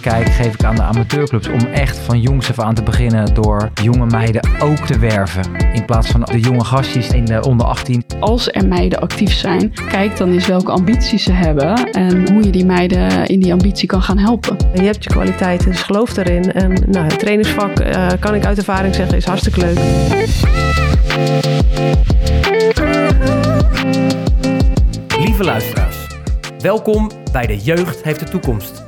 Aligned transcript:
kijk 0.00 0.28
geef 0.28 0.54
ik 0.54 0.64
aan 0.64 0.74
de 0.74 0.82
amateurclubs 0.82 1.48
om 1.48 1.60
echt 1.60 1.98
van 1.98 2.20
jongs 2.20 2.50
af 2.50 2.58
aan 2.58 2.74
te 2.74 2.82
beginnen 2.82 3.34
door 3.34 3.70
jonge 3.82 4.06
meiden 4.06 4.42
ook 4.58 4.86
te 4.86 4.98
werven. 4.98 5.56
In 5.72 5.84
plaats 5.84 6.10
van 6.10 6.20
de 6.20 6.40
jonge 6.40 6.64
gastjes 6.64 7.08
in 7.08 7.24
de 7.24 7.42
onder 7.42 7.66
18. 7.66 8.04
Als 8.20 8.48
er 8.52 8.66
meiden 8.66 9.00
actief 9.00 9.32
zijn, 9.32 9.72
kijk 9.88 10.16
dan 10.16 10.32
eens 10.32 10.46
welke 10.46 10.70
ambities 10.70 11.22
ze 11.22 11.32
hebben 11.32 11.90
en 11.92 12.32
hoe 12.32 12.42
je 12.42 12.50
die 12.50 12.64
meiden 12.64 13.26
in 13.26 13.40
die 13.40 13.52
ambitie 13.52 13.88
kan 13.88 14.02
gaan 14.02 14.18
helpen. 14.18 14.56
Je 14.74 14.82
hebt 14.82 15.04
je 15.04 15.10
kwaliteiten, 15.10 15.70
dus 15.70 15.82
geloof 15.82 16.16
erin. 16.16 16.52
En 16.52 16.72
nou, 16.90 17.06
het 17.06 17.18
trainingsvak, 17.18 17.80
uh, 17.80 18.08
kan 18.20 18.34
ik 18.34 18.44
uit 18.44 18.58
ervaring 18.58 18.94
zeggen, 18.94 19.16
is 19.16 19.24
hartstikke 19.24 19.60
leuk. 19.60 19.78
Lieve 25.18 25.44
luisteraars, 25.44 25.96
welkom 26.60 27.10
bij 27.32 27.46
De 27.46 27.58
Jeugd 27.58 28.02
heeft 28.02 28.20
de 28.20 28.28
toekomst. 28.28 28.87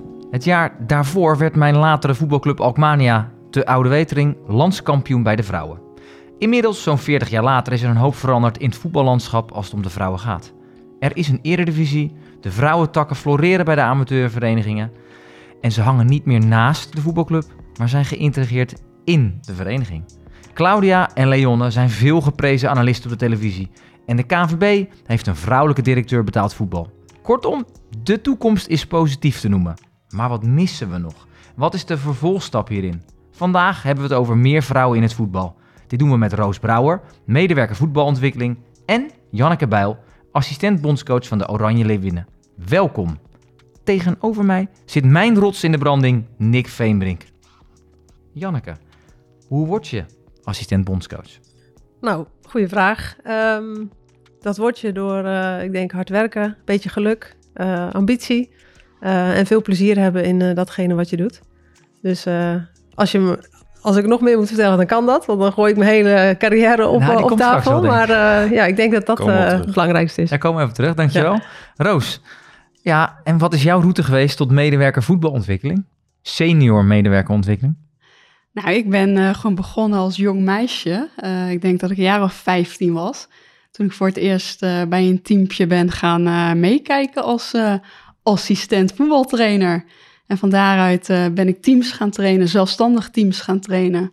Het 0.31 0.43
jaar 0.43 0.75
daarvoor 0.87 1.37
werd 1.37 1.55
mijn 1.55 1.75
latere 1.75 2.15
voetbalclub 2.15 2.59
Alkmania 2.59 3.31
te 3.49 3.65
Oude 3.65 3.89
Wetering 3.89 4.37
landskampioen 4.47 5.23
bij 5.23 5.35
de 5.35 5.43
vrouwen. 5.43 5.79
Inmiddels, 6.37 6.83
zo'n 6.83 6.97
40 6.97 7.29
jaar 7.29 7.43
later, 7.43 7.73
is 7.73 7.81
er 7.81 7.89
een 7.89 7.95
hoop 7.95 8.15
veranderd 8.15 8.57
in 8.57 8.69
het 8.69 8.77
voetballandschap 8.77 9.51
als 9.51 9.65
het 9.65 9.73
om 9.73 9.81
de 9.81 9.89
vrouwen 9.89 10.19
gaat. 10.19 10.53
Er 10.99 11.17
is 11.17 11.27
een 11.27 11.39
eredivisie, 11.41 12.11
de 12.41 12.51
vrouwentakken 12.51 13.15
floreren 13.15 13.65
bij 13.65 13.75
de 13.75 13.81
amateurverenigingen 13.81 14.91
en 15.61 15.71
ze 15.71 15.81
hangen 15.81 16.05
niet 16.05 16.25
meer 16.25 16.45
naast 16.45 16.95
de 16.95 17.01
voetbalclub, 17.01 17.45
maar 17.79 17.89
zijn 17.89 18.05
geïntegreerd 18.05 18.81
in 19.03 19.37
de 19.41 19.53
vereniging. 19.53 20.03
Claudia 20.53 21.13
en 21.13 21.27
Leonne 21.27 21.71
zijn 21.71 21.89
veel 21.89 22.21
geprezen 22.21 22.69
analisten 22.69 23.11
op 23.11 23.19
de 23.19 23.25
televisie 23.25 23.71
en 24.05 24.15
de 24.15 24.23
KNVB 24.23 24.85
heeft 25.05 25.27
een 25.27 25.35
vrouwelijke 25.35 25.81
directeur 25.81 26.23
betaald 26.23 26.53
voetbal. 26.53 26.89
Kortom, 27.21 27.65
de 28.03 28.21
toekomst 28.21 28.67
is 28.67 28.85
positief 28.85 29.39
te 29.39 29.49
noemen. 29.49 29.90
Maar 30.11 30.29
wat 30.29 30.43
missen 30.43 30.91
we 30.91 30.97
nog? 30.97 31.27
Wat 31.55 31.73
is 31.73 31.85
de 31.85 31.97
vervolgstap 31.97 32.67
hierin? 32.67 33.01
Vandaag 33.31 33.83
hebben 33.83 34.03
we 34.03 34.09
het 34.09 34.19
over 34.19 34.37
meer 34.37 34.63
vrouwen 34.63 34.97
in 34.97 35.03
het 35.03 35.13
voetbal. 35.13 35.55
Dit 35.87 35.99
doen 35.99 36.09
we 36.09 36.17
met 36.17 36.33
Roos 36.33 36.59
Brouwer, 36.59 37.01
medewerker 37.25 37.75
voetbalontwikkeling, 37.75 38.57
en 38.85 39.09
Janneke 39.29 39.67
Bijl, 39.67 39.97
assistent 40.31 40.81
bondscoach 40.81 41.27
van 41.27 41.37
de 41.37 41.49
Oranje 41.49 41.85
Leeuwinnen. 41.85 42.27
Welkom. 42.67 43.19
Tegenover 43.83 44.45
mij 44.45 44.67
zit 44.85 45.05
mijn 45.05 45.37
rots 45.37 45.63
in 45.63 45.71
de 45.71 45.77
branding, 45.77 46.25
Nick 46.37 46.67
Veenbrink. 46.67 47.23
Janneke, 48.31 48.75
hoe 49.47 49.67
word 49.67 49.87
je 49.87 50.05
assistent 50.43 50.85
bondscoach? 50.85 51.39
Nou, 52.01 52.25
goede 52.43 52.67
vraag. 52.67 53.15
Um, 53.27 53.91
dat 54.39 54.57
word 54.57 54.79
je 54.79 54.91
door, 54.91 55.25
uh, 55.25 55.63
ik 55.63 55.71
denk, 55.71 55.91
hard 55.91 56.09
werken, 56.09 56.43
een 56.43 56.55
beetje 56.65 56.89
geluk, 56.89 57.35
uh, 57.55 57.89
ambitie 57.91 58.51
uh, 59.01 59.37
en 59.37 59.45
veel 59.45 59.61
plezier 59.61 59.97
hebben 59.97 60.23
in 60.23 60.55
datgene 60.55 60.93
wat 60.93 61.09
je 61.09 61.17
doet. 61.17 61.41
Dus 62.01 62.27
als, 62.95 63.11
je 63.11 63.19
me, 63.19 63.39
als 63.81 63.95
ik 63.95 64.05
nog 64.05 64.21
meer 64.21 64.37
moet 64.37 64.47
vertellen, 64.47 64.77
dan 64.77 64.85
kan 64.85 65.05
dat. 65.05 65.25
Want 65.25 65.39
dan 65.39 65.51
gooi 65.51 65.71
ik 65.71 65.77
mijn 65.77 65.89
hele 65.89 66.35
carrière 66.37 66.87
op, 66.87 66.99
nou, 66.99 67.31
op 67.31 67.37
tafel. 67.37 67.81
Wel, 67.81 67.91
maar 67.91 68.09
ja, 68.53 68.65
ik 68.65 68.75
denk 68.75 68.91
dat 68.91 69.05
dat 69.05 69.17
het 69.27 69.73
belangrijkste 69.73 70.21
is. 70.21 70.29
Daar 70.29 70.39
komen 70.39 70.57
we 70.57 70.63
even 70.63 70.75
terug, 70.75 70.93
dankjewel. 70.93 71.33
Ja. 71.33 71.43
Roos, 71.75 72.21
ja, 72.81 73.19
en 73.23 73.37
wat 73.37 73.53
is 73.53 73.63
jouw 73.63 73.79
route 73.79 74.03
geweest 74.03 74.37
tot 74.37 74.51
medewerker 74.51 75.03
voetbalontwikkeling? 75.03 75.85
Senior 76.21 76.85
medewerkerontwikkeling? 76.85 77.77
Nou, 78.53 78.71
ik 78.71 78.89
ben 78.89 79.35
gewoon 79.35 79.55
begonnen 79.55 79.99
als 79.99 80.15
jong 80.15 80.41
meisje. 80.41 81.09
ik 81.49 81.61
denk 81.61 81.79
dat 81.79 81.91
ik 81.91 81.97
een 81.97 82.03
jaar 82.03 82.23
of 82.23 82.33
15 82.33 82.93
was 82.93 83.27
toen 83.71 83.85
ik 83.85 83.91
voor 83.91 84.07
het 84.07 84.17
eerst 84.17 84.63
uh, 84.63 84.83
bij 84.83 85.07
een 85.07 85.21
teampje 85.21 85.67
ben 85.67 85.91
gaan 85.91 86.27
uh, 86.27 86.53
meekijken 86.53 87.23
als 87.23 87.53
uh, 87.53 87.73
assistent 88.23 88.93
voetbaltrainer. 88.93 89.85
En 90.27 90.37
van 90.37 90.49
daaruit 90.49 91.33
ben 91.33 91.47
ik 91.47 91.61
teams 91.61 91.91
gaan 91.91 92.09
trainen, 92.09 92.47
zelfstandig 92.47 93.09
teams 93.09 93.41
gaan 93.41 93.59
trainen. 93.59 94.09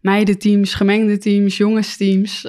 Meidenteams, 0.00 0.74
gemengde 0.74 1.18
teams, 1.18 1.56
jongensteams. 1.56 2.48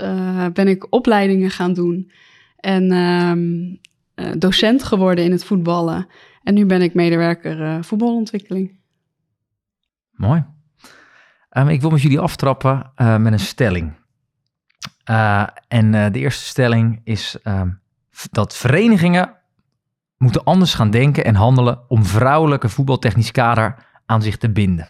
ben 0.53 0.67
ik 0.67 0.87
opleidingen 0.89 1.49
gaan 1.49 1.73
doen. 1.73 2.11
En 2.55 2.91
ehm, 2.91 4.39
docent 4.39 4.83
geworden 4.83 5.23
in 5.23 5.31
het 5.31 5.43
voetballen. 5.43 6.07
En 6.43 6.53
nu 6.53 6.65
ben 6.65 6.81
ik 6.81 6.93
medewerker 6.93 7.83
voetbalontwikkeling. 7.83 8.79
Mooi. 10.11 10.43
Um, 11.57 11.69
ik 11.69 11.81
wil 11.81 11.89
met 11.89 12.01
jullie 12.01 12.19
aftrappen 12.19 12.91
met 12.95 13.33
een 13.33 13.39
stelling. 13.39 13.93
Uh, 15.09 15.47
en 15.67 15.93
uh, 15.93 16.05
de 16.11 16.19
eerste 16.19 16.43
stelling 16.43 17.01
is 17.03 17.37
uh, 17.43 17.61
dat 18.31 18.55
verenigingen 18.55 19.35
moeten 20.23 20.43
anders 20.43 20.73
gaan 20.73 20.91
denken 20.91 21.25
en 21.25 21.35
handelen 21.35 21.79
om 21.87 22.05
vrouwelijke 22.05 22.69
voetbaltechnisch 22.69 23.31
kader 23.31 23.75
aan 24.05 24.21
zich 24.21 24.37
te 24.37 24.51
binden. 24.51 24.89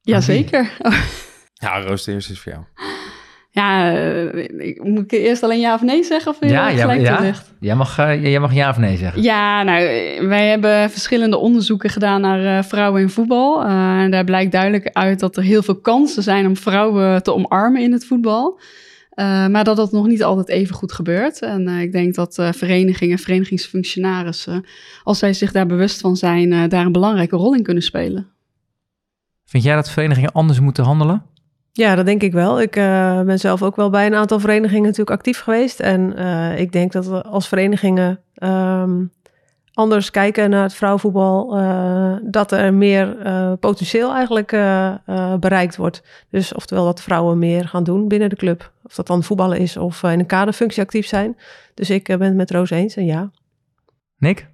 Jazeker. 0.00 0.70
Ja, 1.54 1.80
Roos, 1.80 2.04
de 2.04 2.12
eerste 2.12 2.32
is 2.32 2.40
voor 2.40 2.52
jou. 2.52 2.64
Ja, 3.52 3.94
uh, 3.94 4.82
moet 4.82 5.04
ik 5.04 5.10
eerst 5.10 5.42
alleen 5.42 5.60
ja 5.60 5.74
of 5.74 5.82
nee 5.82 6.04
zeggen? 6.04 6.32
Of 6.32 6.36
ja, 6.40 6.68
ja, 6.68 6.80
gelijk 6.80 7.00
ja. 7.00 7.34
Jij, 7.60 7.74
mag, 7.74 7.98
uh, 7.98 8.22
jij 8.22 8.40
mag 8.40 8.54
ja 8.54 8.68
of 8.68 8.76
nee 8.78 8.96
zeggen. 8.96 9.22
Ja, 9.22 9.62
nou, 9.62 9.82
wij 10.28 10.48
hebben 10.48 10.90
verschillende 10.90 11.36
onderzoeken 11.36 11.90
gedaan 11.90 12.20
naar 12.20 12.58
uh, 12.58 12.62
vrouwen 12.62 13.00
in 13.00 13.10
voetbal. 13.10 13.62
en 13.64 14.10
daar 14.10 14.24
blijkt 14.24 14.52
duidelijk 14.52 14.90
uit 14.92 15.20
dat 15.20 15.36
er 15.36 15.42
heel 15.42 15.62
veel 15.62 15.80
kansen 15.80 16.22
zijn 16.22 16.46
om 16.46 16.56
vrouwen 16.56 17.22
te 17.22 17.34
omarmen 17.34 17.82
in 17.82 17.92
het 17.92 18.06
voetbal. 18.06 18.60
Maar 19.50 19.64
dat 19.64 19.76
dat 19.76 19.92
nog 19.92 20.06
niet 20.06 20.22
altijd 20.22 20.48
even 20.48 20.74
goed 20.74 20.92
gebeurt. 20.92 21.42
En 21.42 21.68
ik 21.68 21.92
denk 21.92 22.14
dat 22.14 22.34
verenigingen, 22.34 23.18
verenigingsfunctionarissen, 23.18 24.64
als 25.02 25.18
zij 25.18 25.32
zich 25.32 25.52
daar 25.52 25.66
bewust 25.66 26.00
van 26.00 26.16
zijn, 26.16 26.68
daar 26.68 26.86
een 26.86 26.92
belangrijke 26.92 27.36
rol 27.36 27.54
in 27.54 27.62
kunnen 27.62 27.82
spelen. 27.82 28.26
Vind 29.44 29.64
jij 29.64 29.74
dat 29.74 29.90
verenigingen 29.90 30.32
anders 30.32 30.60
moeten 30.60 30.84
handelen? 30.84 31.22
Ja, 31.72 31.94
dat 31.94 32.06
denk 32.06 32.22
ik 32.22 32.32
wel. 32.32 32.60
Ik 32.60 32.76
uh, 32.76 33.22
ben 33.22 33.38
zelf 33.38 33.62
ook 33.62 33.76
wel 33.76 33.90
bij 33.90 34.06
een 34.06 34.14
aantal 34.14 34.40
verenigingen 34.40 34.82
natuurlijk 34.82 35.10
actief 35.10 35.40
geweest. 35.40 35.80
En 35.80 36.12
uh, 36.18 36.58
ik 36.58 36.72
denk 36.72 36.92
dat 36.92 37.06
we 37.06 37.22
als 37.22 37.48
verenigingen 37.48 38.20
um, 38.42 39.12
anders 39.72 40.10
kijken 40.10 40.50
naar 40.50 40.62
het 40.62 40.74
vrouwenvoetbal, 40.74 41.58
uh, 41.58 42.16
dat 42.22 42.52
er 42.52 42.74
meer 42.74 43.16
potentieel 43.60 44.14
eigenlijk 44.14 44.50
bereikt 45.40 45.76
wordt. 45.76 46.02
Dus 46.30 46.54
oftewel 46.54 46.84
dat 46.84 47.02
vrouwen 47.02 47.38
meer 47.38 47.68
gaan 47.68 47.84
doen 47.84 48.08
binnen 48.08 48.28
de 48.28 48.36
club. 48.36 48.72
Of 48.82 48.94
dat 48.94 49.06
dan 49.06 49.22
voetballen 49.22 49.58
is 49.58 49.76
of 49.76 50.02
in 50.02 50.18
een 50.18 50.26
kaderfunctie 50.26 50.82
actief 50.82 51.06
zijn. 51.06 51.36
Dus 51.74 51.90
ik 51.90 52.04
ben 52.04 52.20
het 52.20 52.34
met 52.34 52.50
Roos 52.50 52.70
eens 52.70 52.96
en 52.96 53.04
ja. 53.04 53.30
Nick? 54.16 54.48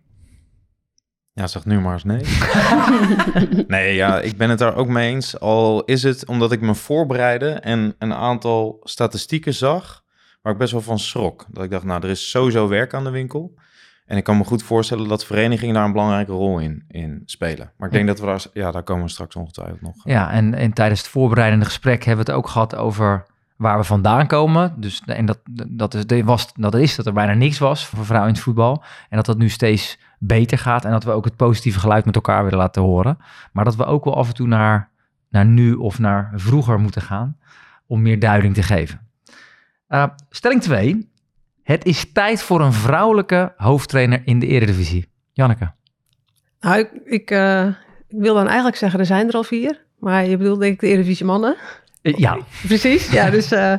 Ja, 1.33 1.47
zeg 1.47 1.65
nu 1.65 1.81
maar 1.81 1.93
eens 1.93 2.05
nee. 2.05 2.23
nee, 3.77 3.95
ja, 3.95 4.21
ik 4.21 4.37
ben 4.37 4.51
het 4.51 4.59
daar 4.59 4.77
ook 4.77 4.89
mee 4.89 5.11
eens. 5.11 5.41
Al 5.41 5.85
is 5.85 6.03
het 6.03 6.27
omdat 6.27 6.53
ik 6.53 6.61
me 6.61 6.75
voorbereidde 6.75 7.51
en 7.51 7.95
een 7.99 8.15
aantal 8.15 8.81
statistieken 8.83 9.55
zag 9.55 10.05
waar 10.43 10.53
ik 10.53 10.59
best 10.59 10.73
wel 10.73 10.81
van 10.81 10.99
schrok. 10.99 11.47
Dat 11.49 11.65
ik 11.65 11.71
dacht, 11.71 11.85
nou, 11.85 12.03
er 12.03 12.11
is 12.11 12.31
sowieso 12.31 12.69
werk 12.69 12.95
aan 12.95 13.05
de 13.05 13.11
winkel. 13.11 13.55
En 14.07 14.17
ik 14.17 14.25
kan 14.25 14.37
me 14.37 14.45
goed 14.45 14.63
voorstellen 14.63 15.09
dat 15.09 15.25
verenigingen 15.25 15.75
daar 15.75 15.85
een 15.85 15.93
belangrijke 15.93 16.33
rol 16.33 16.59
in, 16.59 16.85
in 16.89 17.23
spelen. 17.25 17.71
Maar 17.77 17.89
ik 17.89 17.95
denk 17.95 18.07
dat 18.07 18.21
we 18.21 18.27
daar, 18.27 18.45
ja, 18.53 18.71
daar 18.71 18.83
komen 18.83 19.05
we 19.05 19.11
straks 19.11 19.37
ongetwijfeld 19.37 19.81
nog. 19.81 19.95
Ja, 20.05 20.31
en, 20.31 20.55
en 20.55 20.73
tijdens 20.73 21.01
het 21.01 21.09
voorbereidende 21.09 21.65
gesprek 21.65 22.05
hebben 22.05 22.25
we 22.25 22.31
het 22.31 22.41
ook 22.41 22.49
gehad 22.49 22.77
over 22.77 23.27
waar 23.57 23.79
we 23.79 23.85
vandaan 23.85 24.27
komen. 24.27 24.75
Dus, 24.77 25.03
en 25.07 25.27
dat, 25.27 25.39
dat, 25.69 25.95
is, 25.95 26.23
was, 26.23 26.53
dat 26.55 26.75
is 26.75 26.97
dat 26.97 27.07
er 27.07 27.13
bijna 27.13 27.33
niks 27.33 27.59
was 27.59 27.87
voor 27.87 28.05
vrouwen 28.05 28.29
in 28.29 28.35
het 28.35 28.45
voetbal. 28.45 28.83
En 29.09 29.17
dat 29.17 29.27
dat 29.27 29.39
nu 29.39 29.49
steeds 29.49 29.99
beter 30.19 30.59
gaat. 30.59 30.85
En 30.85 30.91
dat 30.91 31.05
we 31.05 31.11
ook 31.11 31.25
het 31.25 31.37
positieve 31.37 31.81
geluid 31.81 32.05
met 32.05 32.15
elkaar 32.15 32.43
willen 32.45 32.59
laten 32.59 32.83
horen. 32.83 33.19
Maar 33.53 33.65
dat 33.65 33.77
we 33.77 33.85
ook 33.85 34.05
wel 34.05 34.17
af 34.17 34.29
en 34.29 34.35
toe 34.35 34.47
naar, 34.47 34.91
naar 35.29 35.47
nu 35.47 35.75
of 35.75 35.99
naar 35.99 36.33
vroeger 36.35 36.81
moeten 36.81 37.03
gaan. 37.03 37.37
Om 37.87 38.03
meer 38.03 38.19
duiding 38.19 38.55
te 38.55 38.63
geven. 38.63 39.01
Uh, 39.89 40.07
stelling 40.31 40.63
2. 40.63 41.11
Het 41.67 41.85
is 41.85 42.13
tijd 42.13 42.43
voor 42.43 42.61
een 42.61 42.73
vrouwelijke 42.73 43.53
hoofdtrainer 43.57 44.23
in 44.25 44.39
de 44.39 44.47
Eredivisie. 44.47 45.07
Janneke. 45.33 45.73
Nou, 46.61 46.79
ik, 46.79 46.91
ik, 47.05 47.31
uh, 47.31 47.67
ik 48.09 48.19
wil 48.19 48.35
dan 48.35 48.47
eigenlijk 48.47 48.77
zeggen, 48.77 49.01
er 49.01 49.07
zijn 49.07 49.29
er 49.29 49.35
al 49.35 49.45
vier. 49.45 49.85
Maar 49.99 50.27
je 50.27 50.37
bedoelt 50.37 50.61
denk 50.61 50.73
ik 50.73 50.81
de 50.81 50.87
Eredivisie 50.87 51.27
mannen. 51.27 51.57
Ja. 52.03 52.39
Precies, 52.67 53.11
ja, 53.11 53.31
dus... 53.37 53.53
Uh, 53.53 53.73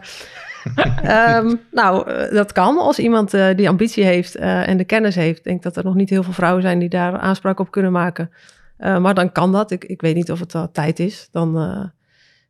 um, 1.36 1.60
nou, 1.72 2.06
dat 2.34 2.52
kan. 2.52 2.78
Als 2.78 3.00
iemand 3.00 3.34
uh, 3.34 3.56
die 3.56 3.70
ambitie 3.70 4.04
heeft 4.04 4.36
en 4.36 4.78
de 4.78 4.86
kennis 4.86 5.16
heeft, 5.16 5.44
denk 5.44 5.64
dat 5.64 5.78
er 5.78 5.84
nog 5.84 5.96
niet 5.96 6.10
heel 6.10 6.24
veel 6.24 6.34
vrouwen 6.34 6.62
zijn 6.62 6.80
die 6.80 6.90
daar 6.90 7.18
aanspraak 7.18 7.60
op 7.60 7.72
kunnen 7.72 7.92
maken. 7.92 8.32
Eh, 8.78 8.98
maar 8.98 9.14
dan 9.14 9.32
kan 9.32 9.52
dat. 9.52 9.72
Ik, 9.72 9.86
ik 9.86 10.02
weet 10.02 10.16
niet 10.16 10.32
of 10.32 10.40
het 10.40 10.56
al 10.56 10.72
tijd 10.72 11.00
is. 11.00 11.30
Dan, 11.32 11.54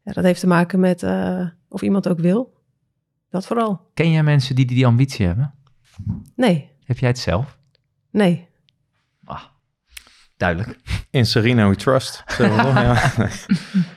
ja, 0.04 0.12
dat 0.12 0.24
heeft 0.24 0.40
te 0.40 0.48
maken 0.48 0.80
met 0.80 1.06
of 1.70 1.82
iemand 1.82 2.08
ook 2.08 2.20
wil. 2.20 2.57
Dat 3.38 3.48
vooral. 3.48 3.90
Ken 3.94 4.12
jij 4.12 4.24
mensen 4.24 4.56
die 4.56 4.66
die 4.66 4.86
ambitie 4.86 5.26
hebben? 5.26 5.54
Nee. 6.36 6.70
Heb 6.84 6.98
jij 6.98 7.10
het 7.10 7.20
zelf? 7.20 7.58
Nee. 8.12 8.48
Ah, 9.26 9.44
duidelijk. 10.38 10.80
In 11.10 11.26
Serena 11.26 11.70
we 11.70 11.76
trust. 11.76 12.24
ja. 12.38 13.12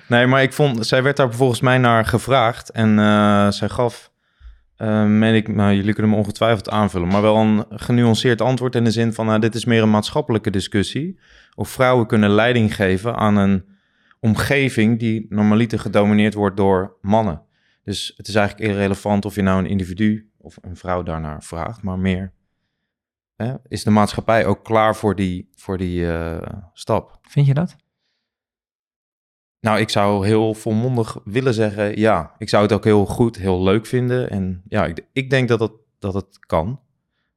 nee, 0.09 0.27
maar 0.27 0.43
ik 0.43 0.53
vond, 0.53 0.87
zij 0.87 1.03
werd 1.03 1.17
daar 1.17 1.33
volgens 1.33 1.61
mij 1.61 1.79
naar 1.79 2.05
gevraagd. 2.05 2.71
En 2.71 2.97
zij 3.53 3.69
gaf, 3.69 4.11
meen 5.07 5.35
ik, 5.35 5.49
nou, 5.49 5.75
jullie 5.75 5.93
kunnen 5.93 6.13
me 6.13 6.19
ongetwijfeld 6.19 6.71
aanvullen, 6.71 7.09
maar 7.09 7.23
wel 7.23 7.37
een 7.37 7.65
genuanceerd 7.69 8.41
antwoord 8.41 8.75
in 8.75 8.85
de 8.85 8.91
zin 8.91 9.13
van, 9.13 9.27
nou, 9.27 9.41
dit 9.41 9.55
is 9.55 9.65
meer 9.65 9.83
een 9.83 9.91
maatschappelijke 9.91 10.51
discussie 10.51 11.21
of 11.55 11.69
vrouwen 11.69 12.07
kunnen 12.07 12.31
leiding 12.31 12.75
geven 12.75 13.17
aan 13.17 13.37
een 13.37 13.65
omgeving 14.19 14.99
die 14.99 15.27
normaliter 15.29 15.79
gedomineerd 15.79 16.35
wordt 16.35 16.57
door 16.57 16.97
mannen. 17.01 17.49
Dus 17.83 18.15
het 18.17 18.29
is 18.29 18.35
eigenlijk 18.35 18.71
irrelevant 18.71 19.25
of 19.25 19.35
je 19.35 19.43
nou 19.43 19.59
een 19.59 19.71
individu 19.71 20.31
of 20.37 20.59
een 20.61 20.77
vrouw 20.77 21.03
daarnaar 21.03 21.43
vraagt, 21.43 21.83
maar 21.83 21.99
meer 21.99 22.33
hè, 23.37 23.55
is 23.69 23.85
de 23.85 23.91
maatschappij 23.91 24.47
ook 24.47 24.65
klaar 24.65 24.97
voor 24.97 25.15
die, 25.15 25.51
voor 25.55 25.79
die 25.79 26.01
uh, 26.01 26.43
stap. 26.73 27.19
Vind 27.23 27.47
je 27.47 27.55
dat? 27.55 27.77
Nou, 29.61 29.79
ik 29.79 29.89
zou 29.89 30.27
heel 30.27 30.55
volmondig 30.55 31.19
willen 31.25 31.55
zeggen 31.55 31.99
ja. 31.99 32.35
Ik 32.39 32.49
zou 32.49 32.63
het 32.63 32.73
ook 32.73 32.85
heel 32.85 33.07
goed, 33.07 33.37
heel 33.37 33.63
leuk 33.63 33.87
vinden. 33.87 34.31
En 34.31 34.63
ja, 34.69 34.87
ik, 34.87 35.07
ik 35.13 35.31
denk 35.31 35.49
dat 35.49 35.61
het, 35.61 35.73
dat 35.99 36.15
het 36.15 36.39
kan. 36.39 36.81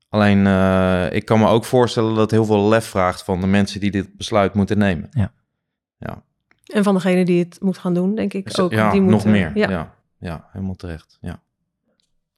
Alleen 0.09 0.45
uh, 0.45 1.11
ik 1.11 1.25
kan 1.25 1.39
me 1.39 1.47
ook 1.47 1.65
voorstellen 1.65 2.09
dat 2.09 2.19
het 2.19 2.31
heel 2.31 2.45
veel 2.45 2.67
lef 2.67 2.85
vraagt 2.85 3.23
van 3.23 3.41
de 3.41 3.47
mensen 3.47 3.79
die 3.79 3.91
dit 3.91 4.17
besluit 4.17 4.53
moeten 4.53 4.77
nemen. 4.77 5.07
Ja. 5.11 5.31
ja. 5.97 6.23
En 6.73 6.83
van 6.83 6.93
degene 6.93 7.25
die 7.25 7.43
het 7.43 7.57
moet 7.61 7.77
gaan 7.77 7.93
doen, 7.93 8.15
denk 8.15 8.33
ik 8.33 8.45
Dus, 8.45 8.59
ook. 8.59 8.71
ja, 8.71 8.91
die 8.91 9.01
nog 9.01 9.25
meer. 9.25 9.51
Ja. 9.57 9.69
Ja. 9.69 9.95
Ja, 10.23 10.47
helemaal 10.51 10.75
terecht. 10.75 11.17
Ja. 11.21 11.41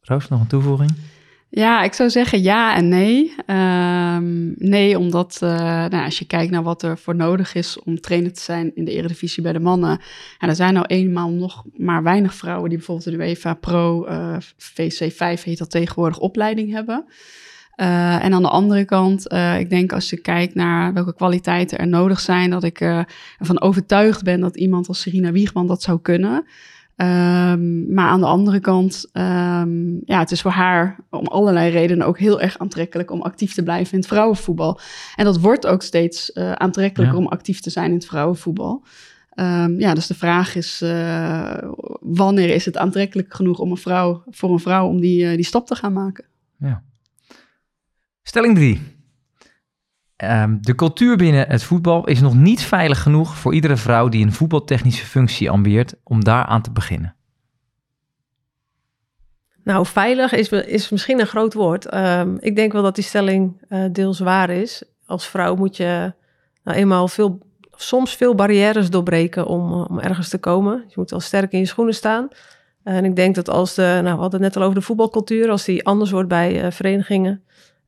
Roos, 0.02 0.30
nog 0.30 0.40
een 0.42 0.48
toevoeging? 0.48 0.92
Ja, 1.50 1.84
ik 1.84 1.94
zou 1.94 2.10
zeggen 2.10 2.42
ja 2.42 2.76
en 2.76 2.88
nee. 2.88 3.36
Um, 3.48 4.54
nee, 4.58 5.00
omdat 5.00 5.40
uh, 5.44 5.50
nou, 5.60 6.04
als 6.04 6.20
je 6.20 6.26
kijkt 6.26 6.52
naar 6.52 6.64
wat 6.64 6.84
er 6.84 6.98
voor 6.98 7.16
nodig 7.16 7.54
is 7.54 7.80
om 7.84 8.02
trainer 8.02 8.34
te 8.34 8.42
zijn 8.42 8.76
in 8.76 8.86
de 8.86 8.92
Eredivisie 8.92 9.44
bij 9.44 9.54
de 9.54 9.60
mannen. 9.60 10.00
En 10.40 10.50
er 10.50 10.56
zijn 10.56 10.74
nou 10.74 10.86
eenmaal 10.86 11.30
nog 11.30 11.64
maar 11.74 12.04
weinig 12.04 12.34
vrouwen 12.34 12.70
die 12.70 12.78
bijvoorbeeld 12.78 13.10
de 13.10 13.24
UEFA 13.24 13.54
Pro 13.54 14.08
uh, 14.08 14.38
VC5 14.58 15.44
heet 15.44 15.58
dat 15.58 15.72
tegenwoordig 15.72 16.20
opleiding 16.20 16.72
hebben. 16.72 17.06
Uh, 17.76 18.24
en 18.24 18.34
aan 18.34 18.42
de 18.42 18.50
andere 18.50 18.86
kant, 18.86 19.32
uh, 19.32 19.60
ik 19.60 19.70
denk 19.70 19.94
als 19.94 20.10
je 20.10 20.18
kijkt 20.18 20.56
naar 20.56 20.94
welke 20.94 21.16
kwaliteiten 21.16 21.78
er 21.78 21.88
nodig 21.88 22.20
zijn, 22.20 22.50
dat 22.50 22.64
ik 22.64 22.82
uh, 22.82 23.04
ervan 23.38 23.62
overtuigd 23.62 24.24
ben 24.24 24.40
dat 24.40 24.58
iemand 24.58 24.88
als 24.88 25.02
Serena 25.02 25.32
Wiegman 25.32 25.68
dat 25.68 25.82
zou 25.82 26.02
kunnen. 26.02 26.46
Um, 26.98 27.94
maar 27.94 28.08
aan 28.08 28.20
de 28.20 28.26
andere 28.26 28.60
kant, 28.60 29.10
um, 29.14 30.02
ja, 30.06 30.20
het 30.20 30.32
is 30.32 30.42
voor 30.42 30.52
haar 30.52 31.00
om 31.10 31.26
allerlei 31.26 31.72
redenen 31.72 32.08
ook 32.08 32.20
heel 32.20 32.42
erg 32.42 32.58
aantrekkelijk 32.58 33.12
om 33.12 33.22
actief 33.22 33.54
te 33.54 33.64
blijven 33.64 33.94
in 33.94 34.00
het 34.00 34.08
vrouwenvoetbal. 34.08 34.80
En 35.16 35.26
dat 35.26 35.40
wordt 35.40 35.66
ook 35.66 35.82
steeds 35.82 36.34
aantrekkelijker 36.34 37.18
ja. 37.18 37.22
om 37.22 37.28
actief 37.28 37.60
te 37.60 37.70
zijn 37.70 37.90
in 37.90 37.96
het 37.96 38.06
vrouwenvoetbal. 38.06 38.84
Um, 39.36 39.80
ja, 39.80 39.94
dus 39.94 40.08
de 40.08 40.14
vraag 40.14 40.56
is, 40.56 40.80
wanneer 42.00 42.50
is 42.50 42.66
het 42.66 42.78
aantrekkelijk 42.78 43.34
genoeg 43.34 43.60
om 43.60 43.72
een 43.72 43.78
vrouw, 43.78 44.24
voor 44.30 44.52
een 44.52 44.60
vrouw 44.60 44.88
om 44.88 45.02
die, 45.02 45.36
die 45.36 45.46
stap 45.46 45.68
te 45.68 45.76
gaan 45.76 45.94
maken? 45.94 46.26
Ja. 46.58 46.84
Stelling 48.24 48.56
3. 48.56 48.95
Um, 50.24 50.58
de 50.62 50.76
cultuur 50.76 51.18
binnen 51.18 51.48
het 51.48 51.64
voetbal 51.64 52.08
is 52.08 52.22
nog 52.22 52.36
niet 52.36 52.62
veilig 52.62 53.02
genoeg 53.02 53.38
voor 53.38 53.54
iedere 53.54 53.78
vrouw 53.78 54.10
die 54.10 54.26
een 54.26 54.34
voetbaltechnische 54.34 55.06
functie 55.06 55.50
ambieert 55.50 55.96
om 56.04 56.24
daaraan 56.24 56.62
te 56.62 56.72
beginnen. 56.72 57.16
Nou, 59.64 59.86
veilig 59.86 60.34
is, 60.34 60.50
is 60.50 60.90
misschien 60.90 61.20
een 61.20 61.28
groot 61.28 61.54
woord. 61.54 61.94
Um, 61.94 62.38
ik 62.40 62.56
denk 62.56 62.72
wel 62.72 62.84
dat 62.84 62.96
die 62.96 63.04
stelling 63.04 63.62
uh, 63.70 63.86
deels 63.92 64.20
waar 64.20 64.50
is. 64.50 64.84
Als 65.06 65.28
vrouw 65.28 65.56
moet 65.56 65.78
je 65.78 66.14
nou 66.64 66.78
eenmaal 66.78 67.08
veel, 67.08 67.40
soms 67.72 68.16
veel 68.16 68.36
barrières 68.36 68.90
doorbreken 68.90 69.46
om, 69.46 69.74
om 69.74 70.00
ergens 70.00 70.30
te 70.30 70.38
komen. 70.38 70.84
Je 70.88 70.94
moet 70.96 71.10
wel 71.10 71.20
sterk 71.20 71.52
in 71.52 71.60
je 71.60 71.66
schoenen 71.66 71.94
staan. 71.94 72.28
En 72.84 73.06
ik 73.06 73.16
denk 73.16 73.36
dat 73.36 73.50
als 73.50 73.76
de, 73.76 74.00
nou 74.04 74.16
we 74.16 74.22
hadden 74.22 74.42
het 74.42 74.42
net 74.42 74.56
al 74.56 74.64
over 74.64 74.80
de 74.80 74.86
voetbalcultuur, 74.86 75.50
als 75.50 75.66
die 75.66 75.86
anders 75.86 76.12
wordt 76.12 76.30
bij 76.30 76.66
uh, 76.66 76.72
verenigingen, 76.72 77.44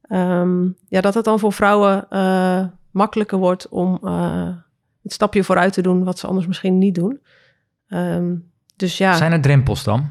Um, 0.09 0.75
ja, 0.88 1.01
dat 1.01 1.13
het 1.13 1.25
dan 1.25 1.39
voor 1.39 1.54
vrouwen 1.54 2.06
uh, 2.09 2.65
makkelijker 2.92 3.38
wordt 3.38 3.69
om 3.69 4.00
uh, 4.04 4.50
het 5.04 5.13
stapje 5.13 5.44
vooruit 5.44 5.74
te 5.74 5.81
doen, 5.81 6.04
wat 6.04 6.19
ze 6.19 6.27
anders 6.27 6.48
misschien 6.48 6.77
niet 6.77 6.95
doen. 6.95 7.19
Um, 7.88 8.51
dus 8.75 8.98
ja. 8.98 9.15
Zijn 9.15 9.31
er 9.31 9.42
drempels 9.42 9.83
dan? 9.83 10.09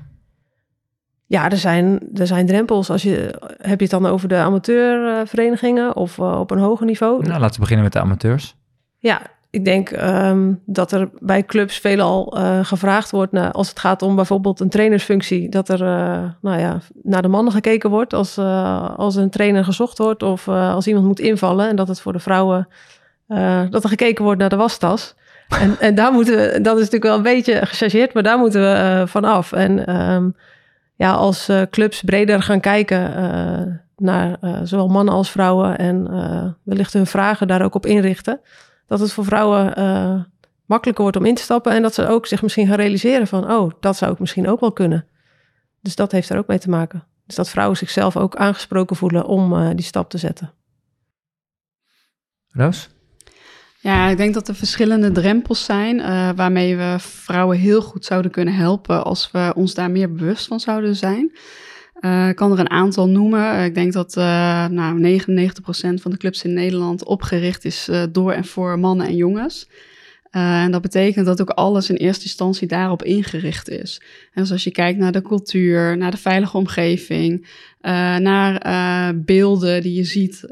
Ja, 1.26 1.50
er 1.50 1.56
zijn, 1.56 2.00
er 2.14 2.26
zijn 2.26 2.46
drempels. 2.46 2.90
Als 2.90 3.02
je, 3.02 3.42
heb 3.58 3.78
je 3.78 3.86
het 3.86 4.02
dan 4.02 4.06
over 4.06 4.28
de 4.28 4.36
amateurverenigingen 4.36 5.96
of 5.96 6.18
uh, 6.18 6.40
op 6.40 6.50
een 6.50 6.58
hoger 6.58 6.86
niveau? 6.86 7.26
Nou, 7.26 7.40
laten 7.40 7.54
we 7.54 7.60
beginnen 7.60 7.84
met 7.84 7.92
de 7.92 8.00
amateurs. 8.00 8.56
Ja, 8.98 9.22
ik 9.56 9.64
denk 9.64 9.90
um, 9.90 10.62
dat 10.66 10.92
er 10.92 11.08
bij 11.18 11.44
clubs 11.44 11.78
veelal 11.78 12.38
uh, 12.38 12.64
gevraagd 12.64 13.10
wordt, 13.10 13.32
naar, 13.32 13.52
als 13.52 13.68
het 13.68 13.78
gaat 13.78 14.02
om 14.02 14.16
bijvoorbeeld 14.16 14.60
een 14.60 14.68
trainersfunctie, 14.68 15.48
dat 15.48 15.68
er 15.68 15.80
uh, 15.80 16.24
nou 16.40 16.60
ja, 16.60 16.80
naar 17.02 17.22
de 17.22 17.28
mannen 17.28 17.52
gekeken 17.52 17.90
wordt 17.90 18.14
als, 18.14 18.38
uh, 18.38 18.90
als 18.96 19.16
een 19.16 19.30
trainer 19.30 19.64
gezocht 19.64 19.98
wordt 19.98 20.22
of 20.22 20.48
als 20.48 20.86
iemand 20.86 21.06
moet 21.06 21.20
invallen. 21.20 21.68
En 21.68 21.76
dat 21.76 21.88
het 21.88 22.00
voor 22.00 22.12
de 22.12 22.18
vrouwen, 22.18 22.68
dat 23.70 23.82
er 23.82 23.88
gekeken 23.88 24.24
wordt 24.24 24.40
naar 24.40 24.48
de 24.48 24.56
wastas. 24.56 25.14
En, 25.48 25.76
en 25.80 25.94
daar 25.94 26.12
moeten 26.12 26.36
we, 26.36 26.60
dat 26.60 26.74
is 26.74 26.90
natuurlijk 26.90 27.04
wel 27.04 27.16
een 27.16 27.22
beetje 27.22 27.66
gechargeerd, 27.66 28.14
maar 28.14 28.22
daar 28.22 28.38
moeten 28.38 28.60
we 28.60 29.02
van 29.06 29.24
af. 29.24 29.52
En 29.52 29.96
um, 29.96 30.36
ja, 30.96 31.12
als 31.12 31.50
clubs 31.70 32.02
breder 32.02 32.42
gaan 32.42 32.60
kijken 32.60 33.80
naar 33.96 34.38
zowel 34.62 34.88
mannen 34.88 35.14
als 35.14 35.30
vrouwen 35.30 35.78
en 35.78 36.08
wellicht 36.62 36.92
hun 36.92 37.06
vragen 37.06 37.48
daar 37.48 37.62
ook 37.62 37.74
op 37.74 37.86
inrichten 37.86 38.40
dat 38.86 39.00
het 39.00 39.12
voor 39.12 39.24
vrouwen 39.24 39.78
uh, 39.78 40.22
makkelijker 40.66 41.02
wordt 41.02 41.16
om 41.18 41.24
in 41.24 41.34
te 41.34 41.42
stappen 41.42 41.72
en 41.72 41.82
dat 41.82 41.94
ze 41.94 42.08
ook 42.08 42.26
zich 42.26 42.42
misschien 42.42 42.66
gaan 42.66 42.76
realiseren 42.76 43.26
van, 43.26 43.50
oh, 43.50 43.70
dat 43.80 43.96
zou 43.96 44.12
ik 44.12 44.18
misschien 44.18 44.48
ook 44.48 44.60
wel 44.60 44.72
kunnen. 44.72 45.06
Dus 45.80 45.96
dat 45.96 46.12
heeft 46.12 46.28
er 46.28 46.38
ook 46.38 46.46
mee 46.46 46.58
te 46.58 46.70
maken. 46.70 47.04
Dus 47.26 47.36
dat 47.36 47.50
vrouwen 47.50 47.76
zichzelf 47.76 48.16
ook 48.16 48.36
aangesproken 48.36 48.96
voelen 48.96 49.26
om 49.26 49.52
uh, 49.52 49.70
die 49.74 49.84
stap 49.84 50.10
te 50.10 50.18
zetten. 50.18 50.52
Roos? 52.48 52.88
Ja, 53.80 54.08
ik 54.08 54.16
denk 54.16 54.34
dat 54.34 54.48
er 54.48 54.54
verschillende 54.54 55.12
drempels 55.12 55.64
zijn 55.64 55.98
uh, 55.98 56.30
waarmee 56.36 56.76
we 56.76 56.96
vrouwen 56.98 57.58
heel 57.58 57.82
goed 57.82 58.04
zouden 58.04 58.30
kunnen 58.30 58.54
helpen 58.54 59.04
als 59.04 59.30
we 59.30 59.52
ons 59.56 59.74
daar 59.74 59.90
meer 59.90 60.12
bewust 60.12 60.46
van 60.46 60.60
zouden 60.60 60.96
zijn. 60.96 61.32
Uh, 62.06 62.28
ik 62.28 62.36
kan 62.36 62.52
er 62.52 62.58
een 62.58 62.70
aantal 62.70 63.08
noemen. 63.08 63.64
Ik 63.64 63.74
denk 63.74 63.92
dat 63.92 64.16
uh, 64.16 64.66
nou, 64.66 65.20
99% 65.20 65.30
van 66.00 66.10
de 66.10 66.16
clubs 66.16 66.42
in 66.42 66.52
Nederland 66.52 67.04
opgericht 67.04 67.64
is 67.64 67.90
door 68.12 68.32
en 68.32 68.44
voor 68.44 68.78
mannen 68.78 69.06
en 69.06 69.16
jongens. 69.16 69.68
en 70.30 70.70
dat 70.70 70.82
betekent 70.82 71.26
dat 71.26 71.40
ook 71.40 71.50
alles 71.50 71.90
in 71.90 71.96
eerste 71.96 72.24
instantie 72.24 72.68
daarop 72.68 73.02
ingericht 73.02 73.68
is. 73.68 74.00
En 74.32 74.42
dus 74.42 74.52
als 74.52 74.64
je 74.64 74.70
kijkt 74.70 74.98
naar 74.98 75.12
de 75.12 75.22
cultuur, 75.22 75.96
naar 75.96 76.10
de 76.10 76.16
veilige 76.16 76.56
omgeving, 76.56 77.48
naar 78.20 79.14
beelden 79.24 79.82
die 79.82 79.94
je 79.94 80.04
ziet 80.04 80.44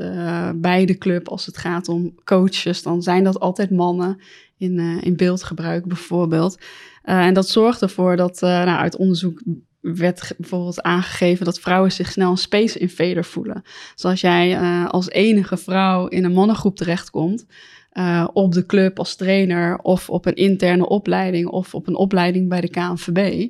bij 0.54 0.84
de 0.84 0.98
club 0.98 1.28
als 1.28 1.46
het 1.46 1.56
gaat 1.56 1.88
om 1.88 2.14
coaches, 2.24 2.82
dan 2.82 3.02
zijn 3.02 3.24
dat 3.24 3.40
altijd 3.40 3.70
mannen 3.70 4.20
in, 4.58 4.78
in 5.00 5.16
beeldgebruik 5.16 5.84
bijvoorbeeld. 5.84 6.58
en 7.02 7.34
dat 7.34 7.48
zorgt 7.48 7.82
ervoor 7.82 8.16
dat 8.16 8.40
nou, 8.40 8.78
uit 8.78 8.96
onderzoek 8.96 9.42
werd 9.84 10.34
bijvoorbeeld 10.38 10.82
aangegeven 10.82 11.44
dat 11.44 11.60
vrouwen 11.60 11.92
zich 11.92 12.10
snel 12.10 12.30
een 12.30 12.36
space 12.36 12.78
invader 12.78 13.24
voelen. 13.24 13.62
Dus 13.94 14.04
als 14.04 14.20
jij 14.20 14.60
uh, 14.60 14.88
als 14.88 15.10
enige 15.10 15.56
vrouw 15.56 16.06
in 16.06 16.24
een 16.24 16.32
mannengroep 16.32 16.76
terechtkomt, 16.76 17.46
uh, 17.92 18.28
op 18.32 18.52
de 18.52 18.66
club 18.66 18.98
als 18.98 19.16
trainer 19.16 19.78
of 19.78 20.10
op 20.10 20.26
een 20.26 20.34
interne 20.34 20.88
opleiding 20.88 21.46
of 21.48 21.74
op 21.74 21.86
een 21.86 21.96
opleiding 21.96 22.48
bij 22.48 22.60
de 22.60 22.68
KNVB. 22.68 23.48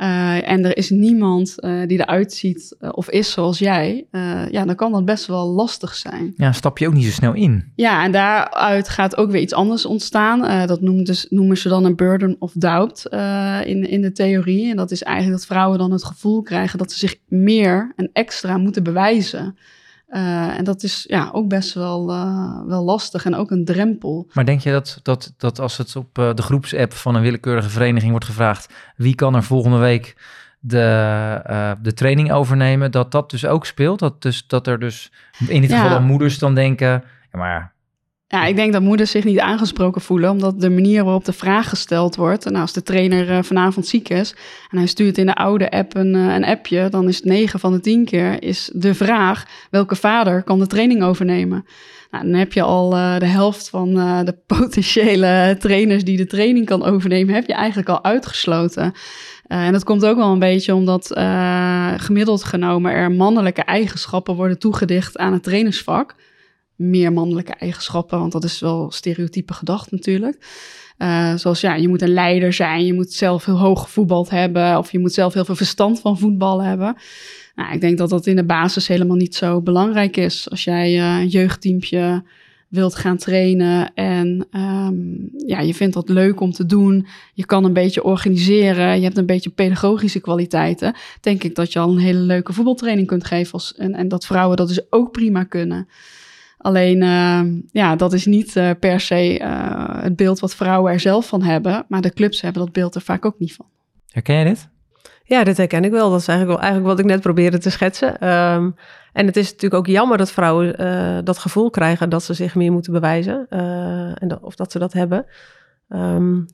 Uh, 0.00 0.48
en 0.48 0.64
er 0.64 0.76
is 0.76 0.90
niemand 0.90 1.54
uh, 1.58 1.86
die 1.86 1.98
eruit 1.98 2.32
ziet 2.32 2.76
uh, 2.80 2.88
of 2.92 3.10
is 3.10 3.30
zoals 3.30 3.58
jij, 3.58 4.06
ja, 4.50 4.64
dan 4.64 4.74
kan 4.74 4.92
dat 4.92 5.04
best 5.04 5.26
wel 5.26 5.46
lastig 5.46 5.94
zijn. 5.94 6.32
Ja, 6.36 6.52
stap 6.52 6.78
je 6.78 6.86
ook 6.86 6.94
niet 6.94 7.04
zo 7.04 7.10
snel 7.10 7.34
in. 7.34 7.72
Ja, 7.74 8.04
en 8.04 8.12
daaruit 8.12 8.88
gaat 8.88 9.16
ook 9.16 9.30
weer 9.30 9.40
iets 9.40 9.54
anders 9.54 9.86
ontstaan. 9.86 10.66
dat 10.66 10.80
noemen, 10.80 11.04
dus, 11.04 11.26
noemen 11.28 11.56
ze 11.56 11.68
dan 11.68 11.84
een 11.84 11.96
burden 11.96 12.36
of 12.38 12.52
doubt 12.54 13.06
in, 13.64 13.88
in 13.88 14.00
de 14.00 14.12
theorie. 14.12 14.70
En 14.70 14.76
dat 14.76 14.90
is 14.90 15.02
eigenlijk 15.02 15.36
dat 15.38 15.46
vrouwen 15.46 15.78
dan 15.78 15.92
het 15.92 16.04
gevoel 16.04 16.42
krijgen 16.42 16.78
dat 16.78 16.92
ze 16.92 16.98
zich 16.98 17.16
meer 17.28 17.92
en 17.96 18.10
extra 18.12 18.56
moeten 18.56 18.82
bewijzen. 18.82 19.56
Uh, 20.10 20.58
en 20.58 20.64
dat 20.64 20.82
is 20.82 21.04
ja, 21.08 21.28
ook 21.32 21.48
best 21.48 21.74
wel, 21.74 22.10
uh, 22.10 22.66
wel 22.66 22.84
lastig 22.84 23.24
en 23.24 23.34
ook 23.34 23.50
een 23.50 23.64
drempel. 23.64 24.28
Maar 24.32 24.44
denk 24.44 24.60
je 24.60 24.70
dat, 24.70 25.00
dat, 25.02 25.34
dat 25.36 25.58
als 25.58 25.76
het 25.76 25.96
op 25.96 26.18
uh, 26.18 26.34
de 26.34 26.42
groepsapp 26.42 26.92
van 26.92 27.14
een 27.14 27.22
willekeurige 27.22 27.68
vereniging 27.68 28.10
wordt 28.10 28.26
gevraagd... 28.26 28.72
wie 28.96 29.14
kan 29.14 29.34
er 29.34 29.42
volgende 29.42 29.78
week 29.78 30.16
de, 30.60 31.76
de 31.82 31.94
training 31.94 32.32
overnemen, 32.32 32.90
dat 32.90 33.12
dat 33.12 33.30
dus 33.30 33.46
ook 33.46 33.66
speelt? 33.66 33.98
Dat, 33.98 34.22
dus, 34.22 34.46
dat 34.46 34.66
er 34.66 34.78
dus 34.78 35.12
in 35.48 35.60
dit 35.60 35.72
geval 35.72 35.90
ja. 35.90 35.98
moeders 35.98 36.38
dan 36.38 36.54
denken... 36.54 37.04
Ja, 37.32 37.38
maar 37.38 37.72
Ja, 38.32 38.44
ik 38.44 38.56
denk 38.56 38.72
dat 38.72 38.82
moeders 38.82 39.10
zich 39.10 39.24
niet 39.24 39.38
aangesproken 39.38 40.00
voelen, 40.00 40.30
omdat 40.30 40.60
de 40.60 40.70
manier 40.70 41.04
waarop 41.04 41.24
de 41.24 41.32
vraag 41.32 41.68
gesteld 41.68 42.16
wordt. 42.16 42.46
En 42.46 42.56
als 42.56 42.72
de 42.72 42.82
trainer 42.82 43.30
eh, 43.30 43.42
vanavond 43.42 43.86
ziek 43.86 44.08
is 44.08 44.34
en 44.70 44.78
hij 44.78 44.86
stuurt 44.86 45.18
in 45.18 45.26
de 45.26 45.34
oude 45.34 45.70
app 45.70 45.94
een, 45.96 46.14
eh, 46.14 46.34
een 46.34 46.44
appje, 46.44 46.88
dan 46.88 47.08
is 47.08 47.16
het 47.16 47.24
9 47.24 47.60
van 47.60 47.72
de 47.72 47.80
10 47.80 48.04
keer 48.04 48.42
is 48.42 48.70
de 48.74 48.94
vraag: 48.94 49.46
welke 49.70 49.96
vader 49.96 50.42
kan 50.42 50.58
de 50.58 50.66
training 50.66 51.02
overnemen? 51.02 51.66
Nou, 52.10 52.24
dan 52.24 52.34
heb 52.34 52.52
je 52.52 52.62
al 52.62 52.96
uh, 52.96 53.18
de 53.18 53.26
helft 53.26 53.68
van 53.68 53.98
uh, 53.98 54.24
de 54.24 54.36
potentiële 54.56 55.56
trainers 55.58 56.04
die 56.04 56.16
de 56.16 56.26
training 56.26 56.66
kan 56.66 56.84
overnemen, 56.84 57.34
heb 57.34 57.46
je 57.46 57.54
eigenlijk 57.54 57.88
al 57.88 58.04
uitgesloten. 58.04 58.92
Uh, 59.48 59.66
en 59.66 59.72
dat 59.72 59.84
komt 59.84 60.04
ook 60.04 60.16
wel 60.16 60.32
een 60.32 60.38
beetje 60.38 60.74
omdat 60.74 61.06
gemiddeld 61.96 62.44
genomen 62.44 62.92
er 62.92 63.12
mannelijke 63.12 63.62
eigenschappen 63.62 64.34
worden 64.34 64.58
toegedicht 64.58 65.18
aan 65.18 65.32
het 65.32 65.42
trainersvak 65.42 66.14
meer 66.80 67.12
mannelijke 67.12 67.52
eigenschappen, 67.52 68.18
want 68.18 68.32
dat 68.32 68.44
is 68.44 68.60
wel 68.60 68.90
stereotype 68.90 69.52
gedacht 69.52 69.90
natuurlijk. 69.90 70.38
Uh, 70.98 71.34
zoals 71.34 71.60
ja, 71.60 71.74
je 71.74 71.88
moet 71.88 72.02
een 72.02 72.12
leider 72.12 72.52
zijn, 72.52 72.86
je 72.86 72.94
moet 72.94 73.12
zelf 73.12 73.44
heel 73.44 73.58
hoog 73.58 73.82
gevoetbald 73.82 74.30
hebben 74.30 74.78
of 74.78 74.92
je 74.92 74.98
moet 74.98 75.12
zelf 75.12 75.34
heel 75.34 75.44
veel 75.44 75.54
verstand 75.54 76.00
van 76.00 76.18
voetbal 76.18 76.62
hebben. 76.62 76.96
Nou, 77.54 77.72
ik 77.72 77.80
denk 77.80 77.98
dat 77.98 78.10
dat 78.10 78.26
in 78.26 78.36
de 78.36 78.44
basis 78.44 78.88
helemaal 78.88 79.16
niet 79.16 79.34
zo 79.34 79.60
belangrijk 79.60 80.16
is. 80.16 80.50
Als 80.50 80.64
jij 80.64 80.98
uh, 80.98 81.20
een 81.20 81.28
jeugdteampje 81.28 82.22
wilt 82.68 82.94
gaan 82.94 83.16
trainen 83.16 83.94
en 83.94 84.46
um, 84.52 85.30
ja, 85.46 85.60
je 85.60 85.74
vindt 85.74 85.94
dat 85.94 86.08
leuk 86.08 86.40
om 86.40 86.52
te 86.52 86.66
doen, 86.66 87.06
je 87.34 87.46
kan 87.46 87.64
een 87.64 87.72
beetje 87.72 88.04
organiseren, 88.04 88.96
je 88.96 89.04
hebt 89.04 89.16
een 89.16 89.26
beetje 89.26 89.50
pedagogische 89.50 90.20
kwaliteiten, 90.20 90.94
denk 91.20 91.44
ik 91.44 91.54
dat 91.54 91.72
je 91.72 91.78
al 91.78 91.90
een 91.90 91.98
hele 91.98 92.18
leuke 92.18 92.52
voetbaltraining 92.52 93.06
kunt 93.06 93.24
geven 93.24 93.52
als, 93.52 93.74
en, 93.74 93.94
en 93.94 94.08
dat 94.08 94.26
vrouwen 94.26 94.56
dat 94.56 94.68
dus 94.68 94.92
ook 94.92 95.12
prima 95.12 95.44
kunnen. 95.44 95.88
Alleen, 96.62 97.02
uh, 97.02 97.40
ja, 97.70 97.96
dat 97.96 98.12
is 98.12 98.26
niet 98.26 98.56
uh, 98.56 98.70
per 98.80 99.00
se 99.00 99.40
uh, 99.40 100.02
het 100.02 100.16
beeld 100.16 100.40
wat 100.40 100.54
vrouwen 100.54 100.92
er 100.92 101.00
zelf 101.00 101.28
van 101.28 101.42
hebben. 101.42 101.84
Maar 101.88 102.00
de 102.00 102.12
clubs 102.12 102.40
hebben 102.40 102.62
dat 102.62 102.72
beeld 102.72 102.94
er 102.94 103.00
vaak 103.00 103.24
ook 103.24 103.38
niet 103.38 103.54
van. 103.54 103.66
Herken 104.06 104.34
jij 104.34 104.44
dit? 104.44 104.68
Ja, 105.24 105.44
dit 105.44 105.56
herken 105.56 105.84
ik 105.84 105.90
wel. 105.90 106.10
Dat 106.10 106.20
is 106.20 106.28
eigenlijk, 106.28 106.58
wel, 106.58 106.68
eigenlijk 106.68 106.96
wat 106.96 107.06
ik 107.06 107.12
net 107.12 107.22
probeerde 107.22 107.58
te 107.58 107.70
schetsen. 107.70 108.28
Um, 108.28 108.74
en 109.12 109.26
het 109.26 109.36
is 109.36 109.44
natuurlijk 109.44 109.74
ook 109.74 109.86
jammer 109.86 110.18
dat 110.18 110.30
vrouwen 110.30 110.82
uh, 110.82 111.18
dat 111.24 111.38
gevoel 111.38 111.70
krijgen 111.70 112.08
dat 112.08 112.22
ze 112.22 112.34
zich 112.34 112.54
meer 112.54 112.72
moeten 112.72 112.92
bewijzen. 112.92 113.46
en 114.18 114.28
dat, 114.28 114.40
of 114.42 114.54
dat 114.54 114.72
ze 114.72 114.78
dat 114.78 114.92
hebben. 114.92 115.26
Um, 115.88 116.46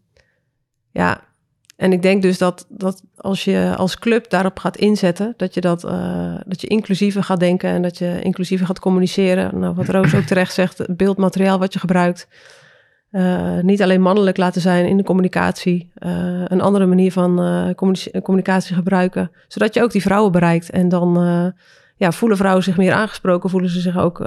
ja, 0.90 1.20
en 1.76 1.92
ik 1.92 2.02
denk 2.02 2.22
dus 2.22 2.38
dat, 2.38 2.66
dat 2.68 3.02
als 3.16 3.44
je 3.44 3.74
als 3.76 3.98
club 3.98 4.30
daarop 4.30 4.58
gaat 4.58 4.76
inzetten, 4.76 5.34
dat 5.36 5.54
je, 5.54 5.60
dat, 5.60 5.84
uh, 5.84 6.34
dat 6.46 6.60
je 6.60 6.66
inclusiever 6.66 7.22
gaat 7.22 7.40
denken 7.40 7.70
en 7.70 7.82
dat 7.82 7.98
je 7.98 8.20
inclusiever 8.22 8.66
gaat 8.66 8.78
communiceren. 8.78 9.58
Nou, 9.58 9.74
wat 9.74 9.88
Roos 9.88 10.14
ook 10.14 10.22
terecht 10.22 10.54
zegt, 10.54 10.78
het 10.78 10.96
beeldmateriaal 10.96 11.58
wat 11.58 11.72
je 11.72 11.78
gebruikt. 11.78 12.28
Uh, 13.10 13.58
niet 13.60 13.82
alleen 13.82 14.00
mannelijk 14.00 14.36
laten 14.36 14.60
zijn 14.60 14.86
in 14.86 14.96
de 14.96 15.02
communicatie, 15.02 15.92
uh, 15.98 16.42
een 16.44 16.60
andere 16.60 16.86
manier 16.86 17.12
van 17.12 17.34
communicatie, 17.74 18.22
communicatie 18.22 18.74
gebruiken, 18.74 19.30
zodat 19.48 19.74
je 19.74 19.82
ook 19.82 19.92
die 19.92 20.02
vrouwen 20.02 20.32
bereikt. 20.32 20.70
En 20.70 20.88
dan 20.88 21.14
ja, 21.96 22.12
voelen 22.12 22.38
vrouwen 22.38 22.62
zich 22.62 22.76
meer 22.76 22.92
aangesproken, 22.92 23.50
voelen 23.50 23.70
ze 23.70 23.80
zich 23.80 23.98
ook 23.98 24.18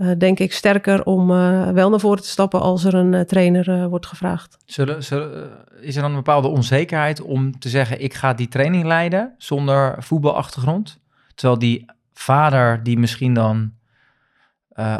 uh, 0.00 0.10
denk 0.18 0.38
ik, 0.38 0.52
sterker 0.52 1.04
om 1.04 1.30
uh, 1.30 1.68
wel 1.68 1.90
naar 1.90 2.00
voren 2.00 2.22
te 2.22 2.28
stappen 2.28 2.60
als 2.60 2.84
er 2.84 2.94
een 2.94 3.12
uh, 3.12 3.20
trainer 3.20 3.88
wordt 3.88 4.06
gevraagd. 4.06 4.56
Zullen, 4.64 5.04
zullen, 5.04 5.50
is 5.80 5.96
er 5.96 6.02
dan 6.02 6.10
een 6.10 6.16
bepaalde 6.16 6.48
onzekerheid 6.48 7.20
om 7.20 7.58
te 7.58 7.68
zeggen: 7.68 8.02
ik 8.02 8.14
ga 8.14 8.34
die 8.34 8.48
training 8.48 8.84
leiden 8.84 9.34
zonder 9.38 10.02
voetbalachtergrond? 10.02 10.98
Terwijl 11.34 11.58
die 11.58 11.84
vader, 12.12 12.82
die 12.82 12.98
misschien 12.98 13.34
dan 13.34 13.72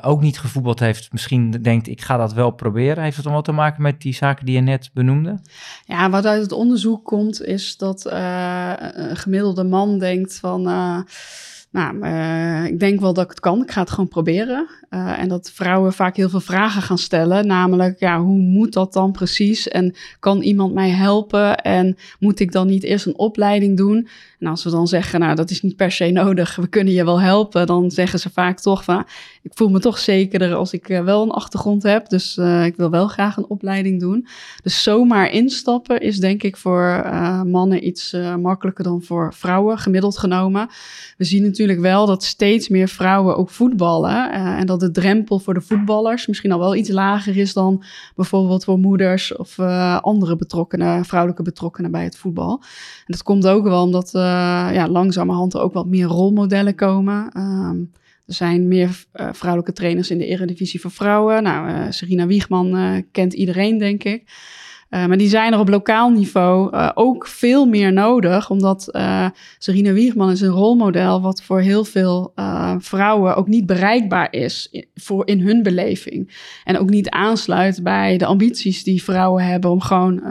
ook 0.01 0.21
niet 0.21 0.39
gevoetbald 0.39 0.81
heeft, 0.81 1.13
misschien 1.13 1.51
denkt: 1.51 1.89
ik 1.89 2.01
ga 2.01 2.17
dat 2.17 2.33
wel 2.33 2.51
proberen. 2.51 3.03
Heeft 3.03 3.17
het 3.17 3.25
dan 3.25 3.35
wat 3.35 3.45
te 3.45 3.53
maken 3.53 3.83
met 3.83 4.01
die 4.01 4.15
zaken 4.15 4.47
die 4.47 4.55
je 4.55 4.61
net 4.61 4.91
benoemde? 4.95 5.41
Ja, 5.85 6.11
wat 6.11 6.27
uit 6.27 6.43
het 6.43 6.53
onderzoek 6.53 7.05
komt, 7.05 7.43
is 7.43 7.77
dat 7.77 8.05
een 8.05 9.17
gemiddelde 9.17 9.65
man 9.65 9.99
denkt 9.99 10.39
van 10.39 10.67
nou, 11.71 12.05
uh, 12.05 12.65
ik 12.65 12.81
denk 12.81 13.01
wel 13.01 13.13
dat 13.15 13.25
ik 13.25 13.31
het 13.31 13.41
kan. 13.41 13.63
Ik 13.63 13.71
ga 13.71 13.81
het 13.81 13.91
gewoon 13.91 14.09
proberen. 14.09 14.69
Uh, 14.91 15.19
en 15.19 15.29
dat 15.29 15.51
vrouwen 15.51 15.93
vaak 15.93 16.17
heel 16.17 16.29
veel 16.29 16.41
vragen 16.41 16.83
gaan 16.83 16.99
stellen. 16.99 17.47
Namelijk, 17.47 17.99
ja, 17.99 18.21
hoe 18.21 18.39
moet 18.39 18.73
dat 18.73 18.93
dan 18.93 19.13
precies? 19.13 19.69
En 19.69 19.95
kan 20.19 20.41
iemand 20.41 20.75
mij 20.75 20.91
helpen? 20.91 21.57
En 21.57 21.97
moet 22.19 22.41
ik 22.41 22.53
dan 22.53 22.67
niet 22.67 22.83
eerst 22.83 23.07
een 23.07 23.19
opleiding 23.19 23.77
doen? 23.77 24.09
En 24.41 24.47
als 24.47 24.65
we 24.65 24.71
dan 24.71 24.87
zeggen, 24.87 25.21
nou, 25.21 25.35
dat 25.35 25.51
is 25.51 25.63
niet 25.63 25.77
per 25.77 25.93
se 25.93 26.11
nodig. 26.11 26.57
We 26.57 26.69
kunnen 26.69 26.93
je 26.93 27.05
wel 27.05 27.21
helpen. 27.21 27.67
Dan 27.67 27.91
zeggen 27.91 28.19
ze 28.19 28.31
vaak 28.31 28.61
toch 28.61 28.85
van, 28.85 29.05
ik 29.43 29.51
voel 29.55 29.69
me 29.69 29.81
toch 29.81 29.99
zekerder 29.99 30.55
als 30.55 30.73
ik 30.73 30.89
uh, 30.89 31.05
wel 31.05 31.23
een 31.23 31.31
achtergrond 31.31 31.83
heb. 31.83 32.09
Dus 32.09 32.37
ik 32.65 32.77
wil 32.77 32.91
wel 32.91 33.09
graag 33.09 33.37
een 33.37 33.49
opleiding 33.49 34.01
doen. 34.01 34.27
Dus 34.63 34.83
zomaar 34.83 35.31
instappen 35.31 36.01
is 36.01 36.19
denk 36.19 36.43
ik 36.43 36.57
voor 36.57 37.11
mannen 37.47 37.87
iets 37.87 38.17
makkelijker 38.41 38.85
dan 38.85 39.03
voor 39.03 39.35
vrouwen, 39.35 39.79
gemiddeld 39.79 40.19
genomen. 40.19 40.69
We 41.17 41.25
zien 41.25 41.43
natuurlijk 41.43 41.81
wel 41.81 42.07
dat 42.07 42.25
steeds 42.25 42.69
meer 42.69 42.89
vrouwen 42.89 43.37
ook 43.37 43.51
voetballen. 43.51 44.33
En 44.33 44.67
dat 44.67 44.81
de 44.81 44.91
drempel 44.91 45.39
voor 45.39 45.55
de 45.55 45.61
voetballers 45.61 46.27
misschien 46.27 46.53
al 46.53 46.59
wel 46.59 46.75
iets 46.75 46.89
lager 46.91 47.37
is 47.37 47.53
dan 47.53 47.85
bijvoorbeeld 48.15 48.65
voor 48.65 48.79
moeders 48.79 49.37
of 49.37 49.59
andere 50.01 50.37
betrokkenen, 50.37 51.05
vrouwelijke 51.05 51.43
betrokkenen 51.43 51.91
bij 51.91 52.05
het 52.05 52.17
voetbal. 52.17 52.59
En 52.61 53.07
dat 53.07 53.23
komt 53.23 53.47
ook 53.47 53.65
wel 53.65 53.83
omdat 53.83 54.11
ja, 54.73 54.89
langzamerhand 54.89 55.55
er 55.55 55.61
ook 55.61 55.73
wat 55.73 55.87
meer 55.87 56.07
rolmodellen 56.07 56.75
komen. 56.75 57.31
Um, 57.37 57.91
er 58.27 58.35
zijn 58.35 58.69
meer 58.69 59.05
vrouwelijke 59.13 59.73
trainers 59.73 60.11
in 60.11 60.19
de 60.19 60.27
Eredivisie 60.27 60.81
voor 60.81 60.91
vrouwen. 60.91 61.43
Nou, 61.43 61.93
Serena 61.93 62.27
Wiegman 62.27 63.05
kent 63.13 63.33
iedereen, 63.33 63.79
denk 63.79 64.05
ik. 64.05 64.23
Uh, 64.91 65.07
maar 65.07 65.17
die 65.17 65.29
zijn 65.29 65.53
er 65.53 65.59
op 65.59 65.69
lokaal 65.69 66.11
niveau 66.11 66.75
uh, 66.75 66.91
ook 66.95 67.27
veel 67.27 67.67
meer 67.67 67.93
nodig, 67.93 68.51
omdat 68.51 68.89
uh, 68.91 69.27
Serena 69.59 69.93
Wiegman 69.93 70.31
is 70.31 70.41
een 70.41 70.49
rolmodel 70.49 71.21
wat 71.21 71.43
voor 71.43 71.61
heel 71.61 71.85
veel 71.85 72.33
vrouwen 72.79 73.37
ook 73.37 73.49
niet 73.49 73.67
bereikbaar 73.67 74.33
is 74.33 74.85
voor 74.95 75.27
in 75.27 75.41
hun 75.41 75.63
beleving. 75.63 76.49
En 76.65 76.79
ook 76.79 76.91
niet 76.91 77.11
aansluit 77.11 77.83
bij 77.83 78.17
de 78.17 78.27
ambities 78.27 78.85
die 78.85 79.03
vrouwen 79.03 79.45
hebben 79.45 79.71
om 79.71 79.81
gewoon 79.81 80.23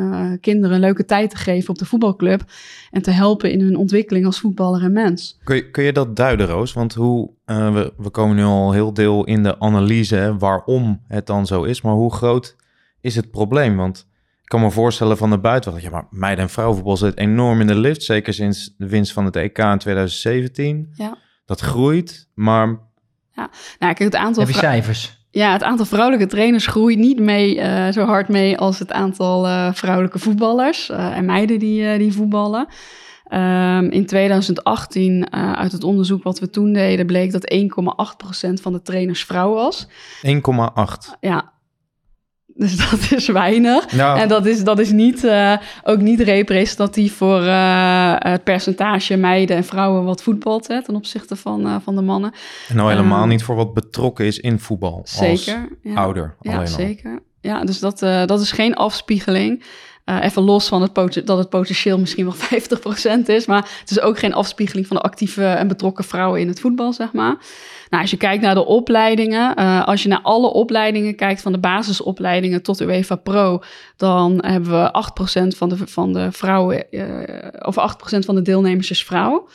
kinderen 0.41 0.75
een 0.75 0.81
leuke 0.81 1.05
tijd 1.05 1.29
te 1.29 1.37
geven 1.37 1.69
op 1.69 1.77
de 1.77 1.85
voetbalclub 1.85 2.43
en 2.91 3.01
te 3.01 3.11
helpen 3.11 3.51
in 3.51 3.61
hun 3.61 3.75
ontwikkeling 3.75 4.25
als 4.25 4.39
voetballer 4.39 4.83
en 4.83 4.93
mens. 4.93 5.39
Kun 5.43 5.55
je, 5.55 5.71
kun 5.71 5.83
je 5.83 5.93
dat 5.93 6.15
duiden, 6.15 6.47
Roos? 6.47 6.73
Want 6.73 6.93
hoe, 6.93 7.29
we, 7.45 7.93
we 7.97 8.09
komen 8.09 8.35
nu 8.35 8.43
al 8.43 8.71
heel 8.71 8.93
deel 8.93 9.25
in 9.25 9.43
de 9.43 9.59
analyse 9.59 10.35
waarom 10.39 11.01
het 11.07 11.25
dan 11.25 11.45
zo 11.45 11.63
is, 11.63 11.81
maar 11.81 11.93
hoe 11.93 12.13
groot 12.13 12.55
is 13.01 13.15
het 13.15 13.31
probleem? 13.31 13.77
Want 13.77 14.08
kan 14.49 14.61
me 14.61 14.71
voorstellen 14.71 15.17
van 15.17 15.29
de 15.29 15.39
buitenwereld. 15.39 15.91
Ja, 15.91 15.97
maar 15.97 16.07
meiden- 16.09 16.43
en 16.43 16.49
vrouwenvoetbal 16.49 16.97
zit 16.97 17.17
enorm 17.17 17.61
in 17.61 17.67
de 17.67 17.75
lift. 17.75 18.03
Zeker 18.03 18.33
sinds 18.33 18.75
de 18.77 18.87
winst 18.87 19.13
van 19.13 19.25
het 19.25 19.35
EK 19.35 19.57
in 19.57 19.77
2017. 19.77 20.89
Ja. 20.93 21.17
Dat 21.45 21.59
groeit, 21.59 22.29
maar... 22.33 22.67
Ja, 23.35 23.49
nou 23.79 23.93
kijk, 23.93 23.99
het 23.99 24.15
aantal... 24.15 24.43
Heb 24.43 24.53
je 24.53 24.59
cijfers? 24.59 25.17
Ja, 25.31 25.51
het 25.51 25.63
aantal 25.63 25.85
vrouwelijke 25.85 26.25
trainers 26.25 26.67
groeit 26.67 26.97
niet 26.97 27.19
mee, 27.19 27.55
uh, 27.55 27.89
zo 27.89 28.05
hard 28.05 28.27
mee 28.27 28.57
als 28.57 28.79
het 28.79 28.91
aantal 28.91 29.47
uh, 29.47 29.73
vrouwelijke 29.73 30.19
voetballers 30.19 30.89
uh, 30.89 31.17
en 31.17 31.25
meiden 31.25 31.59
die, 31.59 31.97
die 31.97 32.13
voetballen. 32.13 32.67
Um, 33.33 33.89
in 33.89 34.05
2018, 34.05 35.33
uit 35.33 35.71
het 35.71 35.83
onderzoek 35.83 36.23
wat 36.23 36.39
we 36.39 36.49
toen 36.49 36.73
deden, 36.73 37.05
bleek 37.05 37.31
dat 37.31 37.53
1,8% 37.53 38.53
van 38.61 38.73
de 38.73 38.81
trainers 38.81 39.23
vrouw 39.23 39.53
was. 39.53 39.87
1,8? 40.25 41.19
Ja, 41.19 41.51
dus 42.59 42.77
dat 42.89 43.11
is 43.11 43.27
weinig. 43.27 43.91
Nou. 43.91 44.19
En 44.19 44.27
dat 44.27 44.45
is, 44.45 44.63
dat 44.63 44.79
is 44.79 44.91
niet, 44.91 45.23
uh, 45.23 45.57
ook 45.83 45.99
niet 45.99 46.19
representatief 46.19 47.15
voor 47.15 47.41
uh, 47.41 48.15
het 48.17 48.43
percentage 48.43 49.17
meiden 49.17 49.55
en 49.55 49.63
vrouwen 49.63 50.03
wat 50.03 50.23
voetbalt 50.23 50.67
hè, 50.67 50.83
ten 50.83 50.95
opzichte 50.95 51.35
van, 51.35 51.67
uh, 51.67 51.75
van 51.83 51.95
de 51.95 52.01
mannen. 52.01 52.33
En 52.69 52.75
nou 52.75 52.89
helemaal 52.89 53.25
niet 53.25 53.43
voor 53.43 53.55
wat 53.55 53.73
betrokken 53.73 54.25
is 54.25 54.39
in 54.39 54.59
voetbal. 54.59 55.01
Zeker. 55.03 55.67
ja. 55.83 55.93
ouder. 55.93 56.35
Ja, 56.41 56.65
zeker. 56.65 57.19
Ja, 57.41 57.63
dus 57.63 57.79
dat, 57.79 57.99
dat 57.99 58.41
is 58.41 58.51
geen 58.51 58.75
afspiegeling. 58.75 59.63
even 60.05 60.41
los 60.41 60.67
van 60.67 60.81
het 60.81 60.95
dat 61.25 61.37
het 61.37 61.49
potentieel 61.49 61.99
misschien 61.99 62.25
wel 62.25 62.35
50% 63.21 63.25
is. 63.25 63.45
Maar 63.45 63.69
het 63.79 63.91
is 63.91 64.01
ook 64.01 64.19
geen 64.19 64.33
afspiegeling 64.33 64.87
van 64.87 64.95
de 64.95 65.01
actieve 65.01 65.45
en 65.45 65.67
betrokken 65.67 66.03
vrouwen 66.03 66.39
in 66.39 66.47
het 66.47 66.59
voetbal, 66.59 66.93
zeg 66.93 67.13
maar. 67.13 67.37
Nou, 67.89 68.01
als 68.01 68.11
je 68.11 68.17
kijkt 68.17 68.41
naar 68.43 68.55
de 68.55 68.65
opleidingen, 68.65 69.59
uh, 69.59 69.85
als 69.87 70.03
je 70.03 70.09
naar 70.09 70.21
alle 70.21 70.53
opleidingen 70.53 71.15
kijkt, 71.15 71.41
van 71.41 71.51
de 71.51 71.59
basisopleidingen 71.59 72.63
tot 72.63 72.81
UEFA 72.81 73.15
Pro, 73.15 73.63
dan 73.97 74.43
hebben 74.45 74.71
we 74.71 75.03
8% 75.53 75.57
van 75.57 75.69
de, 75.69 75.77
van 75.77 76.13
de 76.13 76.31
vrouwen, 76.31 76.85
uh, 76.91 77.05
of 77.59 77.75
8% 78.15 78.19
van 78.19 78.35
de 78.35 78.41
deelnemers 78.41 78.91
is 78.91 79.03
vrouw. 79.03 79.47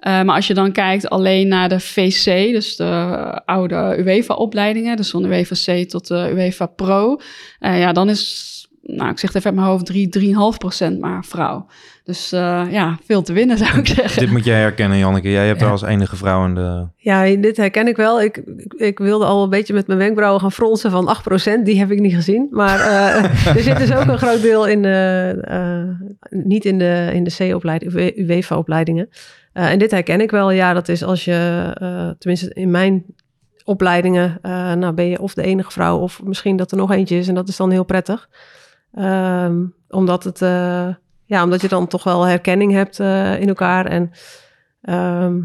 Uh, 0.00 0.22
maar 0.22 0.34
als 0.34 0.46
je 0.46 0.54
dan 0.54 0.72
kijkt 0.72 1.08
alleen 1.08 1.48
naar 1.48 1.68
de 1.68 1.80
VC, 1.80 2.52
dus 2.52 2.76
de 2.76 3.42
oude 3.44 3.96
UEFA-opleidingen, 3.98 4.96
dus 4.96 5.10
van 5.10 5.24
UEFA 5.24 5.54
C 5.54 5.88
tot 5.88 6.08
de 6.08 6.30
UEFA 6.34 6.66
Pro, 6.66 7.20
ja, 7.58 7.92
dan 7.92 8.08
is 8.08 8.50
nou, 8.82 9.10
ik 9.10 9.18
zeg 9.18 9.32
het 9.32 9.34
even 9.34 9.44
uit 9.50 9.54
mijn 9.54 9.66
hoofd, 9.66 9.86
3, 9.86 10.34
3,5 10.54 10.58
procent 10.58 11.00
maar 11.00 11.24
vrouw. 11.24 11.66
Dus 12.04 12.32
uh, 12.32 12.62
ja, 12.70 12.98
veel 13.04 13.22
te 13.22 13.32
winnen 13.32 13.58
zou 13.58 13.78
ik 13.78 13.86
zeggen. 13.86 14.22
Dit 14.22 14.30
moet 14.30 14.44
jij 14.44 14.60
herkennen, 14.60 14.98
Janneke. 14.98 15.30
Jij 15.30 15.46
hebt 15.46 15.60
Ja. 15.60 15.66
er 15.66 15.72
als 15.72 15.82
enige 15.82 16.16
vrouw 16.16 16.44
in 16.44 16.54
de... 16.54 16.86
Ja, 16.96 17.36
dit 17.36 17.56
herken 17.56 17.86
ik 17.88 17.96
wel. 17.96 18.22
Ik, 18.22 18.36
ik, 18.56 18.72
ik 18.72 18.98
wilde 18.98 19.24
al 19.24 19.42
een 19.42 19.50
beetje 19.50 19.74
met 19.74 19.86
mijn 19.86 19.98
wenkbrauwen 19.98 20.40
gaan 20.40 20.52
fronsen 20.52 20.90
van 20.90 21.16
8%. 21.60 21.62
Die 21.64 21.78
heb 21.78 21.90
ik 21.90 22.00
niet 22.00 22.14
gezien. 22.14 22.48
Maar 22.50 22.80
eh, 22.80 23.24
er 23.56 23.62
zit 23.62 23.78
dus 23.78 23.92
ook 23.94 24.06
een 24.06 24.18
groot 24.18 24.42
deel 24.42 24.66
in 24.66 24.82
de, 24.82 25.38
eh, 25.44 26.08
niet 26.30 26.64
in 26.64 26.78
de, 26.78 27.10
in 27.12 27.24
de 27.24 27.34
C-opleiding, 27.38 27.92
UEFA-opleidingen. 28.16 29.08
Eh, 29.52 29.70
en 29.70 29.78
dit 29.78 29.90
herken 29.90 30.20
ik 30.20 30.30
wel. 30.30 30.50
Ja, 30.50 30.72
dat 30.72 30.88
is 30.88 31.02
als 31.04 31.24
je, 31.24 31.70
eh, 31.74 32.10
tenminste 32.18 32.50
in 32.54 32.70
mijn 32.70 33.04
opleidingen, 33.64 34.38
eh, 34.42 34.72
nou 34.72 34.92
ben 34.92 35.08
je 35.08 35.20
of 35.20 35.34
de 35.34 35.42
enige 35.42 35.70
vrouw 35.70 35.98
of 35.98 36.22
misschien 36.22 36.56
dat 36.56 36.70
er 36.70 36.76
nog 36.76 36.90
eentje 36.92 37.16
is. 37.16 37.28
En 37.28 37.34
dat 37.34 37.48
is 37.48 37.56
dan 37.56 37.70
heel 37.70 37.84
prettig. 37.84 38.28
Ehm, 38.92 39.64
omdat 39.88 40.24
het, 40.24 40.42
eh, 40.42 40.88
ja, 41.24 41.44
omdat 41.44 41.60
je 41.60 41.68
dan 41.68 41.86
toch 41.86 42.04
wel 42.04 42.26
herkenning 42.26 42.72
hebt 42.72 43.00
eh, 43.00 43.40
in 43.40 43.48
elkaar. 43.48 43.86
En 43.86 44.10
ehm, 44.82 45.40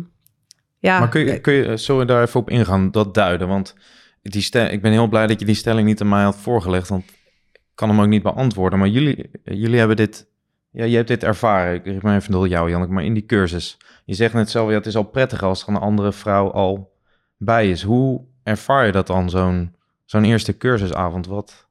ja, 0.79 0.99
Maar 0.99 1.09
kun 1.09 1.25
je, 1.25 1.39
kun 1.39 1.53
je, 1.53 1.77
zullen 1.77 2.01
we 2.01 2.07
daar 2.07 2.21
even 2.21 2.39
op 2.39 2.49
ingaan, 2.49 2.91
dat 2.91 3.13
duiden? 3.13 3.47
Want 3.47 3.75
die 4.21 4.41
stel, 4.41 4.65
ik 4.65 4.81
ben 4.81 4.91
heel 4.91 5.07
blij 5.07 5.27
dat 5.27 5.39
je 5.39 5.45
die 5.45 5.55
stelling 5.55 5.87
niet 5.87 6.01
aan 6.01 6.09
mij 6.09 6.23
had 6.23 6.37
voorgelegd, 6.37 6.89
want 6.89 7.03
ik 7.51 7.61
kan 7.75 7.89
hem 7.89 8.01
ook 8.01 8.07
niet 8.07 8.23
beantwoorden. 8.23 8.79
Maar 8.79 8.87
jullie, 8.87 9.29
jullie 9.43 9.77
hebben 9.77 9.95
dit, 9.95 10.27
ja, 10.71 10.83
je 10.83 10.95
hebt 10.95 11.07
dit 11.07 11.23
ervaren. 11.23 11.73
Ik 11.73 11.85
richt 11.85 12.03
me 12.03 12.15
even 12.15 12.31
door 12.31 12.47
jou, 12.47 12.69
Janneke, 12.69 12.93
maar 12.93 13.03
in 13.03 13.13
die 13.13 13.25
cursus. 13.25 13.77
Je 14.05 14.13
zegt 14.13 14.33
net 14.33 14.49
zelf, 14.49 14.69
ja, 14.69 14.75
het 14.75 14.85
is 14.85 14.95
al 14.95 15.03
prettig 15.03 15.43
als 15.43 15.61
er 15.61 15.69
een 15.69 15.75
andere 15.75 16.13
vrouw 16.13 16.51
al 16.51 16.93
bij 17.37 17.69
is. 17.69 17.83
Hoe 17.83 18.21
ervaar 18.43 18.85
je 18.85 18.91
dat 18.91 19.07
dan, 19.07 19.29
zo'n 19.29 19.75
zo'n 20.05 20.23
eerste 20.23 20.57
cursusavond? 20.57 21.27
Wat? 21.27 21.66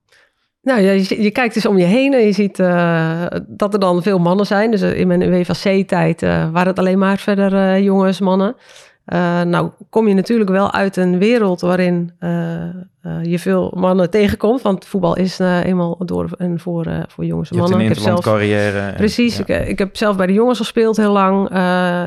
Nou 0.66 0.80
je, 0.80 1.22
je 1.22 1.30
kijkt 1.30 1.54
dus 1.54 1.66
om 1.66 1.78
je 1.78 1.84
heen 1.84 2.12
en 2.14 2.20
je 2.20 2.32
ziet 2.32 2.58
eh, 2.58 3.26
dat 3.46 3.72
er 3.74 3.80
dan 3.80 4.02
veel 4.02 4.18
mannen 4.18 4.46
zijn. 4.46 4.70
Dus 4.70 4.80
eh, 4.80 4.98
in 4.98 5.06
mijn 5.06 5.30
WVC-tijd 5.30 6.22
eh, 6.22 6.30
waren 6.50 6.68
het 6.68 6.78
alleen 6.78 6.98
maar 6.98 7.18
verder 7.18 7.54
eh, 7.54 7.82
jongens, 7.84 8.20
mannen. 8.20 8.56
Nou 9.44 9.70
kom 9.90 10.08
je 10.08 10.14
natuurlijk 10.14 10.50
wel 10.50 10.72
uit 10.72 10.96
een 10.96 11.18
wereld 11.18 11.60
waarin 11.60 12.12
je 13.22 13.38
veel 13.38 13.72
mannen 13.76 14.10
tegenkomt. 14.10 14.62
Want 14.62 14.84
voetbal 14.84 15.16
is 15.16 15.38
eenmaal 15.38 15.96
door 16.04 16.30
en 16.38 16.58
voor, 16.60 16.86
voor 17.08 17.24
jongens 17.24 17.50
en 17.50 17.56
Je 17.56 17.62
hebt 17.62 17.72
mannen. 17.72 17.78
een 17.78 17.80
Ik 17.80 17.88
heb 17.88 18.04
zelf- 18.04 18.16
interland 18.16 18.24
carrière. 18.24 18.78
en- 18.78 18.94
Precies, 18.94 19.36
ja. 19.46 19.56
ik, 19.56 19.68
ik 19.68 19.78
heb 19.78 19.96
zelf 19.96 20.16
bij 20.16 20.26
de 20.26 20.32
jongens 20.32 20.58
gespeeld 20.58 20.96
heel 20.96 21.12
lang. 21.12 21.38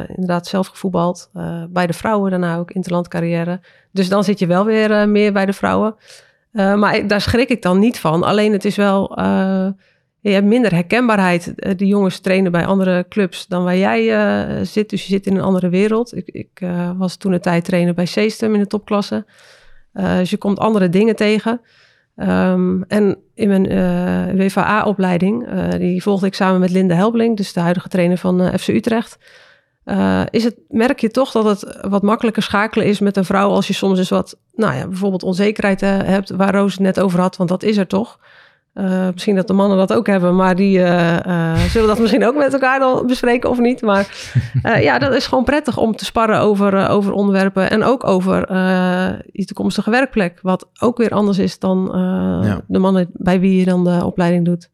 inderdaad 0.07 0.47
zelf 0.47 0.67
gevoetbald. 0.67 1.29
Bij 1.69 1.87
de 1.87 1.93
vrouwen 1.93 2.29
daarna 2.31 2.57
ook 2.57 2.71
interland 2.71 3.07
carrière. 3.07 3.59
Dus 3.91 4.09
dan 4.09 4.23
zit 4.23 4.39
je 4.39 4.47
wel 4.47 4.65
weer 4.65 5.09
meer 5.09 5.33
bij 5.33 5.45
de 5.45 5.53
vrouwen. 5.53 5.95
Eh, 6.51 6.75
maar 6.75 7.07
daar 7.07 7.21
schrik 7.21 7.49
ik 7.49 7.61
dan 7.61 7.79
niet 7.79 7.99
van. 7.99 8.23
Alleen 8.23 8.51
het 8.51 8.65
is 8.65 8.75
wel... 8.75 9.17
eh, 9.17 9.67
je 10.21 10.29
hebt 10.29 10.45
minder 10.45 10.71
herkenbaarheid. 10.73 11.53
Eh, 11.55 11.77
die 11.77 11.87
jongens 11.87 12.19
trainen 12.19 12.51
bij 12.51 12.65
andere 12.65 13.05
clubs 13.09 13.47
dan 13.47 13.63
waar 13.63 13.77
jij 13.77 14.65
zit. 14.65 14.89
Dus 14.89 15.01
je 15.01 15.13
zit 15.13 15.25
in 15.25 15.35
een 15.35 15.41
andere 15.41 15.69
wereld. 15.69 16.15
Ik, 16.15 16.27
ik 16.27 16.61
was 16.97 17.15
toen 17.15 17.33
een 17.33 17.39
tijd 17.39 17.65
trainer 17.65 17.93
bij 17.93 18.05
Seestem 18.05 18.53
in 18.53 18.59
de 18.59 18.67
topklasse. 18.67 19.25
Dus 19.93 20.29
je 20.29 20.37
komt 20.37 20.59
andere 20.59 20.89
dingen 20.89 21.15
tegen. 21.15 21.61
Ehm, 22.15 22.81
en 22.81 23.17
in 23.33 23.47
mijn 23.47 23.67
WVA-opleiding, 24.37 25.47
die 25.77 26.01
volgde 26.01 26.25
ik 26.25 26.33
samen 26.33 26.59
met 26.59 26.69
Linde 26.69 26.93
Helbling, 26.93 27.37
dus 27.37 27.53
de 27.53 27.59
huidige 27.59 27.89
trainer 27.89 28.17
van 28.17 28.59
FC 28.59 28.67
Utrecht. 28.67 29.17
Eh, 29.89 30.21
is 30.29 30.43
het, 30.43 30.55
merk 30.67 30.99
je 30.99 31.09
toch 31.09 31.31
dat 31.31 31.45
het 31.45 31.77
wat 31.89 32.01
makkelijker 32.01 32.43
schakelen 32.43 32.85
is 32.85 32.99
met 32.99 33.17
een 33.17 33.25
vrouw 33.25 33.49
als 33.49 33.67
je 33.67 33.73
soms 33.73 33.97
eens 33.97 34.09
wat, 34.09 34.37
nou 34.55 34.75
ja, 34.75 34.87
bijvoorbeeld 34.87 35.23
onzekerheid 35.23 35.81
eh, 35.81 35.97
hebt, 35.97 36.29
waar 36.29 36.53
Roos 36.53 36.71
het 36.71 36.81
net 36.81 36.99
over 36.99 37.19
had, 37.19 37.37
want 37.37 37.49
dat 37.49 37.63
is 37.63 37.77
er 37.77 37.87
toch. 37.87 38.19
Eh, 38.73 39.07
misschien 39.13 39.35
dat 39.35 39.47
de 39.47 39.53
mannen 39.53 39.77
dat 39.77 39.93
ook 39.93 40.07
hebben, 40.07 40.35
maar 40.35 40.55
die 40.55 40.77
zullen 41.69 41.87
dat 41.87 41.99
misschien 42.03 42.25
ook 42.25 42.35
met 42.35 42.53
elkaar 42.53 42.79
dan 42.79 43.07
bespreken 43.07 43.49
of 43.49 43.59
niet. 43.59 43.81
Maar 43.81 44.31
ja, 44.87 44.99
dat 44.99 45.13
is 45.13 45.27
gewoon 45.27 45.43
prettig 45.43 45.77
om 45.77 45.95
te 45.95 46.05
sparren 46.05 46.39
over, 46.39 46.89
over 46.89 47.11
onderwerpen 47.11 47.69
en 47.69 47.83
ook 47.83 48.07
over 48.07 48.53
je 49.31 49.45
toekomstige 49.45 49.89
werkplek. 49.89 50.39
Wat 50.41 50.67
ook 50.79 50.97
weer 50.97 51.11
anders 51.11 51.37
is 51.37 51.59
dan 51.59 51.89
Ja. 52.43 52.61
de 52.67 52.79
mannen 52.79 53.09
bij 53.13 53.39
wie 53.39 53.59
je 53.59 53.65
dan 53.65 53.83
de 53.83 54.05
opleiding 54.05 54.45
doet. 54.45 54.69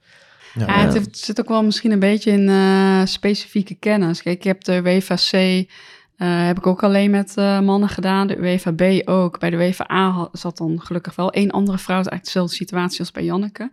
Ja. 0.55 0.65
Ja, 0.67 0.93
het 0.93 1.17
zit 1.17 1.39
ook 1.39 1.47
wel 1.47 1.63
misschien 1.63 1.91
een 1.91 1.99
beetje 1.99 2.31
in 2.31 2.49
eh, 2.49 3.01
specifieke 3.05 3.75
kennis. 3.75 4.21
Kijk, 4.21 4.37
ik 4.37 4.43
heb 4.43 4.63
de 4.63 4.81
WVC, 4.81 5.31
eh, 5.31 6.45
heb 6.45 6.57
ik 6.57 6.67
ook 6.67 6.83
alleen 6.83 7.11
met 7.11 7.37
eh, 7.37 7.59
mannen 7.59 7.89
gedaan. 7.89 8.27
De 8.27 8.39
WVB 8.39 9.09
ook. 9.09 9.39
Bij 9.39 9.49
de 9.49 9.57
WVA 9.57 10.11
ha- 10.11 10.29
zat 10.31 10.57
dan 10.57 10.81
gelukkig 10.81 11.15
wel 11.15 11.31
één 11.31 11.51
andere 11.51 11.77
vrouw. 11.77 11.97
Het 11.97 12.05
is 12.05 12.11
eigenlijk 12.11 12.25
dezelfde 12.25 12.55
situatie 12.55 12.99
als 12.99 13.11
bij 13.11 13.23
Janneke. 13.23 13.69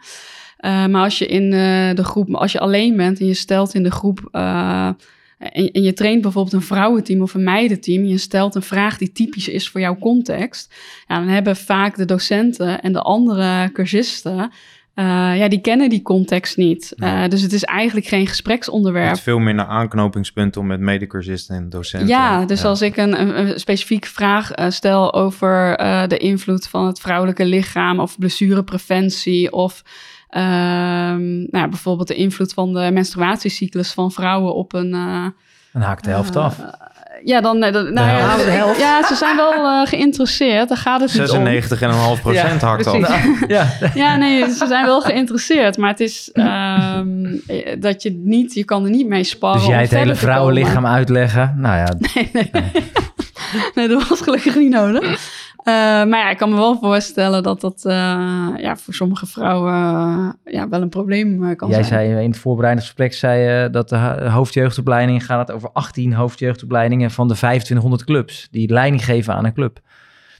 Maar 0.62 1.02
als 1.02 1.18
je 1.18 1.26
in 1.26 1.50
de 1.96 2.04
groep, 2.04 2.34
als 2.34 2.52
je 2.52 2.58
alleen 2.60 2.96
bent 2.96 3.20
en 3.20 3.26
je 3.26 3.34
stelt 3.34 3.74
in 3.74 3.82
de 3.82 3.90
groep... 3.90 4.28
en, 4.32 5.72
en 5.72 5.82
je 5.82 5.92
traint 5.92 6.22
bijvoorbeeld 6.22 6.54
een 6.54 6.62
vrouwenteam 6.62 7.22
of 7.22 7.34
een 7.34 7.44
meidenteam... 7.44 8.02
en 8.02 8.08
je 8.08 8.18
stelt 8.18 8.54
een 8.54 8.62
vraag 8.62 8.98
die 8.98 9.12
typisch 9.12 9.48
is 9.48 9.68
voor 9.68 9.80
jouw 9.80 9.98
context... 9.98 10.74
Ja, 11.08 11.18
dan 11.18 11.28
hebben 11.28 11.56
vaak 11.56 11.96
de 11.96 12.04
docenten 12.04 12.82
en 12.82 12.92
de 12.92 13.02
andere 13.02 13.72
cursisten... 13.72 14.50
eh, 14.94 15.38
ja, 15.38 15.48
die 15.48 15.60
kennen 15.60 15.90
die 15.90 16.02
context 16.02 16.56
niet. 16.56 16.92
Nee. 16.96 17.22
Eh, 17.22 17.28
dus 17.28 17.42
het 17.42 17.52
is 17.52 17.64
eigenlijk 17.64 18.06
geen 18.06 18.26
gespreksonderwerp. 18.26 19.06
hebt 19.06 19.20
veel 19.20 19.38
minder 19.38 19.64
aanknopingspunten 19.64 20.60
om 20.60 20.66
met 20.66 20.80
medecursisten 20.80 21.56
en 21.56 21.68
docenten. 21.68 22.08
Ja, 22.08 22.44
dus 22.44 22.64
als 22.64 22.82
ik 22.82 22.96
een, 22.96 23.20
een, 23.20 23.38
een 23.38 23.60
specifieke 23.60 24.08
vraag 24.08 24.50
eh, 24.50 24.70
stel 24.70 25.14
over 25.14 25.76
de 26.08 26.16
invloed 26.16 26.68
van 26.68 26.86
het 26.86 27.00
vrouwelijke 27.00 27.44
lichaam 27.44 28.00
of 28.00 28.18
blessurepreventie 28.18 29.52
of 29.52 29.82
ehm, 30.28 31.40
nou, 31.50 31.68
bijvoorbeeld 31.68 32.08
de 32.08 32.14
invloed 32.14 32.52
van 32.52 32.72
de 32.72 32.90
menstruatiecyclus 32.92 33.92
van 33.92 34.12
vrouwen 34.12 34.54
op 34.54 34.72
een. 34.72 34.90
Dan 35.72 35.82
haakt 35.82 36.04
de 36.04 36.10
helft 36.10 36.36
af. 36.36 36.60
Ja, 37.24 37.40
dan. 37.40 37.62
eh, 37.62 37.72
dan- 37.72 37.92
nou, 37.92 38.08
ja. 38.08 38.36
De 38.36 38.42
helft. 38.42 38.80
ja, 38.80 39.06
ze 39.06 39.14
zijn 39.14 39.36
wel 39.36 39.52
eh, 39.52 39.86
geïnteresseerd. 39.88 40.68
Daar 40.68 40.78
gaat 40.78 41.00
het 41.00 41.12
niet 41.18 41.30
om. 41.30 41.44
96,5 42.16 42.20
procent 42.20 42.60
Ja, 42.60 42.66
hakt 42.68 42.86
al. 42.86 42.98
Ja. 43.48 43.66
Ja, 43.94 44.16
nee, 44.16 44.50
ze 44.50 44.64
zijn 44.68 44.84
wel 44.86 45.00
geïnteresseerd. 45.00 45.76
Maar 45.76 45.90
het 45.90 46.00
is 46.00 46.30
ehm, 46.32 47.24
eh, 47.46 47.76
dat 47.80 48.02
je 48.02 48.20
niet, 48.24 48.54
je 48.54 48.64
kan 48.64 48.84
er 48.84 48.90
niet 48.90 49.06
mee 49.06 49.24
sparren. 49.24 49.58
Dus 49.60 49.68
jij 49.68 49.80
het 49.80 49.90
hele 49.90 50.14
vrouwenlichaam 50.14 50.86
uitleggen. 50.86 51.54
Nou 51.56 51.76
ja, 51.76 51.94
Nee, 52.14 52.30
nee, 52.32 52.50
nee, 53.74 53.88
dat 53.88 54.08
was 54.08 54.20
gelukkig 54.20 54.56
niet 54.56 54.70
nodig. 54.70 55.20
Eh, 55.62 55.74
maar 55.74 56.08
ja, 56.18 56.30
ik 56.30 56.36
kan 56.36 56.50
me 56.50 56.56
wel 56.56 56.78
voorstellen 56.78 57.42
dat 57.42 57.60
dat 57.60 57.84
eh, 57.84 57.92
ja, 58.56 58.76
voor 58.76 58.94
sommige 58.94 59.26
vrouwen 59.26 59.72
eh, 60.44 60.52
ja, 60.54 60.68
wel 60.68 60.82
een 60.82 60.88
probleem 60.88 61.56
kan 61.56 61.68
jij 61.68 61.82
zijn. 61.82 62.06
zei 62.10 62.22
in 62.24 62.30
het 62.30 62.38
voorbereidingsgesprek 62.40 63.12
zei, 63.14 63.40
je 63.40 63.70
dat 63.70 63.88
de 63.88 63.96
ho- 63.96 64.28
hoofdjeugdopleiding 64.28 65.24
gaat 65.24 65.38
het 65.48 65.56
over 65.56 65.70
18 65.72 66.12
hoofdjeugdopleidingen 66.12 67.10
van 67.10 67.28
de 67.28 67.34
2500 67.34 68.04
clubs 68.04 68.48
die 68.50 68.72
leiding 68.72 69.04
geven 69.04 69.34
aan 69.34 69.44
een 69.44 69.52
club. 69.54 69.80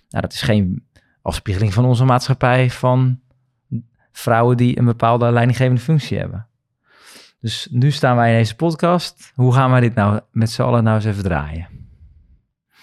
Nou, 0.09 0.23
dat 0.23 0.33
is 0.33 0.43
geen 0.43 0.87
afspiegeling 1.23 1.73
van 1.75 1.85
onze 1.85 2.05
maatschappij 2.05 2.71
van 2.71 3.21
vrouwen 4.13 4.57
die 4.57 4.79
een 4.79 4.85
bepaalde 4.85 5.33
leidinggevende 5.33 5.81
functie 5.81 6.19
hebben. 6.19 6.47
Dus 7.41 7.69
nu 7.71 7.91
staan 7.91 8.17
wij 8.17 8.31
in 8.33 8.39
deze 8.39 8.57
podcast. 8.57 9.33
Hoe 9.35 9.55
gaan 9.55 9.71
wij 9.71 9.81
dit 9.81 9.95
nou 9.95 10.21
met 10.31 10.51
z'n 10.51 10.63
allen 10.63 10.85
nou 10.85 10.97
eens 10.97 11.05
even 11.05 11.23
draaien? 11.23 11.72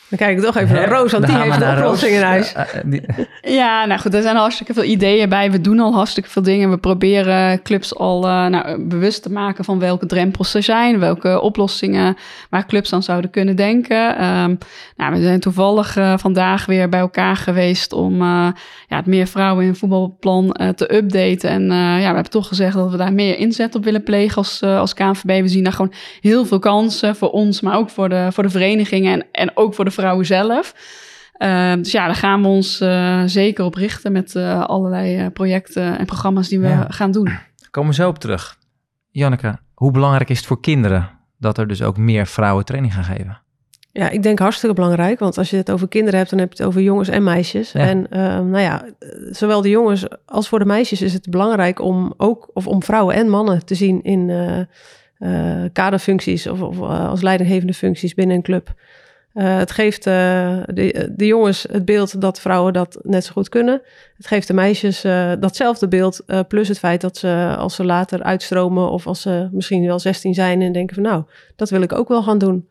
Dan 0.10 0.18
kijk 0.18 0.38
ik 0.38 0.44
toch 0.44 0.56
even 0.58 0.76
naar 0.76 0.90
Roos, 0.90 1.12
want 1.12 1.26
die 1.28 1.36
we 1.38 1.44
heeft 1.44 1.60
de 1.60 1.66
oplossing 1.78 2.12
in 2.16 2.22
huis. 2.22 2.54
Eh, 2.54 2.62
eh, 2.74 2.82
die- 2.86 3.02
Ja, 3.60 3.86
nou 3.86 4.00
goed, 4.00 4.14
er 4.14 4.22
zijn 4.22 4.36
al 4.36 4.42
hartstikke 4.42 4.74
veel 4.74 4.84
ideeën 4.84 5.30
bij. 5.30 5.52
We 5.52 5.62
doen 5.62 5.80
al 5.80 5.94
hartstikke 5.94 6.30
veel 6.30 6.42
dingen. 6.42 6.70
We 6.70 6.78
proberen 6.78 7.62
clubs 7.62 7.96
al 7.96 8.24
eh, 8.28 8.46
nou, 8.46 8.88
bewust 8.88 9.24
te 9.24 9.32
maken 9.32 9.64
van 9.64 9.80
welke 9.80 10.06
drempels 10.06 10.54
er 10.54 10.64
zijn, 10.64 11.00
welke 11.00 11.42
oplossingen 11.42 12.18
waar 12.50 12.66
clubs 12.66 12.94
aan 12.94 13.04
zouden 13.04 13.30
kunnen 13.30 13.56
denken. 13.56 14.18
Ehm, 14.18 14.56
nou, 14.96 15.14
we 15.14 15.22
zijn 15.22 15.40
toevallig 15.40 15.98
eh, 15.98 16.14
vandaag 16.18 16.66
weer 16.66 16.90
bij 16.90 17.00
elkaar 17.00 17.36
geweest 17.36 17.94
om 17.94 18.14
eh, 18.22 18.48
ja, 18.88 18.96
het 18.96 19.06
meer 19.06 19.28
vrouwen 19.28 19.66
in 19.66 19.76
voetbalplan 19.76 20.52
eh, 20.52 20.70
te 20.70 20.96
updaten. 20.96 21.50
En 21.50 21.62
eh, 21.72 21.78
ja, 21.78 21.98
we 21.98 22.04
hebben 22.04 22.30
toch 22.30 22.48
gezegd 22.48 22.76
dat 22.76 22.92
we 22.92 22.98
daar 22.98 23.14
meer 23.14 23.38
inzet 23.38 23.76
op 23.76 23.84
willen 23.84 24.04
plegen 24.04 24.38
als, 24.38 24.62
eh, 24.62 24.80
als 24.80 24.94
KNVB. 24.94 25.42
We 25.42 25.48
zien 25.48 25.64
daar 25.64 25.74
gewoon 25.74 25.94
heel 26.22 26.46
veel 26.46 26.60
kansen 26.60 27.16
voor 27.16 27.30
ons, 27.30 27.62
maar 27.62 27.78
ook 27.78 27.90
voor 27.90 28.10
de, 28.10 28.28
voor 28.32 28.44
de 28.44 28.50
verenigingen 28.50 29.14
en, 29.14 29.26
en 29.32 29.52
ook 29.54 29.74
voor 29.74 29.86
de 29.86 29.92
vrouwen 30.00 30.26
zelf. 30.26 30.74
Uh, 31.38 31.74
dus 31.74 31.92
ja, 31.92 32.06
daar 32.06 32.16
gaan 32.16 32.42
we 32.42 32.48
ons 32.48 32.82
uh, 32.82 33.24
zeker 33.26 33.66
op 33.66 33.76
richten 33.76 34.12
met 34.12 34.36
uh, 34.36 34.64
allerlei 34.66 35.20
uh, 35.20 35.26
projecten 35.34 35.98
en 36.00 36.06
programma's 36.06 36.48
die 36.48 36.60
we 36.60 36.68
Ja. 36.68 36.86
gaan 36.90 37.12
doen. 37.12 37.30
komen 37.72 37.90
we 37.90 37.96
zo 37.96 38.08
op 38.08 38.20
terug. 38.20 38.58
Janneke, 39.10 39.58
hoe 39.74 39.92
belangrijk 39.92 40.30
is 40.30 40.38
het 40.38 40.48
voor 40.48 40.62
kinderen 40.62 41.10
dat 41.38 41.58
er 41.58 41.68
dus 41.68 41.82
ook 41.82 41.98
meer 41.98 42.28
vrouwen 42.28 42.66
training 42.66 42.94
gaan 42.94 43.04
geven? 43.04 43.42
Ja, 43.92 44.10
ik 44.10 44.24
denk 44.24 44.40
hartstikke 44.40 44.76
belangrijk. 44.76 45.20
Want 45.20 45.38
als 45.38 45.50
je 45.50 45.58
het 45.58 45.72
over 45.72 45.88
kinderen 45.88 46.18
hebt, 46.20 46.30
dan 46.32 46.40
heb 46.40 46.52
je 46.54 46.58
het 46.58 46.68
over 46.68 46.82
jongens 46.82 47.08
en 47.10 47.24
meisjes. 47.24 47.72
Ja. 47.72 47.80
En 47.80 47.98
uh, 48.10 48.20
nou 48.20 48.60
ja, 48.60 48.86
zowel 49.30 49.62
de 49.62 49.70
jongens 49.70 50.06
als 50.26 50.48
voor 50.50 50.60
de 50.60 50.66
meisjes 50.66 51.02
is 51.02 51.14
het 51.14 51.30
belangrijk 51.30 51.82
om 51.82 52.14
ook, 52.18 52.50
of 52.54 52.68
om 52.68 52.84
vrouwen 52.84 53.16
en 53.16 53.30
mannen 53.30 53.66
te 53.66 53.76
zien 53.76 54.02
in 54.04 54.30
uh, 55.20 55.64
kaderfuncties 55.74 56.48
of, 56.48 56.62
of 56.62 56.80
als 56.80 57.22
leidinggevende 57.22 57.74
functies 57.74 58.14
binnen 58.14 58.36
een 58.36 58.42
club. 58.42 58.74
Eh, 59.40 59.58
het 59.58 59.72
geeft 59.72 60.08
uh, 60.08 60.14
de, 60.66 61.12
de, 61.16 61.26
jongens 61.26 61.66
het 61.72 61.86
beeld 61.86 62.22
dat 62.22 62.40
vrouwen 62.40 62.74
dat 62.74 63.00
net 63.04 63.26
zo 63.26 63.32
goed 63.32 63.50
kunnen. 63.50 63.82
Het 64.18 64.28
geeft 64.28 64.48
de 64.48 64.54
meisjes 64.54 65.02
datzelfde 65.40 65.88
beeld. 65.88 66.24
plus 66.48 66.68
het 66.68 66.80
feit 66.80 67.02
dat 67.02 67.18
ze 67.18 67.56
als 67.58 67.76
ze 67.76 67.84
later 67.86 68.24
uitstromen 68.24 68.90
of 68.90 69.08
als 69.08 69.22
ze 69.22 69.50
misschien 69.52 69.86
wel 69.86 70.00
16 70.00 70.34
zijn 70.34 70.62
en 70.62 70.72
denken 70.72 70.96
van 70.96 71.04
nou, 71.04 71.24
dat 71.56 71.70
wil 71.70 71.82
ik 71.82 71.94
ook 71.94 72.08
wel 72.08 72.24
gaan 72.24 72.38
doen. 72.38 72.68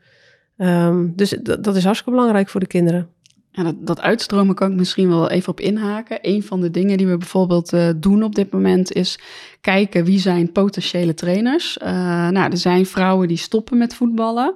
Um, 0.56 1.12
dus 1.16 1.30
dat 1.40 1.76
is 1.76 1.84
hartstikke 1.84 2.18
belangrijk 2.18 2.48
voor 2.48 2.60
de 2.60 2.66
kinderen. 2.66 3.08
Dat, 3.52 3.74
dat, 3.78 4.00
uitstromen 4.00 4.54
kan 4.54 4.70
ik 4.70 4.76
misschien 4.76 5.08
wel 5.08 5.30
even 5.30 5.48
op 5.48 5.60
inhaken. 5.60 6.18
Een 6.22 6.42
van 6.42 6.60
de 6.60 6.70
dingen 6.70 6.96
die 6.96 7.06
we 7.06 7.16
bijvoorbeeld 7.16 7.76
doen 7.96 8.22
op 8.22 8.34
dit 8.34 8.52
moment 8.52 8.92
is 8.92 9.18
kijken 9.60 10.04
wie 10.04 10.18
zijn 10.18 10.52
potentiële 10.52 11.14
trainers. 11.14 11.78
Uh, 11.82 11.88
nou, 12.28 12.50
er 12.50 12.56
zijn 12.56 12.86
vrouwen 12.86 13.28
die 13.28 13.36
stoppen 13.36 13.78
met 13.78 13.94
voetballen. 13.94 14.54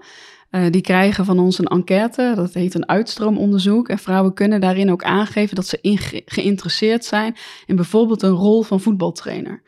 Uh, 0.52 0.62
die 0.70 0.80
krijgen 0.80 1.24
van 1.24 1.38
ons 1.38 1.58
een 1.58 1.66
enquête, 1.66 2.32
dat 2.34 2.54
heet 2.54 2.74
een 2.74 2.88
uitstroomonderzoek. 2.88 3.88
En 3.88 3.98
vrouwen 3.98 4.34
kunnen 4.34 4.60
daarin 4.60 4.90
ook 4.90 5.02
aangeven 5.02 5.56
dat 5.56 5.66
ze 5.66 5.78
in 5.80 5.98
ge 5.98 6.22
geïnteresseerd 6.26 7.04
zijn 7.04 7.36
in 7.66 7.76
bijvoorbeeld 7.76 8.22
een 8.22 8.30
rol 8.30 8.62
van 8.62 8.80
voetbaltrainer. 8.80 9.62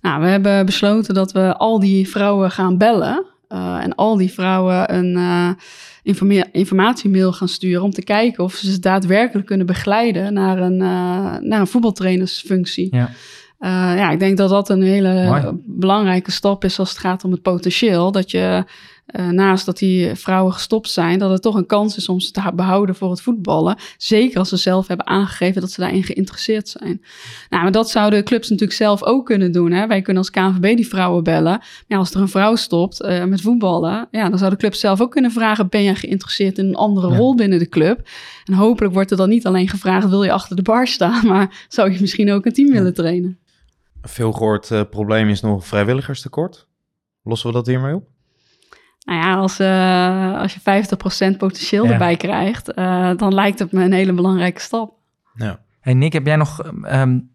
Nou, 0.00 0.22
we 0.22 0.28
hebben 0.28 0.66
besloten 0.66 1.14
dat 1.14 1.32
we 1.32 1.56
al 1.56 1.80
die 1.80 2.08
vrouwen 2.08 2.50
gaan 2.50 2.78
bellen. 2.78 3.24
en 3.48 3.94
al 3.94 4.16
die 4.16 4.32
vrouwen 4.32 4.94
een 4.94 5.56
informatiemail 6.52 7.32
gaan 7.32 7.48
sturen 7.48 7.82
om 7.82 7.90
te 7.90 8.04
kijken 8.04 8.44
of 8.44 8.54
ze 8.54 8.70
ze 8.70 8.78
daadwerkelijk 8.78 9.46
kunnen 9.46 9.66
begeleiden 9.66 10.32
naar 10.32 10.58
een, 10.58 10.76
naar 11.48 11.60
een 11.60 11.66
voetbaltrainersfunctie. 11.66 12.88
Ja. 12.90 13.10
Uh, 13.60 13.68
ja, 13.96 14.10
ik 14.10 14.18
denk 14.18 14.36
dat 14.36 14.50
dat 14.50 14.68
een 14.68 14.82
hele 14.82 15.54
belangrijke 15.66 16.30
stap 16.30 16.64
is 16.64 16.78
als 16.78 16.88
het 16.88 16.98
gaat 16.98 17.24
om 17.24 17.30
het 17.30 17.42
potentieel. 17.42 18.12
Dat 18.12 18.30
je 18.30 18.64
uh, 19.12 19.28
naast 19.28 19.66
dat 19.66 19.78
die 19.78 20.14
vrouwen 20.14 20.52
gestopt 20.52 20.90
zijn, 20.90 21.18
dat 21.18 21.30
het 21.30 21.42
toch 21.42 21.54
een 21.54 21.66
kans 21.66 21.96
is 21.96 22.08
om 22.08 22.20
ze 22.20 22.30
te 22.30 22.52
behouden 22.54 22.94
voor 22.94 23.10
het 23.10 23.20
voetballen. 23.20 23.76
Zeker 23.96 24.38
als 24.38 24.48
ze 24.48 24.56
zelf 24.56 24.86
hebben 24.86 25.06
aangegeven 25.06 25.60
dat 25.60 25.70
ze 25.70 25.80
daarin 25.80 26.02
geïnteresseerd 26.02 26.68
zijn. 26.68 27.02
Nou, 27.48 27.62
maar 27.62 27.72
dat 27.72 27.90
zouden 27.90 28.24
clubs 28.24 28.48
natuurlijk 28.48 28.78
zelf 28.78 29.02
ook 29.02 29.26
kunnen 29.26 29.52
doen. 29.52 29.72
Hè? 29.72 29.86
Wij 29.86 30.02
kunnen 30.02 30.22
als 30.22 30.30
KNVB 30.30 30.76
die 30.76 30.88
vrouwen 30.88 31.24
bellen. 31.24 31.58
Maar 31.58 31.84
ja, 31.86 31.96
als 31.96 32.14
er 32.14 32.20
een 32.20 32.28
vrouw 32.28 32.56
stopt 32.56 33.02
uh, 33.02 33.24
met 33.24 33.40
voetballen, 33.40 34.08
ja, 34.10 34.28
dan 34.28 34.38
zou 34.38 34.50
de 34.50 34.56
club 34.56 34.74
zelf 34.74 35.00
ook 35.00 35.10
kunnen 35.10 35.30
vragen: 35.30 35.68
ben 35.68 35.82
je 35.82 35.94
geïnteresseerd 35.94 36.58
in 36.58 36.66
een 36.66 36.74
andere 36.74 37.16
rol 37.16 37.34
binnen 37.34 37.58
de 37.58 37.68
club? 37.68 38.08
En 38.44 38.52
hopelijk 38.52 38.94
wordt 38.94 39.10
er 39.10 39.16
dan 39.16 39.28
niet 39.28 39.46
alleen 39.46 39.68
gevraagd: 39.68 40.08
wil 40.08 40.22
je 40.22 40.32
achter 40.32 40.56
de 40.56 40.62
bar 40.62 40.86
staan? 40.86 41.26
Maar 41.28 41.66
zou 41.68 41.92
je 41.92 42.00
misschien 42.00 42.32
ook 42.32 42.46
een 42.46 42.52
team 42.52 42.72
willen 42.72 42.94
trainen? 42.94 43.38
Veel 44.02 44.32
gehoord 44.32 44.70
uh, 44.70 44.80
probleem 44.90 45.28
is 45.28 45.40
nog 45.40 45.66
vrijwilligerstekort. 45.66 46.68
Lossen 47.22 47.48
we 47.48 47.54
dat 47.54 47.66
hiermee 47.66 47.94
op? 47.94 48.08
Nou 49.08 49.20
ja, 49.20 49.34
als, 49.34 49.60
uh, 49.60 50.40
als 50.40 50.54
je 50.54 50.60
50% 51.34 51.36
potentieel 51.38 51.86
erbij 51.86 52.16
krijgt, 52.16 52.78
uh, 52.78 53.10
dan 53.16 53.34
lijkt 53.34 53.58
het 53.58 53.72
me 53.72 53.84
een 53.84 53.92
hele 53.92 54.12
belangrijke 54.12 54.60
stap. 54.60 54.94
Ja. 55.34 55.60
Hey 55.80 55.94
Nick, 55.94 56.12
heb 56.12 56.26
jij 56.26 56.36
nog, 56.36 56.64
um, 56.92 57.30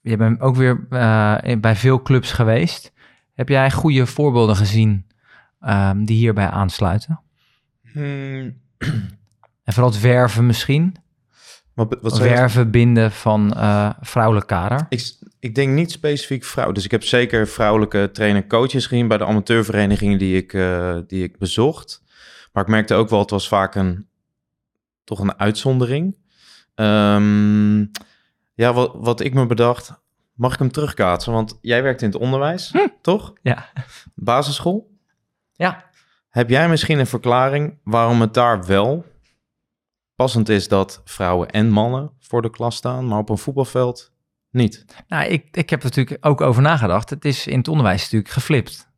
je 0.00 0.16
bent 0.16 0.40
ook 0.40 0.56
weer 0.56 0.86
uh, 0.90 1.36
bij 1.60 1.76
veel 1.76 2.02
clubs 2.02 2.32
geweest. 2.32 2.92
Heb 3.34 3.48
jij 3.48 3.70
goede 3.70 4.06
voorbeelden 4.06 4.56
gezien 4.56 5.06
um, 5.60 6.04
die 6.04 6.16
hierbij 6.16 6.48
aansluiten? 6.48 7.20
Hmm. 7.92 8.60
En 9.64 9.72
vooral 9.72 9.90
het 9.90 10.00
werven 10.00 10.46
misschien? 10.46 10.96
Wat, 11.74 11.96
wat 12.00 12.18
werven, 12.18 12.70
binden 12.70 13.12
van 13.12 13.54
vrouwelijke 14.00 14.48
kader? 14.48 14.86
Ik, 14.88 15.12
ik 15.40 15.54
denk 15.54 15.72
niet 15.72 15.90
specifiek 15.90 16.44
vrouw. 16.44 16.72
Dus 16.72 16.84
ik 16.84 16.90
heb 16.90 17.02
zeker 17.02 17.48
vrouwelijke 17.48 18.10
trainer-coaches 18.12 18.86
gezien 18.86 19.08
bij 19.08 19.18
de 19.18 19.24
amateurverenigingen 19.24 20.18
die 20.18 20.36
ik, 20.36 20.52
uh, 20.52 20.96
die 21.06 21.22
ik 21.22 21.38
bezocht. 21.38 22.02
Maar 22.52 22.62
ik 22.62 22.68
merkte 22.68 22.94
ook 22.94 23.08
wel, 23.08 23.18
het 23.18 23.30
was 23.30 23.48
vaak 23.48 23.74
een, 23.74 24.06
toch 25.04 25.18
een 25.18 25.38
uitzondering. 25.38 26.16
Um, 26.74 27.90
ja, 28.54 28.72
wat, 28.72 28.90
wat 28.94 29.20
ik 29.20 29.34
me 29.34 29.46
bedacht, 29.46 30.02
mag 30.34 30.52
ik 30.52 30.58
hem 30.58 30.72
terugkaatsen? 30.72 31.32
Want 31.32 31.58
jij 31.60 31.82
werkt 31.82 32.02
in 32.02 32.08
het 32.08 32.20
onderwijs, 32.20 32.70
hm. 32.72 32.88
toch? 33.00 33.32
Ja. 33.42 33.68
Basisschool? 34.14 34.90
Ja. 35.52 35.84
Heb 36.28 36.50
jij 36.50 36.68
misschien 36.68 36.98
een 36.98 37.06
verklaring 37.06 37.78
waarom 37.84 38.20
het 38.20 38.34
daar 38.34 38.64
wel 38.64 39.04
passend 40.14 40.48
is 40.48 40.68
dat 40.68 41.00
vrouwen 41.04 41.50
en 41.50 41.70
mannen 41.70 42.10
voor 42.20 42.42
de 42.42 42.50
klas 42.50 42.76
staan, 42.76 43.06
maar 43.06 43.18
op 43.18 43.28
een 43.28 43.38
voetbalveld 43.38 44.12
niet? 44.50 44.84
Nou, 45.08 45.24
ik, 45.24 45.56
ik 45.56 45.70
heb 45.70 45.78
er 45.78 45.84
natuurlijk 45.84 46.26
ook 46.26 46.40
over 46.40 46.62
nagedacht. 46.62 47.10
Het 47.10 47.24
is 47.24 47.46
in 47.46 47.58
het 47.58 47.68
onderwijs 47.68 48.02
natuurlijk 48.02 48.32
geflipt. 48.32 48.92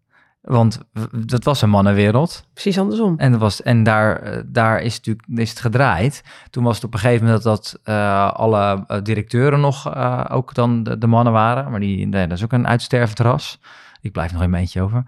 Want 0.47 0.81
dat 1.27 1.45
was 1.45 1.63
een 1.63 1.71
mannenwereld. 1.71 2.49
Precies 2.53 2.79
andersom. 2.79 3.19
En, 3.19 3.31
dat 3.31 3.41
was, 3.41 3.63
en 3.63 3.83
daar, 3.83 4.21
eh, 4.21 4.43
daar 4.47 4.81
is, 4.81 4.97
natuurlijk, 4.97 5.29
is 5.35 5.51
het 5.51 5.61
gedraaid. 5.61 6.23
Toen 6.51 6.65
was 6.65 6.75
het 6.75 6.85
op 6.85 6.95
een 6.95 6.99
gegeven 6.99 7.25
moment 7.25 7.43
dat, 7.43 7.57
dat 7.57 7.95
uh, 7.95 8.33
alle 8.33 8.85
eh, 8.87 9.03
directeuren 9.03 9.61
nog 9.61 9.95
uh, 9.95 10.25
ook 10.29 10.55
dan 10.55 10.83
de, 10.83 10.99
de, 10.99 11.07
mannen 11.07 11.33
waren. 11.33 11.71
Maar 11.71 11.81
die, 11.81 12.07
nee, 12.07 12.27
dat 12.27 12.39
is 12.39 12.45
ook 12.45 12.53
een 12.53 12.67
uitstervend 12.67 13.19
ras. 13.19 13.61
Ik 14.01 14.13
blijf 14.13 14.33
nog 14.33 14.43
een 14.43 14.51
beetje 14.51 14.83
over. 14.83 15.05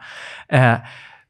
Uh, 0.49 0.75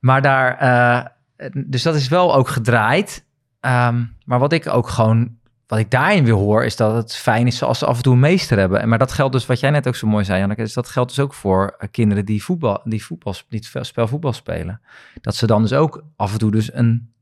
maar 0.01 0.23
daar, 0.23 1.13
dus 1.53 1.83
dat 1.83 1.95
is 1.95 2.09
wel 2.09 2.35
ook 2.35 2.49
gedraaid. 2.49 3.27
Um, 3.61 4.17
maar 4.25 4.39
wat 4.39 4.53
ik 4.53 4.69
ook 4.69 4.89
gewoon 4.89 5.39
wat 5.69 5.79
ik 5.79 5.91
daarin 5.91 6.25
weer 6.25 6.35
hoor, 6.35 6.65
is 6.65 6.77
dat 6.77 6.95
het 6.95 7.17
fijn 7.17 7.47
is 7.47 7.63
als 7.63 7.79
ze 7.79 7.87
af 7.87 7.97
en 7.97 8.03
toe 8.03 8.13
een 8.13 8.21
meester 8.21 8.59
hebben. 8.59 8.89
Maar 8.89 8.99
dat 8.99 9.13
geldt 9.13 9.33
dus, 9.33 9.47
wat 9.47 9.61
jij 9.61 9.71
net 9.71 9.89
ook 9.89 9.97
zo 9.97 10.07
mooi 10.07 10.25
zei, 10.25 10.39
Janneke, 10.39 10.63
is 10.63 10.73
dat 10.73 10.89
geldt 10.89 11.09
dus 11.09 11.25
ook 11.25 11.35
voor 11.35 11.75
eh, 11.79 11.89
kinderen 11.91 12.25
die 12.25 12.45
voetbal, 12.45 12.81
die 12.85 13.05
voetbal, 13.05 13.35
niet 13.49 13.71
spel 13.81 14.09
voetbal 14.09 14.33
spelen. 14.33 14.81
Dat 15.21 15.37
ze 15.37 15.47
dan 15.47 15.63
dus 15.63 15.73
ook 15.73 16.05
af 16.17 16.33
en 16.33 16.39
toe 16.39 16.51
dus 16.51 16.73
een, 16.73 17.13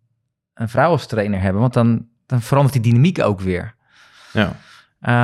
een 0.54 0.68
vrouw 0.68 0.90
als 0.90 1.06
trainer 1.06 1.40
hebben, 1.40 1.60
want 1.60 1.72
dan, 1.72 2.06
dan 2.26 2.42
verandert 2.42 2.82
die 2.82 2.92
dynamiek 2.92 3.20
ook 3.20 3.40
weer. 3.40 3.74
Ja. 4.32 4.56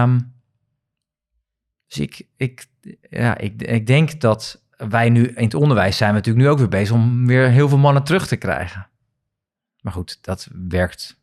Um, 0.02 0.32
dus 1.86 1.98
ik, 1.98 2.26
ik, 2.36 2.66
ja, 3.10 3.38
ik, 3.38 3.62
ik 3.62 3.86
denk 3.86 4.20
dat 4.20 4.62
wij 4.76 5.10
nu 5.10 5.26
in 5.26 5.44
het 5.44 5.54
onderwijs 5.54 5.96
zijn 5.96 6.10
we 6.10 6.16
natuurlijk 6.16 6.44
nu 6.44 6.50
ook 6.50 6.58
weer 6.58 6.68
bezig 6.68 6.94
om 6.94 7.26
weer 7.26 7.48
heel 7.48 7.68
veel 7.68 7.78
mannen 7.78 8.02
terug 8.02 8.26
te 8.26 8.36
krijgen. 8.36 8.86
Maar 9.82 9.92
goed, 9.92 10.18
dat 10.20 10.48
werkt 10.68 11.20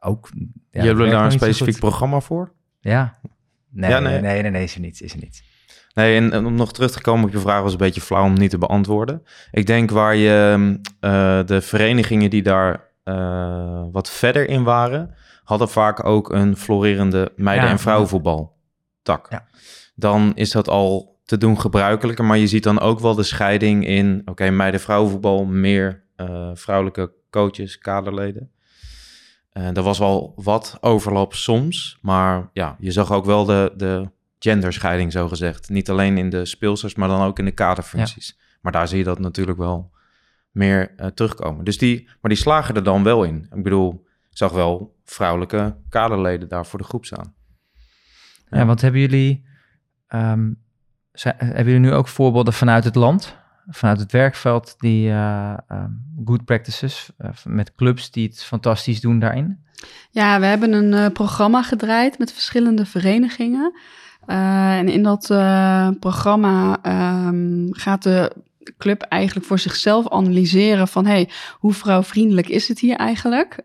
ook. 0.00 0.28
Ja, 0.70 0.82
je 0.82 0.88
hebt 0.88 1.10
daar 1.10 1.24
een 1.24 1.32
specifiek 1.32 1.78
programma 1.78 2.20
voor? 2.20 2.52
Ja. 2.80 3.18
Nee, 3.70 4.00
nee. 4.00 4.20
nee, 4.20 4.42
nee, 4.42 4.50
nee, 4.50 4.62
is 4.62 4.74
er 4.74 4.80
niet. 4.80 5.00
Is 5.00 5.12
er 5.12 5.18
niet. 5.18 5.42
Nee, 5.94 6.16
en, 6.16 6.46
om 6.46 6.54
nog 6.54 6.72
terug 6.72 6.90
te 6.90 7.00
komen 7.00 7.24
op 7.24 7.32
je 7.32 7.38
vraag 7.38 7.62
was 7.62 7.72
een 7.72 7.78
beetje 7.78 8.00
flauw 8.00 8.24
om 8.24 8.32
niet 8.32 8.50
te 8.50 8.58
beantwoorden. 8.58 9.22
Ik 9.50 9.66
denk 9.66 9.90
waar 9.90 10.16
je 10.16 10.56
uh, 11.00 11.40
de 11.46 11.60
verenigingen 11.60 12.30
die 12.30 12.42
daar 12.42 12.88
uh, 13.04 13.84
wat 13.92 14.10
verder 14.10 14.48
in 14.48 14.62
waren, 14.62 15.14
hadden 15.44 15.68
vaak 15.68 16.04
ook 16.04 16.32
een 16.32 16.56
florerende 16.56 17.32
meiden- 17.36 17.68
en 17.68 17.78
vrouwenvoetbal 17.78 18.58
tak. 19.02 19.26
Ja. 19.30 19.46
Dan 19.94 20.32
is 20.34 20.50
dat 20.50 20.68
al 20.68 21.18
te 21.24 21.38
doen 21.38 21.60
gebruikelijker, 21.60 22.24
maar 22.24 22.38
je 22.38 22.46
ziet 22.46 22.62
dan 22.62 22.80
ook 22.80 23.00
wel 23.00 23.14
de 23.14 23.22
scheiding 23.22 23.86
in, 23.86 24.18
oké, 24.20 24.30
okay, 24.30 24.50
meiden-vrouwenvoetbal, 24.50 25.44
meer 25.44 26.04
uh, 26.16 26.50
vrouwelijke 26.54 27.12
coaches, 27.30 27.78
kaderleden. 27.78 28.50
Uh, 29.52 29.76
er 29.76 29.82
was 29.82 29.98
wel 29.98 30.32
wat 30.36 30.78
overlap 30.80 31.34
soms, 31.34 31.98
maar 32.02 32.50
ja, 32.52 32.76
je 32.78 32.90
zag 32.90 33.12
ook 33.12 33.24
wel 33.24 33.44
de, 33.44 33.72
de 33.76 34.10
genderscheiding 34.38 35.12
zo 35.12 35.28
gezegd. 35.28 35.68
Niet 35.68 35.90
alleen 35.90 36.18
in 36.18 36.30
de 36.30 36.44
speelsters, 36.44 36.94
maar 36.94 37.08
dan 37.08 37.22
ook 37.22 37.38
in 37.38 37.44
de 37.44 37.50
kaderfuncties. 37.50 38.38
Maar 38.60 38.72
daar 38.72 38.88
zie 38.88 38.98
je 38.98 39.04
dat 39.04 39.18
natuurlijk 39.18 39.58
wel 39.58 39.90
meer 40.50 40.94
uh, 40.96 41.06
terugkomen. 41.06 41.64
Dus 41.64 41.78
die, 41.78 42.04
maar 42.04 42.30
die 42.30 42.40
slagen 42.40 42.74
er 42.74 42.82
dan 42.82 43.02
wel 43.02 43.24
in. 43.24 43.46
Ik 43.54 43.62
bedoel, 43.62 44.06
ik 44.30 44.36
zag 44.36 44.52
wel 44.52 44.96
vrouwelijke 45.04 45.76
kaderleden 45.88 46.48
daar 46.48 46.66
voor 46.66 46.78
de 46.78 46.84
groep 46.84 47.04
staan. 47.04 47.34
Ja, 48.50 48.58
ja 48.58 48.66
want 48.66 48.80
hebben 48.80 49.00
jullie, 49.00 49.46
um, 50.08 50.62
zijn, 51.12 51.34
hebben 51.38 51.64
jullie 51.64 51.88
nu 51.88 51.92
ook 51.92 52.08
voorbeelden 52.08 52.52
vanuit 52.52 52.84
het 52.84 52.94
land? 52.94 53.36
Vanuit 53.70 53.98
het 53.98 54.12
werkveld 54.12 54.74
die 54.78 55.08
uh, 55.08 55.54
good 56.24 56.44
practices 56.44 57.10
uh, 57.18 57.30
met 57.44 57.74
clubs 57.74 58.10
die 58.10 58.28
het 58.28 58.42
fantastisch 58.42 59.00
doen 59.00 59.18
daarin? 59.18 59.58
Ja, 60.10 60.40
we 60.40 60.46
hebben 60.46 60.72
een 60.72 61.12
programma 61.12 61.62
gedraaid 61.62 62.18
met 62.18 62.32
verschillende 62.32 62.86
verenigingen. 62.86 63.74
en 64.26 64.88
in 64.88 65.02
dat 65.02 65.26
programma 66.00 66.78
um, 67.26 67.68
gaat 67.70 68.02
de 68.02 68.32
club 68.78 69.02
eigenlijk 69.02 69.46
voor 69.46 69.58
zichzelf 69.58 70.08
analyseren 70.08 70.88
van 70.88 71.06
hey, 71.06 71.28
hoe 71.52 71.72
vrouwvriendelijk 71.72 72.48
is 72.48 72.68
het 72.68 72.78
hier 72.78 72.96
eigenlijk? 72.96 73.62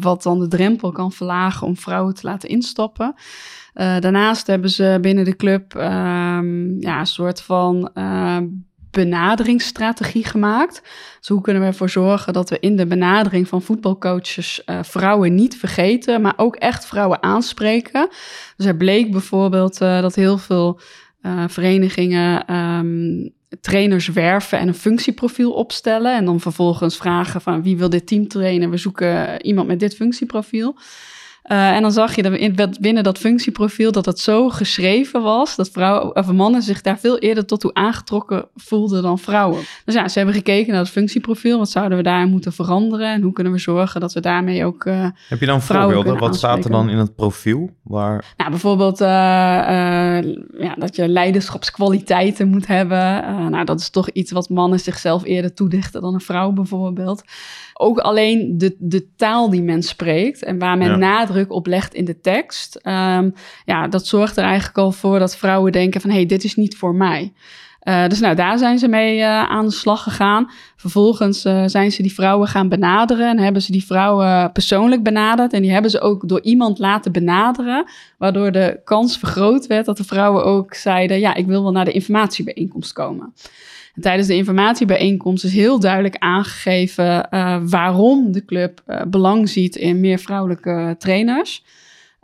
wat 0.00 0.22
dan 0.22 0.38
de 0.38 0.48
drempel 0.48 0.92
kan 0.92 1.12
verlagen 1.12 1.66
om 1.66 1.76
vrouwen 1.76 2.14
te 2.14 2.26
laten 2.26 2.48
instappen. 2.48 3.14
daarnaast 3.74 4.46
hebben 4.46 4.70
ze 4.70 4.98
binnen 5.00 5.24
de 5.24 5.36
club 5.36 5.74
um, 5.74 6.80
ja, 6.80 6.98
een 6.98 7.06
soort 7.06 7.42
van 7.42 7.90
benaderingsstrategie 8.94 10.24
gemaakt. 10.24 10.82
Dus 11.18 11.28
hoe 11.28 11.40
kunnen 11.40 11.62
we 11.62 11.68
ervoor 11.68 11.90
zorgen 11.90 12.32
dat 12.32 12.50
we 12.50 12.60
in 12.60 12.76
de 12.76 12.86
benadering 12.86 13.48
van 13.48 13.62
voetbalcoaches 13.62 14.62
uh, 14.66 14.78
vrouwen 14.82 15.34
niet 15.34 15.56
vergeten, 15.56 16.20
maar 16.20 16.34
ook 16.36 16.56
echt 16.56 16.86
vrouwen 16.86 17.22
aanspreken. 17.22 18.08
Dus 18.56 18.66
er 18.66 18.76
bleek 18.76 19.10
bijvoorbeeld 19.10 19.80
uh, 19.80 20.00
dat 20.00 20.14
heel 20.14 20.38
veel 20.38 20.80
uh, 21.22 21.44
verenigingen 21.46 22.54
um, 22.54 23.32
trainers 23.60 24.08
werven 24.08 24.58
en 24.58 24.68
een 24.68 24.74
functieprofiel 24.74 25.52
opstellen. 25.52 26.16
En 26.16 26.24
dan 26.24 26.40
vervolgens 26.40 26.96
vragen 26.96 27.40
van 27.40 27.62
wie 27.62 27.76
wil 27.76 27.88
dit 27.88 28.06
team 28.06 28.28
trainen? 28.28 28.70
We 28.70 28.76
zoeken 28.76 29.42
iemand 29.42 29.68
met 29.68 29.80
dit 29.80 29.94
functieprofiel. 29.94 30.76
Uh, 31.50 31.76
en 31.76 31.82
dan 31.82 31.92
zag 31.92 32.16
je 32.16 32.52
dat 32.54 32.80
binnen 32.80 33.02
dat 33.02 33.18
functieprofiel 33.18 33.92
dat 33.92 34.06
het 34.06 34.18
zo 34.18 34.48
geschreven 34.48 35.22
was 35.22 35.56
dat 35.56 35.68
vrouwen 35.70 36.16
of 36.16 36.32
mannen 36.32 36.62
zich 36.62 36.80
daar 36.80 36.98
veel 36.98 37.18
eerder 37.18 37.46
tot 37.46 37.60
toe 37.60 37.74
aangetrokken 37.74 38.48
voelden 38.54 39.02
dan 39.02 39.18
vrouwen. 39.18 39.60
Dus 39.84 39.94
ja, 39.94 40.08
ze 40.08 40.18
hebben 40.18 40.34
gekeken 40.36 40.72
naar 40.72 40.82
het 40.82 40.90
functieprofiel. 40.90 41.58
Wat 41.58 41.70
zouden 41.70 41.98
we 41.98 42.04
daar 42.04 42.26
moeten 42.26 42.52
veranderen 42.52 43.12
en 43.12 43.22
hoe 43.22 43.32
kunnen 43.32 43.52
we 43.52 43.58
zorgen 43.58 44.00
dat 44.00 44.12
we 44.12 44.20
daarmee 44.20 44.64
ook. 44.64 44.84
Uh, 44.84 45.06
Heb 45.28 45.40
je 45.40 45.46
dan 45.46 45.62
voorbeelden? 45.62 46.18
Wat 46.18 46.36
staat 46.36 46.64
er 46.64 46.70
dan 46.70 46.90
in 46.90 46.98
het 46.98 47.14
profiel? 47.14 47.70
Waar... 47.82 48.34
Nou, 48.36 48.50
bijvoorbeeld 48.50 49.00
uh, 49.00 49.08
ja, 50.58 50.74
dat 50.78 50.96
je 50.96 51.08
leiderschapskwaliteiten 51.08 52.48
moet 52.48 52.66
hebben. 52.66 53.00
nou, 53.50 53.64
dat 53.64 53.80
is 53.80 53.90
toch 53.90 54.10
iets 54.10 54.32
wat 54.32 54.48
mannen 54.48 54.80
zichzelf 54.80 55.24
eerder 55.24 55.54
toedichten 55.54 56.00
dan 56.00 56.14
een 56.14 56.20
vrouw 56.20 56.52
bijvoorbeeld. 56.52 57.22
Ook 57.76 57.98
alleen 57.98 58.58
de, 58.58 58.76
de 58.78 59.14
taal 59.16 59.50
die 59.50 59.62
men 59.62 59.82
spreekt 59.82 60.44
en 60.44 60.58
waar 60.58 60.78
men 60.78 60.98
nadruk 60.98 61.32
op 61.50 61.66
legt 61.66 61.94
in 61.94 62.04
de 62.04 62.20
tekst. 62.20 62.80
Um, 62.82 63.34
ja, 63.64 63.88
dat 63.88 64.06
zorgt 64.06 64.36
er 64.36 64.44
eigenlijk 64.44 64.78
al 64.78 64.92
voor 64.92 65.18
dat 65.18 65.36
vrouwen 65.36 65.72
denken 65.72 66.00
van... 66.00 66.10
hey, 66.10 66.26
dit 66.26 66.44
is 66.44 66.54
niet 66.54 66.76
voor 66.76 66.94
mij. 66.94 67.32
Uh, 67.84 68.06
dus 68.08 68.20
nou, 68.20 68.34
daar 68.34 68.58
zijn 68.58 68.78
ze 68.78 68.88
mee 68.88 69.18
uh, 69.18 69.42
aan 69.42 69.64
de 69.64 69.72
slag 69.72 70.02
gegaan. 70.02 70.50
Vervolgens 70.76 71.44
uh, 71.44 71.62
zijn 71.66 71.92
ze 71.92 72.02
die 72.02 72.14
vrouwen 72.14 72.48
gaan 72.48 72.68
benaderen 72.68 73.28
en 73.28 73.38
hebben 73.38 73.62
ze 73.62 73.72
die 73.72 73.84
vrouwen 73.84 74.52
persoonlijk 74.52 75.02
benaderd. 75.02 75.52
En 75.52 75.62
die 75.62 75.72
hebben 75.72 75.90
ze 75.90 76.00
ook 76.00 76.28
door 76.28 76.42
iemand 76.42 76.78
laten 76.78 77.12
benaderen, 77.12 77.84
waardoor 78.18 78.52
de 78.52 78.80
kans 78.84 79.18
vergroot 79.18 79.66
werd 79.66 79.86
dat 79.86 79.96
de 79.96 80.04
vrouwen 80.04 80.44
ook 80.44 80.74
zeiden: 80.74 81.20
Ja, 81.20 81.34
ik 81.34 81.46
wil 81.46 81.62
wel 81.62 81.72
naar 81.72 81.84
de 81.84 81.92
informatiebijeenkomst 81.92 82.92
komen 82.92 83.32
tijdens 84.00 84.28
de 84.28 84.34
informatiebijeenkomst 84.34 85.44
is 85.44 85.52
heel 85.52 85.80
duidelijk 85.80 86.16
aangegeven 86.16 87.28
uh, 87.30 87.58
waarom 87.62 88.32
de 88.32 88.44
club 88.44 88.82
uh, 88.86 89.02
belang 89.08 89.48
ziet 89.48 89.76
in 89.76 90.00
meer 90.00 90.18
vrouwelijke 90.18 90.94
trainers. 90.98 91.64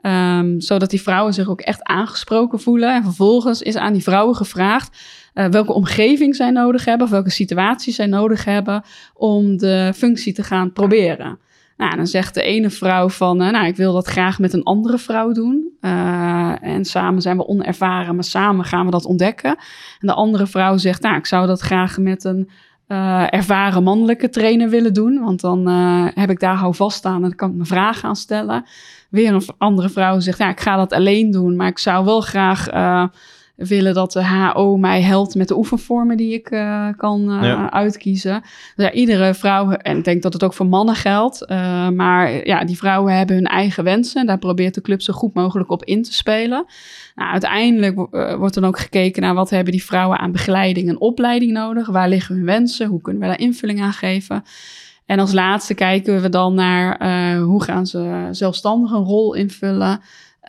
Um, 0.02 0.60
zodat 0.60 0.90
die 0.90 1.02
vrouwen 1.02 1.34
zich 1.34 1.48
ook 1.48 1.60
echt 1.60 1.82
aangesproken 1.82 2.60
voelen. 2.60 2.94
En 2.94 3.02
vervolgens 3.02 3.62
is 3.62 3.76
aan 3.76 3.92
die 3.92 4.02
vrouwen 4.02 4.36
gevraagd 4.36 4.98
welke 5.32 5.72
omgeving 5.72 6.36
zij 6.36 6.50
nodig 6.50 6.84
hebben, 6.84 7.06
of 7.06 7.12
welke 7.12 7.30
situaties 7.30 7.96
zij 7.96 8.06
nodig 8.06 8.44
hebben 8.44 8.82
om 9.14 9.56
de 9.56 9.92
functie 9.94 10.32
te 10.32 10.42
gaan 10.42 10.72
proberen. 10.72 11.38
Nou, 11.80 11.96
dan 11.96 12.06
zegt 12.06 12.34
de 12.34 12.42
ene 12.42 12.70
vrouw 12.70 13.08
van, 13.08 13.42
uh, 13.42 13.50
nou, 13.50 13.66
ik 13.66 13.76
wil 13.76 13.92
dat 13.92 14.06
graag 14.06 14.38
met 14.38 14.52
een 14.52 14.62
andere 14.62 14.98
vrouw 14.98 15.32
doen. 15.32 15.76
Uh, 15.80 16.62
en 16.62 16.84
samen 16.84 17.22
zijn 17.22 17.36
we 17.36 17.46
onervaren, 17.46 18.14
maar 18.14 18.24
samen 18.24 18.64
gaan 18.64 18.84
we 18.84 18.90
dat 18.90 19.04
ontdekken. 19.04 19.50
En 20.00 20.06
de 20.06 20.12
andere 20.12 20.46
vrouw 20.46 20.76
zegt, 20.76 21.02
nou, 21.02 21.16
ik 21.16 21.26
zou 21.26 21.46
dat 21.46 21.60
graag 21.60 21.98
met 21.98 22.24
een 22.24 22.50
uh, 22.88 23.32
ervaren 23.32 23.82
mannelijke 23.82 24.28
trainer 24.28 24.68
willen 24.68 24.94
doen. 24.94 25.20
Want 25.24 25.40
dan 25.40 25.68
heb 26.14 26.30
ik 26.30 26.40
daar 26.40 26.54
hou 26.54 26.74
vast 26.74 27.04
aan 27.04 27.14
en 27.14 27.20
dan 27.20 27.34
kan 27.34 27.48
ik 27.48 27.54
mijn 27.54 27.66
vragen 27.66 28.08
aan 28.08 28.16
stellen. 28.16 28.64
Weer 29.10 29.34
een 29.34 29.42
andere 29.58 29.88
vrouw 29.88 30.20
zegt, 30.20 30.38
ja, 30.38 30.48
ik 30.48 30.60
ga 30.60 30.76
dat 30.76 30.92
alleen 30.92 31.30
doen, 31.30 31.56
maar 31.56 31.68
ik 31.68 31.78
zou 31.78 32.04
wel 32.04 32.20
graag 32.20 32.68
willen 33.68 33.94
dat 33.94 34.12
de 34.12 34.24
HO 34.26 34.76
mij 34.76 35.02
helpt 35.02 35.34
met 35.34 35.48
de 35.48 35.56
oefenvormen 35.56 36.16
die 36.16 36.32
ik 36.32 36.50
uh, 36.50 36.88
kan 36.96 37.44
uh, 37.44 37.66
uitkiezen. 37.66 38.40
Dus 38.76 38.84
ja, 38.84 38.92
iedere 38.92 39.34
vrouw, 39.34 39.70
en 39.70 39.98
ik 39.98 40.04
denk 40.04 40.22
dat 40.22 40.32
het 40.32 40.44
ook 40.44 40.54
voor 40.54 40.66
mannen 40.66 40.94
geldt, 40.94 41.42
uh, 41.42 41.88
maar 41.88 42.46
ja, 42.46 42.64
die 42.64 42.76
vrouwen 42.76 43.16
hebben 43.16 43.36
hun 43.36 43.46
eigen 43.46 43.84
wensen. 43.84 44.20
En 44.20 44.26
daar 44.26 44.38
probeert 44.38 44.74
de 44.74 44.80
club 44.80 45.02
zo 45.02 45.12
goed 45.12 45.34
mogelijk 45.34 45.70
op 45.70 45.84
in 45.84 46.02
te 46.02 46.12
spelen. 46.12 46.64
Nou, 47.14 47.30
uiteindelijk 47.30 47.96
wordt 48.38 48.54
dan 48.54 48.64
ook 48.64 48.78
gekeken 48.78 49.22
naar 49.22 49.34
wat 49.34 49.50
hebben 49.50 49.72
die 49.72 49.84
vrouwen 49.84 50.18
aan 50.18 50.32
begeleiding 50.32 50.88
en 50.88 51.00
opleiding 51.00 51.52
nodig. 51.52 51.88
Waar 51.88 52.08
liggen 52.08 52.34
hun 52.34 52.44
wensen? 52.44 52.88
Hoe 52.88 53.00
kunnen 53.00 53.22
we 53.22 53.28
daar 53.28 53.40
invulling 53.40 53.80
aan 53.80 53.92
geven? 53.92 54.44
En 55.06 55.18
als 55.18 55.32
laatste 55.32 55.74
kijken 55.74 56.22
we 56.22 56.28
dan 56.28 56.54
naar 56.54 57.36
hoe 57.36 57.62
gaan 57.62 57.86
ze 57.86 58.28
zelfstandig 58.30 58.90
een 58.90 59.04
rol 59.04 59.34
invullen. 59.34 60.00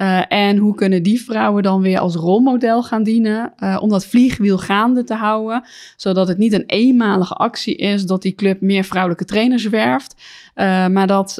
Uh, 0.02 0.22
en 0.28 0.58
hoe 0.58 0.76
kunnen 0.76 1.04
die 1.04 1.22
vrouwen 1.22 1.64
dan 1.64 1.82
weer 1.82 2.00
als 2.00 2.16
rolmodel 2.16 2.84
gaan 2.84 3.04
dienen 3.04 3.54
uh, 3.64 3.78
om 3.82 3.90
dat 3.90 4.06
vliegwiel 4.06 4.58
gaande 4.58 5.04
te 5.04 5.14
houden, 5.14 5.64
zodat 5.96 6.28
het 6.28 6.38
niet 6.38 6.54
een 6.54 6.64
eenmalige 6.66 7.34
actie 7.34 7.76
is 7.76 8.06
dat 8.06 8.22
die 8.22 8.34
club 8.34 8.62
meer 8.62 8.84
vrouwelijke 8.84 9.26
trainers 9.26 9.70
werft, 9.70 10.16
uh, 10.56 10.88
maar 10.88 11.08
dat 11.08 11.40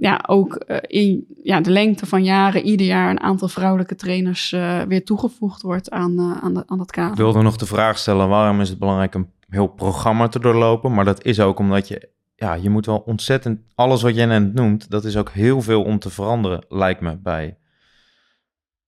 ja, 0.00 0.24
ook 0.26 0.54
in 0.86 1.26
ja, 1.42 1.60
de 1.60 1.70
lengte 1.70 2.06
van 2.06 2.24
jaren 2.24 2.62
ieder 2.62 2.86
jaar 2.86 3.10
een 3.10 3.20
aantal 3.20 3.48
vrouwelijke 3.48 3.94
trainers 3.94 4.50
weer 4.88 5.04
toegevoegd 5.04 5.62
wordt 5.62 5.90
aan, 5.90 6.38
aan, 6.42 6.54
de, 6.54 6.62
aan 6.66 6.78
dat 6.78 6.90
kader. 6.90 7.10
Ik 7.10 7.16
wilde 7.16 7.42
nog 7.42 7.56
de 7.56 7.66
vraag 7.66 7.98
stellen, 7.98 8.28
waarom 8.28 8.60
is 8.60 8.68
het 8.68 8.78
belangrijk 8.78 9.14
een 9.14 9.30
heel 9.48 9.66
programma 9.66 10.28
te 10.28 10.40
doorlopen? 10.40 10.94
Maar 10.94 11.04
dat 11.04 11.24
is 11.24 11.40
ook 11.40 11.58
omdat 11.58 11.88
je 11.88 12.08
ja, 12.34 12.54
je 12.54 12.70
moet 12.70 12.86
wel 12.86 13.02
ontzettend, 13.06 13.60
alles 13.74 14.02
wat 14.02 14.14
jij 14.14 14.26
net 14.26 14.54
noemt, 14.54 14.90
dat 14.90 15.04
is 15.04 15.16
ook 15.16 15.30
heel 15.30 15.62
veel 15.62 15.82
om 15.82 15.98
te 15.98 16.10
veranderen, 16.10 16.64
lijkt 16.68 17.00
me, 17.00 17.16
bij 17.16 17.56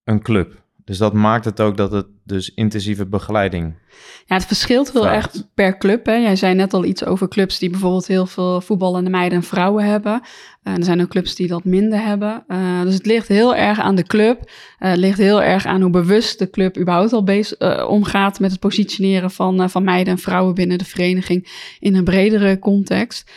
een 0.07 0.23
club. 0.23 0.65
Dus 0.85 0.99
dat 0.99 1.13
maakt 1.13 1.45
het 1.45 1.61
ook 1.61 1.77
dat 1.77 1.93
het 1.93 2.07
dus 2.25 2.55
intensieve 2.55 3.07
begeleiding. 3.07 3.75
Ja, 4.27 4.35
het 4.35 4.45
verschilt 4.45 4.93
heel 4.93 5.09
erg 5.09 5.31
per 5.55 5.79
club. 5.79 6.07
Hè. 6.07 6.15
Jij 6.15 6.37
zei 6.37 6.55
net 6.55 6.75
al 6.75 6.85
iets 6.85 7.05
over 7.05 7.29
clubs 7.29 7.59
die 7.59 7.71
bijvoorbeeld 7.71 8.07
heel 8.07 8.27
veel 8.27 8.61
voetballende 8.61 9.11
meiden 9.11 9.39
en 9.39 9.45
vrouwen 9.45 9.85
hebben. 9.85 10.21
Uh, 10.65 10.77
er 10.77 10.85
zijn 10.85 11.01
ook 11.01 11.09
clubs 11.09 11.35
die 11.35 11.49
dat 11.49 11.65
minder 11.65 12.01
hebben. 12.03 12.45
Uh, 12.49 12.83
dus 12.83 12.95
het 12.95 13.07
ligt 13.07 13.29
heel 13.29 13.55
erg 13.55 13.81
aan 13.81 13.95
de 13.95 14.03
club. 14.03 14.41
Uh, 14.41 14.91
het 14.91 14.99
ligt 14.99 15.19
heel 15.19 15.43
erg 15.43 15.67
aan 15.67 15.81
hoe 15.81 15.91
bewust 15.91 16.39
de 16.39 16.51
club 16.51 16.79
überhaupt 16.79 17.13
al 17.13 17.25
bezig, 17.25 17.87
omgaat 17.87 18.41
met 18.41 18.51
het 18.51 18.61
positioneren 18.61 19.31
van, 19.31 19.71
van 19.71 19.85
meiden 19.85 20.13
en 20.13 20.19
vrouwen 20.19 20.55
binnen 20.55 20.79
de 20.79 20.85
vereniging 20.85 21.75
in 21.81 21.95
een 21.95 22.05
bredere 22.05 22.59
context. 22.59 23.31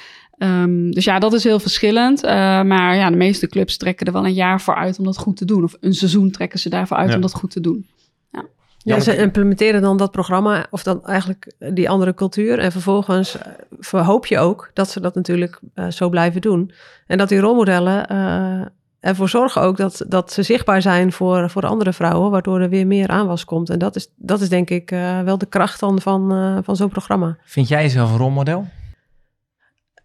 Um, 0.43 0.91
dus 0.91 1.03
ja, 1.03 1.19
dat 1.19 1.33
is 1.33 1.43
heel 1.43 1.59
verschillend. 1.59 2.23
Uh, 2.23 2.29
maar 2.61 2.95
ja, 2.95 3.09
de 3.09 3.15
meeste 3.15 3.47
clubs 3.47 3.77
trekken 3.77 4.05
er 4.05 4.13
wel 4.13 4.25
een 4.25 4.33
jaar 4.33 4.61
voor 4.61 4.75
uit 4.75 4.99
om 4.99 5.05
dat 5.05 5.17
goed 5.17 5.37
te 5.37 5.45
doen. 5.45 5.63
Of 5.63 5.77
een 5.79 5.93
seizoen 5.93 6.31
trekken 6.31 6.59
ze 6.59 6.69
daarvoor 6.69 6.97
uit 6.97 7.15
om 7.15 7.21
dat 7.21 7.33
goed 7.33 7.51
te 7.51 7.59
doen. 7.59 7.87
Ja. 8.31 8.45
Ja, 8.77 8.99
ze 8.99 9.17
implementeren 9.17 9.81
dan 9.81 9.97
dat 9.97 10.11
programma 10.11 10.67
of 10.69 10.83
dan 10.83 11.05
eigenlijk 11.05 11.53
die 11.73 11.89
andere 11.89 12.13
cultuur. 12.13 12.59
En 12.59 12.71
vervolgens 12.71 13.35
uh, 13.35 13.41
verhoop 13.79 14.25
je 14.25 14.39
ook 14.39 14.71
dat 14.73 14.89
ze 14.89 14.99
dat 14.99 15.15
natuurlijk 15.15 15.59
uh, 15.75 15.89
zo 15.89 16.09
blijven 16.09 16.41
doen. 16.41 16.71
En 17.07 17.17
dat 17.17 17.29
die 17.29 17.39
rolmodellen 17.39 18.11
uh, 18.11 18.65
ervoor 18.99 19.29
zorgen 19.29 19.61
ook 19.61 19.77
dat, 19.77 20.05
dat 20.07 20.31
ze 20.31 20.43
zichtbaar 20.43 20.81
zijn 20.81 21.11
voor, 21.11 21.49
voor 21.49 21.65
andere 21.65 21.93
vrouwen, 21.93 22.31
waardoor 22.31 22.59
er 22.59 22.69
weer 22.69 22.87
meer 22.87 23.07
aanwas 23.07 23.45
komt. 23.45 23.69
En 23.69 23.79
dat 23.79 23.95
is, 23.95 24.07
dat 24.15 24.41
is 24.41 24.49
denk 24.49 24.69
ik 24.69 24.89
wel 25.23 25.37
de 25.37 25.45
kracht 25.45 25.79
dan 25.79 26.01
van, 26.01 26.61
van 26.63 26.75
zo'n 26.75 26.89
programma. 26.89 27.37
Vind 27.43 27.67
jij 27.67 27.81
jezelf 27.81 28.11
een 28.11 28.17
rolmodel? 28.17 28.67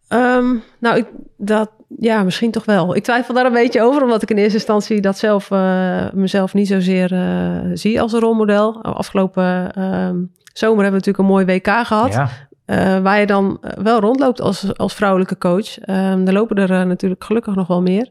Um, 0.08 0.62
nou, 0.78 0.96
ik, 0.96 1.06
dat, 1.36 1.70
ja, 1.98 2.22
misschien 2.22 2.50
toch 2.50 2.64
wel. 2.64 2.96
Ik 2.96 3.02
twijfel 3.02 3.34
daar 3.34 3.46
een 3.46 3.52
beetje 3.52 3.82
over, 3.82 4.02
omdat 4.02 4.22
ik 4.22 4.30
in 4.30 4.36
eerste 4.36 4.54
instantie 4.54 5.00
dat 5.00 5.18
zelf 5.18 5.50
uh, 5.50 6.06
mezelf 6.12 6.54
niet 6.54 6.68
zozeer 6.68 7.12
uh, 7.12 7.70
zie 7.72 8.00
als 8.00 8.12
een 8.12 8.20
rolmodel. 8.20 8.82
Afgelopen 8.82 9.82
um, 9.82 10.32
zomer 10.52 10.82
hebben 10.82 11.00
we 11.00 11.06
natuurlijk 11.06 11.18
een 11.18 11.24
mooi 11.24 11.44
WK 11.44 11.86
gehad. 11.86 12.12
Ja. 12.12 12.28
Uh, 12.66 12.98
waar 13.02 13.20
je 13.20 13.26
dan 13.26 13.60
wel 13.82 14.00
rondloopt 14.00 14.40
als, 14.40 14.76
als 14.76 14.94
vrouwelijke 14.94 15.38
coach. 15.38 15.78
Um, 15.78 16.26
er 16.26 16.32
lopen 16.32 16.56
er 16.56 16.86
natuurlijk 16.86 17.24
gelukkig 17.24 17.54
nog 17.54 17.66
wel 17.66 17.82
meer. 17.82 18.08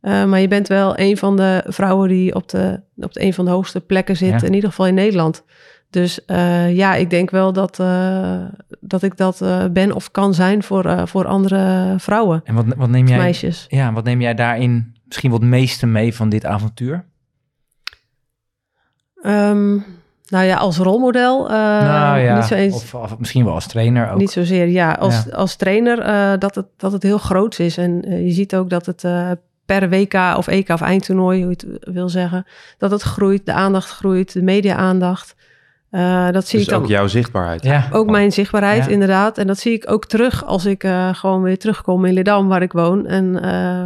maar 0.00 0.40
je 0.40 0.48
bent 0.48 0.68
wel 0.68 0.98
een 0.98 1.16
van 1.16 1.36
de 1.36 1.62
vrouwen 1.66 2.08
die 2.08 2.34
op, 2.34 2.48
de, 2.48 2.80
op 2.96 3.12
de 3.12 3.22
een 3.22 3.34
van 3.34 3.44
de 3.44 3.50
hoogste 3.50 3.80
plekken 3.80 4.16
zit, 4.16 4.40
ja. 4.40 4.46
in 4.46 4.54
ieder 4.54 4.70
geval 4.70 4.86
in 4.86 4.94
Nederland. 4.94 5.44
Dus 5.90 6.20
uh, 6.26 6.76
ja, 6.76 6.94
ik 6.94 7.10
denk 7.10 7.30
wel 7.30 7.52
dat, 7.52 7.78
uh, 7.78 8.44
dat 8.80 9.02
ik 9.02 9.16
dat 9.16 9.40
uh, 9.42 9.64
ben 9.70 9.92
of 9.92 10.10
kan 10.10 10.34
zijn 10.34 10.62
voor, 10.62 11.08
voor 11.08 11.26
andere 11.26 11.94
vrouwen. 11.98 12.40
En 12.44 12.54
wat, 12.54 12.64
wat 12.76 12.88
neem 12.88 13.06
jij, 13.06 13.18
meisjes. 13.18 13.66
Ja, 13.68 13.92
wat 13.92 14.04
neem 14.04 14.20
jij 14.20 14.34
daarin 14.34 14.96
misschien 15.04 15.30
wat 15.30 15.42
meeste 15.42 15.86
mee 15.86 16.14
van 16.14 16.28
dit 16.28 16.44
avontuur? 16.44 17.04
Um, 19.22 19.84
nou 20.26 20.44
ja, 20.44 20.56
als 20.56 20.76
rolmodel. 20.76 21.48
nou 21.48 22.18
ja, 22.18 22.36
niet 22.36 22.44
zo 22.44 22.54
eens, 22.54 22.74
of, 22.74 22.94
of, 22.94 23.18
misschien 23.18 23.44
wel 23.44 23.54
als 23.54 23.66
trainer 23.66 24.10
ook. 24.10 24.18
Niet 24.18 24.30
zozeer, 24.30 24.66
ja. 24.66 24.92
Als, 24.92 25.24
ja. 25.24 25.34
als 25.34 25.56
trainer 25.56 25.98
dat, 26.38 26.54
het, 26.54 26.66
dat 26.76 26.92
het 26.92 27.02
heel 27.02 27.18
groot 27.18 27.58
is. 27.58 27.78
En 27.78 28.24
je 28.24 28.32
ziet 28.32 28.54
ook 28.54 28.70
dat 28.70 28.86
het 28.86 29.04
per 29.68 29.88
WK 29.88 30.14
of 30.36 30.46
EK 30.46 30.68
of 30.68 30.80
eindtoernooi, 30.80 31.44
hoe 31.44 31.54
je 31.58 31.66
het 31.80 31.94
wil 31.94 32.08
zeggen, 32.08 32.46
dat 32.78 32.90
het 32.90 33.02
groeit, 33.02 33.46
de 33.46 33.52
aandacht 33.52 33.90
groeit, 33.90 34.32
de 34.32 34.42
media-aandacht. 34.42 35.34
Uh, 35.90 36.30
dat 36.30 36.46
zie 36.46 36.58
dus 36.58 36.68
ik 36.68 36.74
dan, 36.74 36.82
ook 36.82 36.88
jouw 36.88 37.06
zichtbaarheid. 37.06 37.62
Ja. 37.62 37.88
Ook 37.92 38.10
mijn 38.10 38.32
zichtbaarheid, 38.32 38.84
ja. 38.84 38.90
inderdaad. 38.90 39.38
En 39.38 39.46
dat 39.46 39.58
zie 39.58 39.72
ik 39.72 39.90
ook 39.90 40.04
terug 40.04 40.44
als 40.44 40.64
ik 40.64 40.84
uh, 40.84 41.14
gewoon 41.14 41.42
weer 41.42 41.58
terugkom 41.58 42.04
in 42.04 42.12
Ledam, 42.12 42.48
waar 42.48 42.62
ik 42.62 42.72
woon. 42.72 43.06
En 43.06 43.24
uh, 43.34 43.40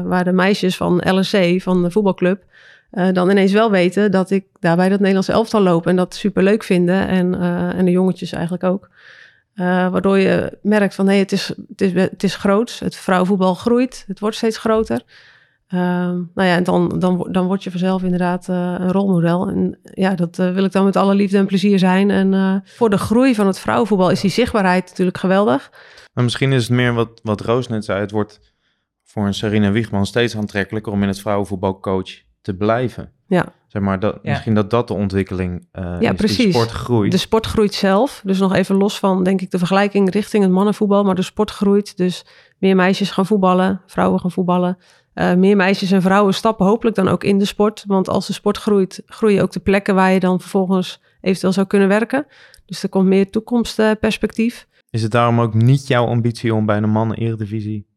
waar 0.08 0.24
de 0.24 0.32
meisjes 0.32 0.76
van 0.76 1.18
LSC, 1.18 1.62
van 1.62 1.82
de 1.82 1.90
voetbalclub, 1.90 2.42
dan 3.12 3.30
ineens 3.30 3.52
wel 3.52 3.70
weten 3.70 4.10
dat 4.10 4.30
ik 4.30 4.44
daar 4.60 4.76
bij 4.76 4.88
dat 4.88 4.98
Nederlandse 4.98 5.32
elftal 5.32 5.62
loop. 5.62 5.86
En 5.86 5.96
dat 5.96 6.14
super 6.14 6.42
leuk 6.42 6.62
vinden. 6.62 7.08
En, 7.08 7.40
en 7.74 7.84
de 7.84 7.90
jongetjes 7.90 8.32
eigenlijk 8.32 8.64
ook. 8.64 8.88
waardoor 9.90 10.18
je 10.18 10.58
merkt 10.62 10.94
van, 10.94 11.06
hé, 11.06 11.12
hey, 11.12 11.20
het, 11.20 11.32
is, 11.32 11.48
het, 11.68 11.80
is, 11.80 11.92
het 11.92 12.22
is 12.22 12.36
groots. 12.36 12.80
Het 12.80 12.96
vrouwenvoetbal 12.96 13.54
groeit. 13.54 14.04
Het 14.06 14.20
wordt 14.20 14.36
steeds 14.36 14.58
groter. 14.58 15.02
Ehm, 15.72 16.14
nou 16.34 16.48
ja, 16.48 16.56
en 16.56 16.64
dan, 16.64 16.98
dan, 16.98 17.28
dan 17.30 17.46
word 17.46 17.64
je 17.64 17.70
vanzelf 17.70 18.02
inderdaad 18.02 18.48
eh, 18.48 18.74
een 18.78 18.92
rolmodel. 18.92 19.48
En 19.48 19.78
ja, 19.82 20.14
dat 20.14 20.38
eh, 20.38 20.52
wil 20.52 20.64
ik 20.64 20.72
dan 20.72 20.84
met 20.84 20.96
alle 20.96 21.14
liefde 21.14 21.38
en 21.38 21.46
plezier 21.46 21.78
zijn. 21.78 22.10
En 22.10 22.34
eh, 22.34 22.56
voor 22.64 22.90
de 22.90 22.98
groei 22.98 23.34
van 23.34 23.46
het 23.46 23.58
vrouwenvoetbal 23.58 24.10
is 24.10 24.20
die 24.20 24.30
zichtbaarheid 24.30 24.88
natuurlijk 24.88 25.18
geweldig. 25.18 25.70
Maar 26.12 26.24
misschien 26.24 26.52
is 26.52 26.62
het 26.62 26.72
meer 26.72 26.94
wat, 26.94 27.20
wat 27.22 27.40
Roos 27.40 27.68
net 27.68 27.84
zei. 27.84 28.00
Het 28.00 28.10
wordt 28.10 28.40
voor 29.04 29.26
een 29.26 29.34
Serena 29.34 29.70
Wiegman 29.70 30.06
steeds 30.06 30.36
aantrekkelijker 30.36 30.92
om 30.92 31.02
in 31.02 31.08
het 31.08 31.20
vrouwenvoetbalcoach 31.20 32.10
te 32.40 32.54
blijven. 32.54 33.12
Ja. 33.26 33.44
Zeg 33.66 33.82
maar, 33.82 34.00
dat, 34.00 34.18
Ja. 34.22 34.30
misschien 34.30 34.54
dat 34.54 34.70
dat 34.70 34.88
de 34.88 34.94
ontwikkeling 34.94 35.68
eh 35.72 35.96
Ja, 36.00 36.10
is. 36.10 36.16
Precies. 36.16 36.54
sport 36.54 36.70
groeit. 36.70 37.12
De 37.12 37.18
sport 37.18 37.46
groeit 37.46 37.74
zelf. 37.74 38.20
Dus 38.24 38.38
nog 38.38 38.54
even 38.54 38.76
los 38.76 38.98
van, 38.98 39.24
denk 39.24 39.40
ik, 39.40 39.50
de 39.50 39.58
vergelijking 39.58 40.10
richting 40.10 40.42
het 40.42 40.52
mannenvoetbal. 40.52 41.04
Maar 41.04 41.14
de 41.14 41.22
sport 41.22 41.50
groeit. 41.50 41.96
Dus 41.96 42.26
meer 42.58 42.76
meisjes 42.76 43.10
gaan 43.10 43.26
voetballen, 43.26 43.80
vrouwen 43.86 44.20
gaan 44.20 44.30
voetballen. 44.30 44.78
Eh, 45.14 45.34
meer 45.34 45.56
meisjes 45.56 45.90
en 45.90 46.02
vrouwen 46.02 46.34
stappen 46.34 46.66
hopelijk 46.66 46.96
dan 46.96 47.08
ook 47.08 47.24
in 47.24 47.38
de 47.38 47.44
sport. 47.44 47.84
Want 47.86 48.08
als 48.08 48.26
de 48.26 48.32
sport 48.32 48.58
groeit, 48.58 49.02
groeien 49.06 49.42
ook 49.42 49.52
de 49.52 49.60
plekken 49.60 49.94
waar 49.94 50.12
je 50.12 50.20
dan 50.20 50.40
vervolgens 50.40 51.00
eventueel 51.20 51.52
zou 51.52 51.66
kunnen 51.66 51.88
werken. 51.88 52.26
Dus 52.66 52.82
er 52.82 52.88
komt 52.88 53.06
meer 53.06 53.30
toekomstperspectief. 53.30 54.66
Is 54.90 55.02
het 55.02 55.10
daarom 55.10 55.40
ook 55.40 55.54
niet 55.54 55.86
jouw 55.86 56.06
ambitie 56.06 56.54
om 56.54 56.66
bij 56.66 56.76
een 56.76 56.90
mannen-eredivisie... 56.90 57.90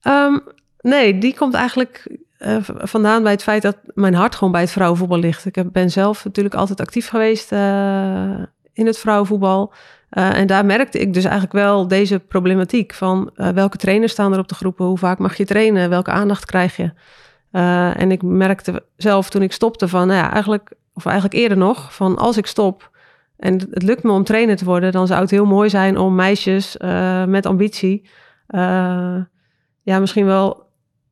Ehm, 0.00 0.38
nee, 0.80 1.18
die 1.18 1.34
komt 1.34 1.54
eigenlijk 1.54 2.18
eh, 2.38 2.56
vandaan 2.62 3.22
bij 3.22 3.32
het 3.32 3.42
feit 3.42 3.62
dat 3.62 3.76
mijn 3.94 4.14
hart 4.14 4.34
gewoon 4.34 4.52
bij 4.52 4.60
het 4.60 4.70
vrouwenvoetbal 4.70 5.18
ligt. 5.18 5.44
Ik 5.44 5.72
ben 5.72 5.90
zelf 5.90 6.24
natuurlijk 6.24 6.54
altijd 6.54 6.80
actief 6.80 7.08
geweest 7.08 7.52
eh, 7.52 8.42
in 8.72 8.86
het 8.86 8.98
vrouwenvoetbal. 8.98 9.72
Eh, 10.10 10.38
en 10.38 10.46
daar 10.46 10.66
merkte 10.66 10.98
ik 10.98 11.14
dus 11.14 11.24
eigenlijk 11.24 11.52
wel 11.52 11.88
deze 11.88 12.18
problematiek 12.18 12.94
van 12.94 13.30
eh, 13.34 13.48
welke 13.48 13.76
trainers 13.76 14.12
staan 14.12 14.32
er 14.32 14.38
op 14.38 14.48
de 14.48 14.54
groepen, 14.54 14.84
hoe 14.84 14.98
vaak 14.98 15.18
mag 15.18 15.36
je 15.36 15.44
trainen, 15.44 15.90
welke 15.90 16.10
aandacht 16.10 16.44
krijg 16.44 16.76
je. 16.76 16.92
Eh, 17.50 18.00
en 18.00 18.10
ik 18.10 18.22
merkte 18.22 18.84
zelf 18.96 19.30
toen 19.30 19.42
ik 19.42 19.52
stopte 19.52 19.88
van, 19.88 20.06
nou 20.06 20.18
ja, 20.18 20.32
eigenlijk, 20.32 20.72
of 20.92 21.06
eigenlijk 21.06 21.36
eerder 21.36 21.58
nog, 21.58 21.94
van 21.94 22.16
als 22.16 22.36
ik 22.36 22.46
stop 22.46 22.90
en 23.36 23.52
het, 23.52 23.66
het 23.70 23.82
lukt 23.82 24.02
me 24.02 24.12
om 24.12 24.24
trainer 24.24 24.56
te 24.56 24.64
worden, 24.64 24.92
dan 24.92 25.06
zou 25.06 25.20
het 25.20 25.30
heel 25.30 25.46
mooi 25.46 25.68
zijn 25.68 25.98
om 25.98 26.14
meisjes 26.14 26.76
met 27.26 27.46
ambitie, 27.46 28.08
ja, 29.82 29.98
misschien 29.98 30.26
wel 30.26 30.67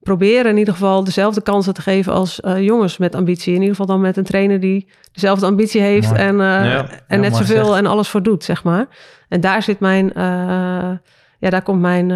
proberen 0.07 0.51
in 0.51 0.57
ieder 0.57 0.73
geval 0.75 1.05
dezelfde 1.05 1.40
kansen 1.42 1.75
te 1.75 1.83
geven 1.83 2.12
als 2.12 2.40
eh, 2.40 2.62
jongens 2.64 2.99
met 2.99 3.14
ambitie. 3.14 3.49
In 3.55 3.61
ieder 3.61 3.71
geval 3.77 3.87
dan 3.87 4.01
met 4.01 4.16
een 4.16 4.25
trainer 4.25 4.61
die 4.61 4.88
dezelfde 5.12 5.47
ambitie 5.47 5.81
heeft 5.81 6.09
Mooi. 6.09 6.21
en, 6.21 6.40
eh, 6.40 6.47
Ja. 6.47 6.87
en 6.88 7.16
Ja, 7.16 7.16
net 7.16 7.37
zoveel 7.37 7.59
gezegd. 7.61 7.79
en 7.79 7.87
alles 7.87 8.09
voor 8.09 8.23
doet, 8.23 8.45
zeg 8.45 8.64
maar. 8.64 8.87
En 9.29 9.40
daar 9.40 9.62
zit 9.62 9.81
mijn, 9.81 10.12
eh, 10.12 10.25
ja, 11.38 11.51
daar 11.51 11.62
komt 11.62 11.81
mijn 11.81 12.11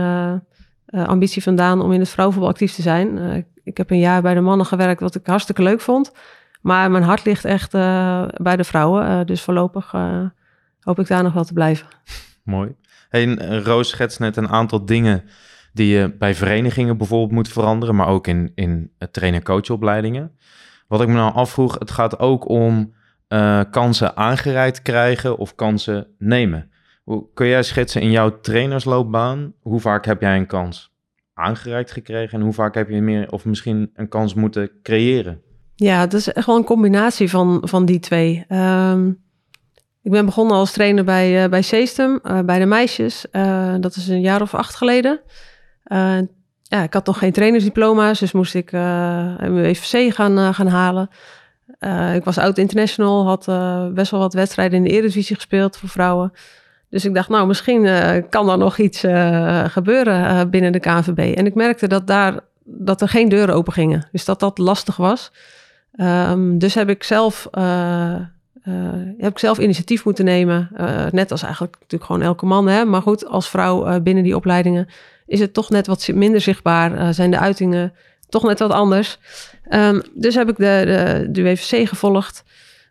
ambitie 1.07 1.43
vandaan 1.43 1.81
om 1.83 1.93
in 1.93 2.01
het 2.01 2.09
vrouwenvoetbal 2.09 2.53
actief 2.53 2.75
te 2.75 2.83
zijn. 2.83 3.19
Eh, 3.19 3.37
ik- 3.37 3.47
ik 3.65 3.77
heb 3.77 3.91
een 3.91 3.99
jaar 3.99 4.23
bij 4.23 4.35
de 4.35 4.41
mannen 4.41 4.67
gewerkt, 4.67 5.01
wat 5.01 5.15
ik 5.15 5.27
hartstikke 5.27 5.63
leuk 5.63 5.81
vond. 5.81 6.13
Maar 6.61 6.91
mijn 6.91 7.03
hart 7.05 7.25
ligt 7.25 7.45
echt 7.45 7.75
eh, 7.75 8.25
bij 8.37 8.57
de 8.57 8.65
vrouwen. 8.65 9.07
eh, 9.07 9.21
dus 9.25 9.43
voorlopig 9.43 9.91
eh, 9.95 10.21
hoop 10.81 10.99
ik 10.99 11.07
daar 11.07 11.23
nog 11.23 11.33
wel 11.33 11.45
te 11.45 11.53
blijven. 11.53 11.87
Mooi. 12.45 12.75
Hey, 13.09 13.35
Roos 13.65 13.89
schetst 13.89 14.19
net 14.21 14.37
een 14.37 14.49
aantal 14.49 14.85
dingen 14.85 15.23
die 15.73 15.87
je 15.87 16.15
bij 16.19 16.35
verenigingen 16.35 16.97
bijvoorbeeld 16.97 17.33
moet 17.33 17.49
veranderen, 17.49 17.95
maar 17.95 18.09
ook 18.09 18.27
in, 18.27 18.53
in 18.55 18.93
trainer-coachopleidingen. 19.11 20.33
Wat 20.89 21.01
ik 21.01 21.09
me 21.09 21.15
nou 21.15 21.35
afvroeg, 21.35 21.79
het 21.79 21.91
gaat 21.91 22.19
ook 22.19 22.49
om 22.49 22.95
eh, 23.29 23.61
kansen 23.71 24.17
aangereikt 24.17 24.83
krijgen 24.83 25.39
of 25.39 25.55
kansen 25.55 26.07
nemen. 26.19 26.71
Kun 27.35 27.47
jij 27.47 27.63
schetsen 27.63 28.01
in 28.01 28.11
jouw 28.11 28.41
trainersloopbaan, 28.41 29.53
hoe 29.61 29.81
vaak 29.81 30.05
heb 30.05 30.21
jij 30.21 30.37
een 30.37 30.47
kans 30.47 30.93
aangereikt 31.35 31.91
gekregen 31.91 32.39
en 32.39 32.45
hoe 32.45 32.53
vaak 32.53 32.75
heb 32.75 32.89
je 32.89 33.01
meer 33.01 33.33
of 33.33 33.45
misschien 33.45 33.91
een 33.95 34.09
kans 34.09 34.35
moeten 34.35 34.71
creëren? 34.83 35.41
Ja, 35.75 36.01
het 36.01 36.13
is 36.13 36.33
echt 36.33 36.47
wel 36.47 36.57
een 36.57 36.65
combinatie 36.65 37.31
van, 37.31 37.59
van 37.65 37.85
die 37.85 37.99
twee. 37.99 38.45
Ehm, 38.49 39.09
ik 40.03 40.11
ben 40.11 40.25
begonnen 40.25 40.57
als 40.57 40.73
trainer 40.73 41.05
bij, 41.05 41.43
eh 41.43 41.51
bij 41.51 41.63
Seestem, 41.63 42.19
eh, 42.23 42.41
bij 42.41 42.59
de 42.59 42.67
meisjes. 42.67 43.27
Dat 43.81 43.97
is 43.97 44.09
een 44.09 44.21
jaar 44.21 44.43
of 44.43 44.55
acht 44.55 44.75
geleden. 44.75 45.21
Eh, 45.91 46.19
ja, 46.63 46.83
ik 46.83 46.93
had 46.93 47.07
nog 47.07 47.19
geen 47.19 47.33
trainersdiploma's, 47.33 48.19
dus 48.19 48.33
moest 48.33 48.55
ik 48.55 48.73
eh 48.73 48.81
mijn 49.39 49.63
WVC 49.63 50.15
gaan, 50.15 50.39
eh, 50.39 50.55
gaan 50.55 50.67
halen. 50.67 51.11
Eh, 51.79 52.15
ik 52.15 52.25
was 52.25 52.39
oud-international, 52.39 53.27
had 53.27 53.49
eh, 53.49 53.87
best 53.89 54.11
wel 54.11 54.21
wat 54.21 54.35
wedstrijden 54.35 54.79
in 54.79 54.85
de 54.85 54.91
Eredivisie 54.91 55.35
gespeeld 55.35 55.77
voor 55.77 55.89
vrouwen. 55.89 56.33
Dus 56.91 57.05
ik 57.05 57.15
dacht, 57.15 57.29
nou, 57.29 57.47
misschien 57.47 57.87
eh, 57.87 58.23
kan 58.29 58.51
er 58.51 58.59
nog 58.59 58.79
iets 58.79 59.05
eh, 59.05 59.65
gebeuren 59.65 60.27
eh, 60.27 60.41
binnen 60.51 60.73
de 60.73 60.81
KNVB. 60.81 61.37
En 61.37 61.47
ik 61.47 61.55
merkte 61.55 61.87
dat, 61.87 62.07
daar, 62.07 62.41
dat 62.65 63.01
er 63.01 63.09
geen 63.09 63.29
deuren 63.29 63.55
open 63.55 63.73
gingen. 63.73 64.09
Dus 64.13 64.25
dat 64.25 64.41
dat 64.41 64.59
lastig 64.59 64.97
was. 64.97 65.33
Ehm, 65.93 66.59
dus 66.59 66.75
heb 66.75 66.89
ik 66.89 67.03
zelf, 67.03 67.49
eh, 67.51 68.15
eh, 68.15 68.23
heb 69.19 69.31
ik 69.31 69.39
zelf 69.39 69.59
initiatief 69.59 70.05
moeten 70.05 70.25
nemen. 70.25 70.71
Eh, 70.77 71.07
net 71.11 71.31
als 71.31 71.43
eigenlijk 71.43 71.75
natuurlijk 71.75 72.11
gewoon 72.11 72.27
elke 72.27 72.47
man. 72.47 72.69
Hè? 72.69 72.85
Maar 72.85 73.03
goed, 73.03 73.27
als 73.27 73.49
vrouw 73.49 73.87
eh, 73.87 74.01
binnen 74.01 74.25
die 74.25 74.37
opleidingen 74.37 74.89
is 75.31 75.41
het 75.41 75.55
toch 75.55 75.71
net 75.71 75.87
wat 75.87 76.09
minder 76.15 76.41
zichtbaar. 76.41 76.97
eh, 76.97 77.09
zijn 77.09 77.31
de 77.31 77.39
uitingen 77.39 77.93
toch 78.29 78.43
net 78.43 78.59
wat 78.59 78.71
anders. 78.71 79.19
Ehm, 79.65 80.01
dus 80.15 80.35
heb 80.35 80.49
ik 80.49 80.57
de, 80.57 81.29
de, 81.31 81.57
gevolgd. 81.87 82.45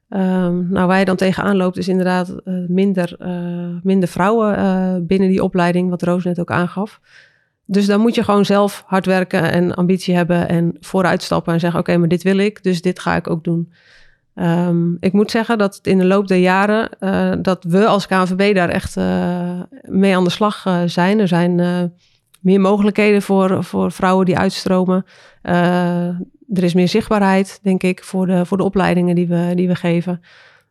Ehm, 0.09 0.69
nou, 0.69 0.87
waar 0.87 0.99
je 0.99 1.05
dan 1.05 1.15
tegenaan 1.15 1.55
loopt 1.55 1.77
is 1.77 1.87
inderdaad 1.87 2.29
eh, 2.29 2.53
minder, 2.67 3.15
eh, 3.19 3.83
minder 3.83 4.09
vrouwen 4.09 5.07
binnen 5.07 5.29
die 5.29 5.43
opleiding, 5.43 5.89
wat 5.89 6.01
Roos 6.01 6.23
net 6.23 6.39
ook 6.39 6.51
aangaf. 6.51 6.99
Dus 7.65 7.85
dan 7.85 7.99
moet 7.99 8.15
je 8.15 8.23
gewoon 8.23 8.45
zelf 8.45 8.83
hard 8.85 9.05
werken 9.05 9.51
en 9.51 9.73
ambitie 9.73 10.15
hebben 10.15 10.49
en 10.49 10.77
vooruitstappen 10.79 11.53
en 11.53 11.59
zeggen: 11.59 11.79
Oké, 11.79 11.97
maar 11.97 12.07
dit 12.07 12.23
wil 12.23 12.37
ik, 12.37 12.63
dus 12.63 12.81
dit 12.81 12.99
ga 12.99 13.15
ik 13.15 13.29
ook 13.29 13.43
doen. 13.43 13.71
Ehm, 14.35 14.93
ik 14.99 15.13
moet 15.13 15.31
zeggen 15.31 15.57
dat 15.57 15.79
in 15.81 15.97
de 15.97 16.05
loop 16.05 16.27
der 16.27 16.37
jaren 16.37 16.89
dat 17.41 17.63
we 17.63 17.85
als 17.85 18.07
KNVB 18.07 18.55
daar 18.55 18.69
echt 18.69 18.95
mee 19.81 20.15
aan 20.15 20.23
de 20.23 20.29
slag 20.29 20.83
zijn. 20.85 21.19
Er 21.19 21.27
zijn 21.27 21.59
meer 22.39 22.61
mogelijkheden 22.61 23.21
voor, 23.21 23.63
voor 23.63 23.91
vrouwen 23.91 24.25
die 24.25 24.37
uitstromen. 24.37 25.05
Eh, 25.41 26.07
er 26.53 26.63
is 26.63 26.73
meer 26.73 26.87
zichtbaarheid, 26.87 27.59
denk 27.63 27.83
ik, 27.83 28.03
voor 28.03 28.25
de, 28.25 28.45
voor 28.45 28.57
de 28.57 28.63
opleidingen 28.63 29.15
die 29.15 29.27
we, 29.27 29.51
die 29.55 29.67
we 29.67 29.75
geven. 29.75 30.21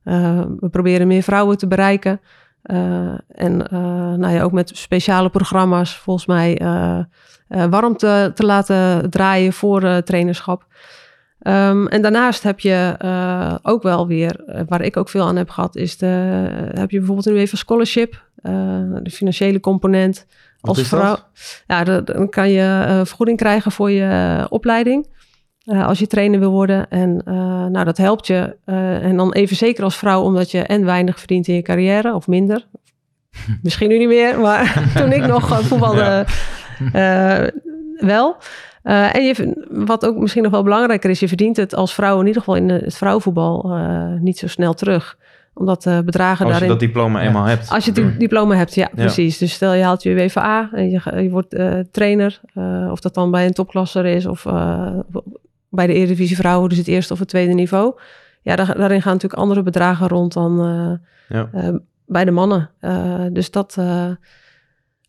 Eh, 0.04 0.40
we 0.60 0.68
proberen 0.68 1.06
meer 1.06 1.22
vrouwen 1.22 1.58
te 1.58 1.66
bereiken. 1.66 2.20
Eh, 2.62 3.14
en 3.28 3.56
nou 4.18 4.28
ja, 4.28 4.42
ook 4.42 4.52
met 4.52 4.70
speciale 4.74 5.30
programma's, 5.30 5.96
volgens 5.96 6.26
mij, 6.26 6.58
eh, 6.58 6.98
eh, 7.48 7.64
warm 7.70 7.96
te, 7.96 8.30
te 8.34 8.46
laten 8.46 9.10
draaien 9.10 9.52
voor 9.52 10.02
trainerschap. 10.02 10.66
Ehm, 11.38 11.86
en 11.86 12.02
daarnaast 12.02 12.42
heb 12.42 12.60
je 12.60 12.96
ook 13.62 13.82
wel 13.82 14.06
weer, 14.06 14.64
waar 14.68 14.82
ik 14.82 14.96
ook 14.96 15.08
veel 15.08 15.26
aan 15.26 15.36
heb 15.36 15.50
gehad, 15.50 15.76
is 15.76 15.96
de, 15.96 16.06
heb 16.74 16.90
je 16.90 16.98
bijvoorbeeld 16.98 17.26
een 17.26 17.34
UEFA 17.34 17.56
Scholarship, 17.56 18.26
de 19.02 19.10
financiële 19.10 19.60
component. 19.60 20.26
Wat 20.60 20.78
als 20.78 20.88
dat? 20.88 21.00
vrouw, 21.00 21.16
ja, 21.66 21.84
dan- 21.84 22.28
kan 22.28 22.50
je 22.50 22.84
eh, 22.88 23.00
vergoeding 23.04 23.38
krijgen 23.38 23.72
voor 23.72 23.90
je 23.90 24.04
eh, 24.38 24.44
opleiding. 24.48 25.16
eh, 25.64 25.86
als 25.86 25.98
je 25.98 26.06
trainer 26.06 26.38
wil 26.40 26.50
worden. 26.50 26.90
En 26.90 27.22
nou, 27.72 27.84
dat 27.84 27.96
helpt 27.96 28.26
je. 28.26 28.56
en 29.02 29.16
dan 29.16 29.32
even 29.32 29.56
zeker 29.56 29.84
als 29.84 29.96
vrouw, 29.96 30.22
omdat 30.22 30.50
je 30.50 30.62
en 30.62 30.84
weinig 30.84 31.18
verdient 31.18 31.48
in 31.48 31.54
je 31.54 31.62
carrière, 31.62 32.14
of 32.14 32.26
minder. 32.26 32.66
Misschien 33.62 33.88
nu 33.88 33.98
niet 33.98 34.08
meer, 34.08 34.40
maar 34.40 34.82
toen 34.96 35.12
ik 35.12 35.26
nog 35.26 35.62
voetbalde, 35.62 36.26
wel. 37.98 38.36
En 38.82 39.24
je, 39.24 39.64
wat 39.70 40.06
ook 40.06 40.16
misschien 40.16 40.42
nog 40.42 40.52
wel 40.52 40.62
belangrijker 40.62 41.10
is, 41.10 41.20
je 41.20 41.28
verdient 41.28 41.56
het 41.56 41.74
als 41.74 41.94
vrouw 41.94 42.20
in 42.20 42.26
ieder 42.26 42.42
geval 42.42 42.56
in 42.56 42.68
het 42.68 42.96
vrouwenvoetbal 42.96 43.78
niet 44.20 44.38
zo 44.38 44.46
snel 44.46 44.74
terug. 44.74 45.18
Omdat 45.58 45.82
de 45.82 46.02
bedragen 46.04 46.44
Als 46.44 46.54
je 46.54 46.60
daarin... 46.60 46.68
dat 46.68 46.80
diploma 46.80 47.22
eenmaal 47.22 47.44
hebt. 47.44 47.70
Als 47.70 47.84
je 47.84 47.90
het 47.92 48.00
di- 48.00 48.16
diploma 48.18 48.54
hebt, 48.54 48.74
ja, 48.74 48.88
precies. 48.94 49.38
Dus 49.38 49.52
stel 49.52 49.72
je 49.72 49.82
haalt 49.82 50.02
je 50.02 50.14
WVA 50.14 50.70
en 50.72 50.90
je, 50.90 51.00
je 51.22 51.30
wordt 51.30 51.54
eh, 51.54 51.78
trainer. 51.90 52.40
eh, 52.54 52.88
of 52.90 53.00
dat 53.00 53.14
dan 53.14 53.30
bij 53.30 53.46
een 53.46 53.52
topklasser 53.52 54.04
is 54.04 54.26
of 54.26 54.46
eh, 54.46 54.98
bij 55.68 55.86
de 55.86 55.92
Eredivisie 55.92 56.36
Vrouwen, 56.36 56.68
dus 56.68 56.78
het 56.78 56.86
eerste 56.88 57.12
of 57.12 57.18
het 57.18 57.28
tweede 57.28 57.52
niveau. 57.52 57.94
Ja, 58.42 58.56
daar, 58.56 58.76
daarin 58.76 59.02
gaan 59.02 59.12
natuurlijk 59.12 59.40
andere 59.40 59.62
bedragen 59.62 60.08
rond 60.08 60.32
dan 60.32 60.60
eh, 60.60 61.36
Ja. 61.36 61.48
eh, 61.52 61.74
bij 62.06 62.24
de 62.24 62.30
mannen. 62.30 62.70
Eh, 62.80 63.24
dus 63.32 63.50
dat, 63.50 63.74
eh, 63.78 64.04
eh, 64.06 64.14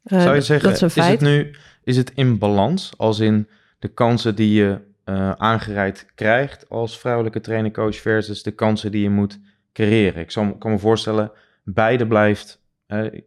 Zou 0.04 0.36
je 0.36 0.42
zeggen, 0.42 0.70
dat 0.70 0.82
is 0.96 0.96
het 1.08 1.22
nu 1.22 1.56
is 1.84 1.98
het 1.98 2.12
in 2.16 2.38
balans? 2.38 2.92
Als 2.98 3.20
in 3.20 3.48
de 3.80 3.88
kansen 3.88 4.36
die 4.36 4.54
je 4.54 4.78
eh, 5.04 5.32
aangereikt 5.32 6.06
krijgt 6.16 6.70
als 6.70 7.00
vrouwelijke 7.00 7.40
trainer-coach 7.42 7.96
versus 7.96 8.44
de 8.44 8.52
kansen 8.52 8.92
die 8.92 9.02
je 9.02 9.10
moet 9.10 9.40
creëren. 9.74 10.22
Ik 10.22 10.32
zal, 10.32 10.56
kan 10.58 10.72
me 10.72 10.78
voorstellen, 10.78 11.32
beide 11.64 12.08
blijft 12.08 12.58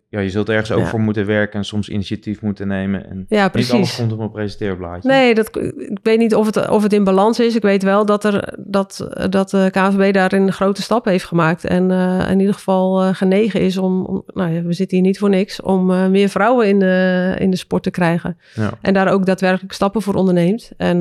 ja, 0.09 0.21
je 0.21 0.31
zult 0.31 0.49
ergens 0.49 0.73
ook 0.73 0.81
Ja. 0.81 0.87
voor 0.87 1.01
moeten 1.01 1.27
werken 1.27 1.59
en 1.59 1.65
soms 1.65 1.89
initiatief 1.89 2.41
moeten 2.43 2.69
nemen. 2.69 3.05
En 3.11 3.25
Ja, 3.29 3.45
niet 3.45 3.55
alles 3.55 3.69
precies. 3.69 3.97
komt 3.97 4.13
op 4.13 4.19
een 4.19 4.31
presenteerblaadje. 4.31 5.09
Nee, 5.09 5.35
dat, 5.35 5.57
ik 5.77 5.99
weet 6.03 6.19
niet 6.19 6.35
of 6.35 6.47
het, 6.47 6.69
of 6.69 6.83
het 6.83 6.93
in 6.93 7.05
balans 7.05 7.41
is. 7.41 7.57
Ik 7.57 7.63
weet 7.63 7.83
wel 7.83 8.07
dat, 8.07 8.25
er, 8.25 8.55
dat, 8.59 9.09
dat 9.31 9.51
de 9.51 9.69
KNVB 9.71 10.13
daarin 10.15 10.53
grote 10.53 10.83
stappen 10.83 11.13
heeft 11.13 11.25
gemaakt. 11.25 11.65
En 11.65 11.91
eh, 11.91 12.31
in 12.31 12.39
ieder 12.41 12.55
geval 12.55 13.03
eh, 13.03 13.15
genegen 13.15 13.61
is 13.61 13.77
om, 13.79 14.05
om- 14.05 14.23
nou 14.27 14.53
ja, 14.53 14.63
we 14.63 14.73
zitten 14.73 14.97
hier 14.97 15.07
niet 15.07 15.19
voor 15.19 15.31
niks, 15.31 15.61
om 15.61 15.91
eh, 15.91 16.07
meer 16.07 16.29
vrouwen 16.29 16.69
in 16.69 16.79
de, 16.79 17.35
in 17.39 17.51
de 17.51 17.57
sport 17.57 17.83
te 17.83 17.91
krijgen. 17.91 18.39
Ja. 18.55 18.71
En 18.81 18.95
daar 18.95 19.13
ook 19.13 19.27
daadwerkelijk 19.27 19.73
stappen 19.73 20.03
voor 20.03 20.15
onderneemt. 20.15 20.71
En 20.77 21.01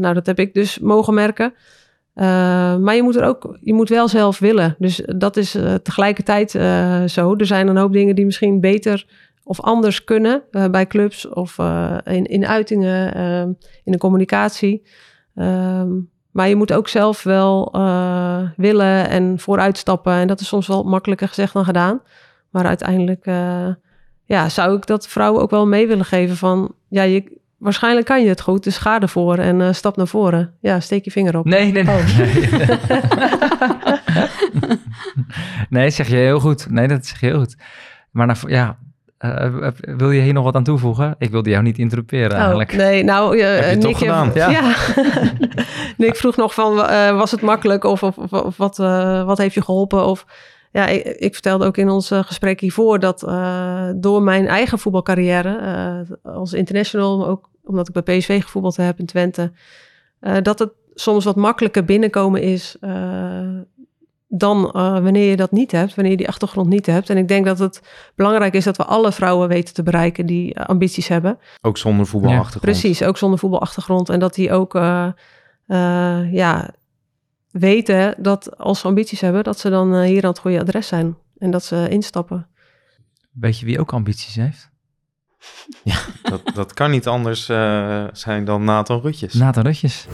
nou, 0.00 0.14
dat 0.14 0.26
heb 0.26 0.38
ik 0.38 0.54
dus 0.54 0.78
mogen 0.78 1.14
merken. 1.14 1.54
Eh, 2.14 2.76
maar 2.76 2.94
je 2.94 3.02
moet 3.02 3.16
er 3.16 3.24
ook, 3.24 3.56
je 3.60 3.74
moet 3.74 3.88
wel 3.88 4.08
zelf 4.08 4.38
willen. 4.38 4.76
Dus 4.78 5.02
dat 5.16 5.36
is 5.36 5.54
eh, 5.54 5.74
tegelijkertijd 5.74 6.54
eh, 6.54 7.04
zo. 7.04 7.34
Er 7.36 7.46
zijn 7.46 7.68
een 7.68 7.76
hoop 7.76 7.92
dingen 7.92 8.14
die 8.14 8.24
misschien 8.24 8.60
beter 8.60 9.06
of 9.44 9.60
anders 9.60 10.04
kunnen 10.04 10.42
bij 10.70 10.86
clubs 10.86 11.28
of 11.28 11.58
in, 12.04 12.24
in 12.24 12.46
uitingen, 12.46 13.14
eh, 13.14 13.40
in 13.84 13.92
de 13.92 13.98
communicatie. 13.98 14.82
Ehm, 15.34 15.88
maar 16.30 16.48
je 16.48 16.56
moet 16.56 16.72
ook 16.72 16.88
zelf 16.88 17.22
wel 17.22 17.72
willen 18.56 19.08
en 19.08 19.38
vooruitstappen. 19.38 20.12
En 20.12 20.26
dat 20.26 20.40
is 20.40 20.48
soms 20.48 20.66
wel 20.66 20.82
makkelijker 20.82 21.28
gezegd 21.28 21.52
dan 21.52 21.64
gedaan. 21.64 22.02
Maar 22.50 22.66
uiteindelijk 22.66 23.24
ja, 24.24 24.48
zou 24.48 24.76
ik 24.76 24.86
dat 24.86 25.08
vrouwen 25.08 25.42
ook 25.42 25.50
wel 25.50 25.66
mee 25.66 25.86
willen 25.86 26.04
geven 26.04 26.36
van... 26.36 26.74
Ja, 26.88 27.02
je, 27.02 27.38
waarschijnlijk 27.64 28.06
kan 28.06 28.22
je 28.22 28.28
het 28.28 28.40
goed, 28.40 28.64
dus 28.64 28.76
ga 28.76 29.00
ervoor 29.00 29.38
en 29.38 29.60
eh, 29.60 29.72
stap 29.72 29.96
naar 29.96 30.06
voren. 30.06 30.54
Ja, 30.60 30.80
steek 30.80 31.04
je 31.04 31.10
vinger 31.10 31.38
op. 31.38 31.44
Nee, 31.44 31.72
nee, 31.72 31.82
nee. 31.82 31.96
Oh. 31.96 32.04
nee, 35.68 35.90
zeg 35.98 36.08
je 36.08 36.16
heel 36.16 36.40
goed. 36.40 36.70
Nee, 36.70 36.88
dat 36.88 37.06
zeg 37.06 37.20
je 37.20 37.26
heel 37.26 37.38
goed. 37.38 37.56
Maar 38.10 38.26
nou, 38.26 38.38
ja, 38.46 38.78
eh, 39.18 39.68
wil 39.80 40.10
je 40.10 40.20
hier 40.20 40.32
nog 40.32 40.44
wat 40.44 40.54
aan 40.54 40.64
toevoegen? 40.64 41.14
Ik 41.18 41.30
wilde 41.30 41.50
jou 41.50 41.62
niet 41.62 41.78
interruperen 41.78 42.30
Oh, 42.30 42.38
eigenlijk. 42.38 42.76
nee, 42.76 43.04
nou, 43.04 43.36
uh, 43.36 43.44
Heb 43.44 43.70
je 43.70 43.78
toch 43.78 43.90
Nick, 43.90 43.96
gedaan? 43.96 44.30
Ja. 44.34 44.50
Ja. 44.50 44.74
Nick 45.96 46.16
vroeg 46.16 46.36
nog 46.36 46.54
van, 46.54 46.78
uh, 46.78 47.18
was 47.18 47.30
het 47.30 47.40
makkelijk 47.40 47.84
of, 47.84 48.02
of, 48.02 48.16
of 48.32 48.56
wat, 48.56 48.76
wat 49.26 49.38
heeft 49.38 49.54
je 49.54 49.62
geholpen? 49.62 50.06
Of, 50.06 50.26
ja, 50.70 50.86
ik, 50.86 51.04
ik 51.04 51.32
vertelde 51.32 51.66
ook 51.66 51.76
in 51.76 51.88
ons 51.88 52.10
gesprek 52.14 52.60
hiervoor 52.60 52.98
dat 52.98 53.20
door 53.96 54.22
mijn 54.22 54.46
eigen 54.46 54.78
voetbalcarrière 54.78 56.06
als 56.22 56.52
international, 56.52 57.18
maar 57.18 57.28
ook 57.28 57.52
omdat 57.64 57.88
ik 57.88 58.04
bij 58.04 58.18
PSV 58.18 58.42
gevoetbald 58.42 58.76
heb 58.76 58.98
in 58.98 59.06
Twente, 59.06 59.52
uh, 60.20 60.36
dat 60.42 60.58
het 60.58 60.72
soms 60.94 61.24
wat 61.24 61.36
makkelijker 61.36 61.84
binnenkomen 61.84 62.42
is 62.42 62.76
uh, 62.80 63.58
dan 64.28 64.64
uh, 64.64 64.72
wanneer 64.72 65.30
je 65.30 65.36
dat 65.36 65.52
niet 65.52 65.72
hebt, 65.72 65.94
wanneer 65.94 66.12
je 66.12 66.18
die 66.18 66.28
achtergrond 66.28 66.68
niet 66.68 66.86
hebt. 66.86 67.10
En 67.10 67.16
ik 67.16 67.28
denk 67.28 67.44
dat 67.44 67.58
het 67.58 67.80
belangrijk 68.14 68.54
is 68.54 68.64
dat 68.64 68.76
we 68.76 68.84
alle 68.84 69.12
vrouwen 69.12 69.48
weten 69.48 69.74
te 69.74 69.82
bereiken 69.82 70.26
die 70.26 70.54
uh, 70.54 70.64
ambities 70.64 71.08
hebben. 71.08 71.38
Ook 71.60 71.78
zonder 71.78 72.06
voetbalachtergrond. 72.06 72.76
Ja, 72.76 72.80
precies, 72.80 73.02
ook 73.02 73.16
zonder 73.16 73.38
voetbalachtergrond. 73.38 74.08
En 74.08 74.18
dat 74.18 74.34
die 74.34 74.52
ook 74.52 74.74
uh, 74.74 75.12
ja, 76.32 76.70
weten 77.50 78.14
dat 78.18 78.58
als 78.58 78.80
ze 78.80 78.86
ambities 78.86 79.20
hebben, 79.20 79.44
dat 79.44 79.58
ze 79.58 79.70
dan 79.70 80.02
hier 80.02 80.22
aan 80.22 80.30
het 80.30 80.38
goede 80.38 80.60
adres 80.60 80.86
zijn. 80.86 81.16
En 81.38 81.50
dat 81.50 81.64
ze 81.64 81.86
instappen. 81.88 82.48
Weet 83.32 83.58
je 83.58 83.66
wie 83.66 83.80
ook 83.80 83.92
ambities 83.92 84.34
heeft? 84.34 84.72
Ja, 85.82 85.98
dat, 86.22 86.40
dat 86.54 86.74
kan 86.74 86.90
niet 86.90 87.06
anders 87.06 87.48
uh, 87.48 88.04
zijn 88.12 88.44
dan 88.44 88.64
Nathan 88.64 89.00
Rutjes. 89.00 89.32
Nathan 89.32 89.64
Rutjes. 89.64 90.06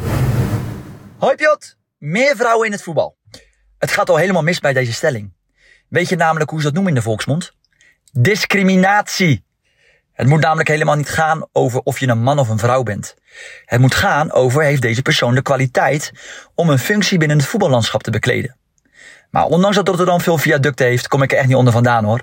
Hoi 1.18 1.34
Piot, 1.34 1.76
meer 1.98 2.36
vrouwen 2.36 2.66
in 2.66 2.72
het 2.72 2.82
voetbal. 2.82 3.16
Het 3.78 3.90
gaat 3.90 4.10
al 4.10 4.16
helemaal 4.16 4.42
mis 4.42 4.60
bij 4.60 4.72
deze 4.72 4.92
stelling. 4.92 5.32
Weet 5.88 6.08
je 6.08 6.16
namelijk 6.16 6.50
hoe 6.50 6.58
ze 6.58 6.64
dat 6.64 6.74
noemen 6.74 6.92
in 6.92 6.98
de 6.98 7.04
volksmond? 7.04 7.52
Discriminatie. 8.12 9.44
Het 10.12 10.28
moet 10.28 10.40
namelijk 10.40 10.68
helemaal 10.68 10.96
niet 10.96 11.08
gaan 11.08 11.46
over 11.52 11.80
of 11.80 11.98
je 11.98 12.08
een 12.08 12.22
man 12.22 12.38
of 12.38 12.48
een 12.48 12.58
vrouw 12.58 12.82
bent. 12.82 13.14
Het 13.64 13.80
moet 13.80 13.94
gaan 13.94 14.32
over 14.32 14.62
heeft 14.62 14.82
deze 14.82 15.02
persoon 15.02 15.34
de 15.34 15.42
kwaliteit 15.42 16.12
om 16.54 16.70
een 16.70 16.78
functie 16.78 17.18
binnen 17.18 17.38
het 17.38 17.46
voetballandschap 17.46 18.02
te 18.02 18.10
bekleden. 18.10 18.56
Maar 19.30 19.44
ondanks 19.44 19.76
dat 19.76 19.88
Rotterdam 19.88 20.20
veel 20.20 20.38
viaducten 20.38 20.86
heeft, 20.86 21.08
kom 21.08 21.22
ik 21.22 21.32
er 21.32 21.38
echt 21.38 21.46
niet 21.46 21.56
onder 21.56 21.72
vandaan 21.72 22.04
hoor. 22.04 22.20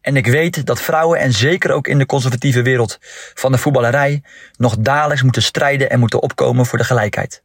En 0.00 0.16
ik 0.16 0.26
weet 0.26 0.66
dat 0.66 0.80
vrouwen, 0.80 1.18
en 1.18 1.32
zeker 1.32 1.70
ook 1.70 1.86
in 1.86 1.98
de 1.98 2.06
conservatieve 2.06 2.62
wereld 2.62 2.98
van 3.34 3.52
de 3.52 3.58
voetballerij, 3.58 4.22
nog 4.56 4.76
dagelijks 4.78 5.22
moeten 5.22 5.42
strijden 5.42 5.90
en 5.90 5.98
moeten 5.98 6.22
opkomen 6.22 6.66
voor 6.66 6.78
de 6.78 6.84
gelijkheid. 6.84 7.42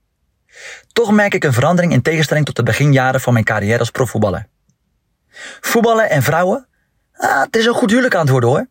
Toch 0.94 1.12
merk 1.12 1.34
ik 1.34 1.44
een 1.44 1.54
verandering 1.54 1.94
in 1.94 2.02
tegenstelling 2.02 2.46
tot 2.46 2.56
de 2.56 2.64
beginjaren 2.64 3.22
van 3.22 3.34
mijn 3.34 3.46
carrière 3.46 3.80
als 3.80 3.92
profvoetballer. 3.92 4.48
Voetballen 5.62 6.10
en 6.10 6.24
vrouwen? 6.24 6.68
Ah, 7.14 7.42
het 7.42 7.56
is 7.56 7.66
een 7.66 7.74
goed 7.74 7.90
huwelijk 7.90 8.16
aan 8.16 8.22
het 8.22 8.30
worden 8.30 8.50
hoor. 8.50 8.68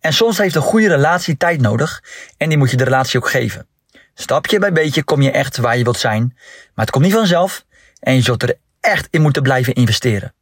En 0.00 0.12
soms 0.12 0.38
heeft 0.38 0.54
een 0.54 0.62
goede 0.62 0.88
relatie 0.88 1.36
tijd 1.36 1.60
nodig 1.60 2.02
en 2.36 2.48
die 2.48 2.58
moet 2.58 2.70
je 2.70 2.76
de 2.76 2.84
relatie 2.84 3.18
ook 3.18 3.28
geven. 3.28 3.66
Stapje 4.14 4.58
bij 4.58 4.72
beetje 4.72 5.04
kom 5.04 5.22
je 5.22 5.30
echt 5.30 5.56
waar 5.56 5.76
je 5.76 5.84
wilt 5.84 5.98
zijn, 5.98 6.32
maar 6.74 6.84
het 6.84 6.90
komt 6.90 7.04
niet 7.04 7.14
vanzelf 7.14 7.64
en 8.00 8.14
je 8.14 8.20
zult 8.20 8.42
er 8.42 8.56
echt 8.84 9.08
in 9.10 9.22
moeten 9.22 9.42
blijven 9.42 9.74
investeren. 9.74 10.34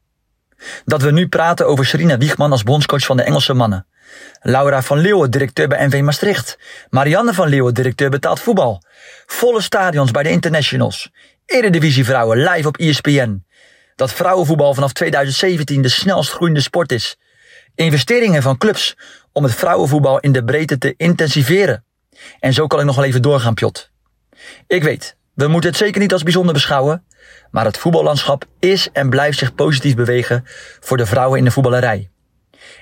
Dat 0.85 1.03
we 1.03 1.11
nu 1.11 1.29
praten 1.29 1.67
over 1.67 1.87
Serena 1.87 2.19
Wiegman 2.19 2.51
als 2.53 2.63
bondscoach 2.63 3.05
van 3.05 3.17
de 3.17 3.23
Engelse 3.23 3.55
mannen. 3.55 3.87
Laura 4.41 4.83
van 4.83 4.99
Leeuwen, 4.99 5.31
directeur 5.31 5.69
bij 5.69 5.87
NV 5.87 6.01
Maastricht. 6.01 6.59
Marianne 6.91 7.35
van 7.35 7.49
Leeuwen, 7.49 7.75
directeur 7.75 8.11
betaald 8.11 8.41
voetbal. 8.41 8.83
Volle 9.27 9.61
stadions 9.61 10.11
bij 10.11 10.23
de 10.23 10.31
internationals. 10.31 11.11
Eredivisie 11.47 12.05
vrouwen 12.05 12.39
live 12.39 12.69
op 12.69 12.77
ESPN. 12.77 13.45
Dat 13.97 14.13
vrouwenvoetbal 14.13 14.75
vanaf 14.75 14.93
2017 14.93 15.83
de 15.83 15.89
snelst 15.89 16.31
groeiende 16.31 16.61
sport 16.61 16.93
is. 16.93 17.17
Investeringen 17.75 18.43
van 18.43 18.59
clubs 18.59 18.97
om 19.33 19.43
het 19.43 19.55
vrouwenvoetbal 19.55 20.21
in 20.21 20.33
de 20.33 20.45
breedte 20.45 20.79
te 20.79 20.95
intensiveren. 20.97 21.85
En 22.41 22.53
zo 22.53 22.67
kan 22.67 22.79
ik 22.81 22.85
nog 22.85 22.97
wel 22.97 23.05
even 23.05 23.23
doorgaan, 23.23 23.55
Pjot. 23.55 23.91
Ik 24.67 24.83
weet, 24.83 25.17
we 25.35 25.49
moeten 25.49 25.71
het 25.71 25.79
zeker 25.79 26.01
niet 26.01 26.13
als 26.13 26.23
bijzonder 26.23 26.55
beschouwen, 26.55 27.05
maar 27.53 27.65
het 27.65 27.79
voetballandschap 27.79 28.45
is 28.59 28.89
en 28.93 29.11
blijft 29.11 29.39
zich 29.39 29.55
positief 29.55 29.95
bewegen 29.95 30.43
voor 30.81 30.97
de 30.97 31.07
vrouwen 31.07 31.39
in 31.39 31.45
de 31.45 31.51
voetballerij. 31.51 32.11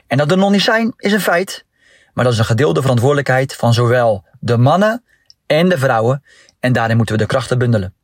En 0.07 0.19
dat 0.19 0.31
er 0.31 0.37
nog 0.37 0.51
niet 0.51 0.63
zijn, 0.63 0.93
is 0.97 1.13
een 1.13 1.21
feit, 1.21 1.65
maar 2.13 2.25
dat 2.25 2.33
is 2.33 2.39
een 2.39 2.45
gedeelde 2.45 2.81
verantwoordelijkheid 2.81 3.55
van 3.55 3.75
zowel 3.75 4.25
de 4.41 4.57
mannen 4.57 5.05
en 5.47 5.69
de 5.69 5.79
vrouwen 5.79 6.25
en 6.61 6.73
daarin 6.73 6.97
moeten 6.97 7.15
we 7.15 7.21
de 7.21 7.29
krachten 7.29 7.59
bundelen. 7.59 7.95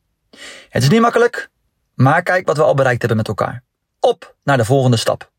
Het 0.68 0.82
is 0.82 0.88
niet 0.88 1.00
makkelijk, 1.00 1.48
maar 1.94 2.22
kijk 2.22 2.46
wat 2.46 2.56
we 2.56 2.62
al 2.62 2.74
bereikt 2.74 3.00
hebben 3.00 3.16
met 3.18 3.28
elkaar. 3.28 3.62
Op 4.00 4.36
naar 4.44 4.56
de 4.56 4.64
volgende 4.64 4.96
stap. 4.96 5.32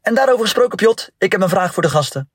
En 0.00 0.14
daarover 0.14 0.44
gesproken, 0.44 0.76
Pjot, 0.76 1.10
ik 1.18 1.32
heb 1.32 1.40
een 1.40 1.48
vraag 1.48 1.74
voor 1.74 1.82
de 1.82 1.88
gasten. 1.88 2.30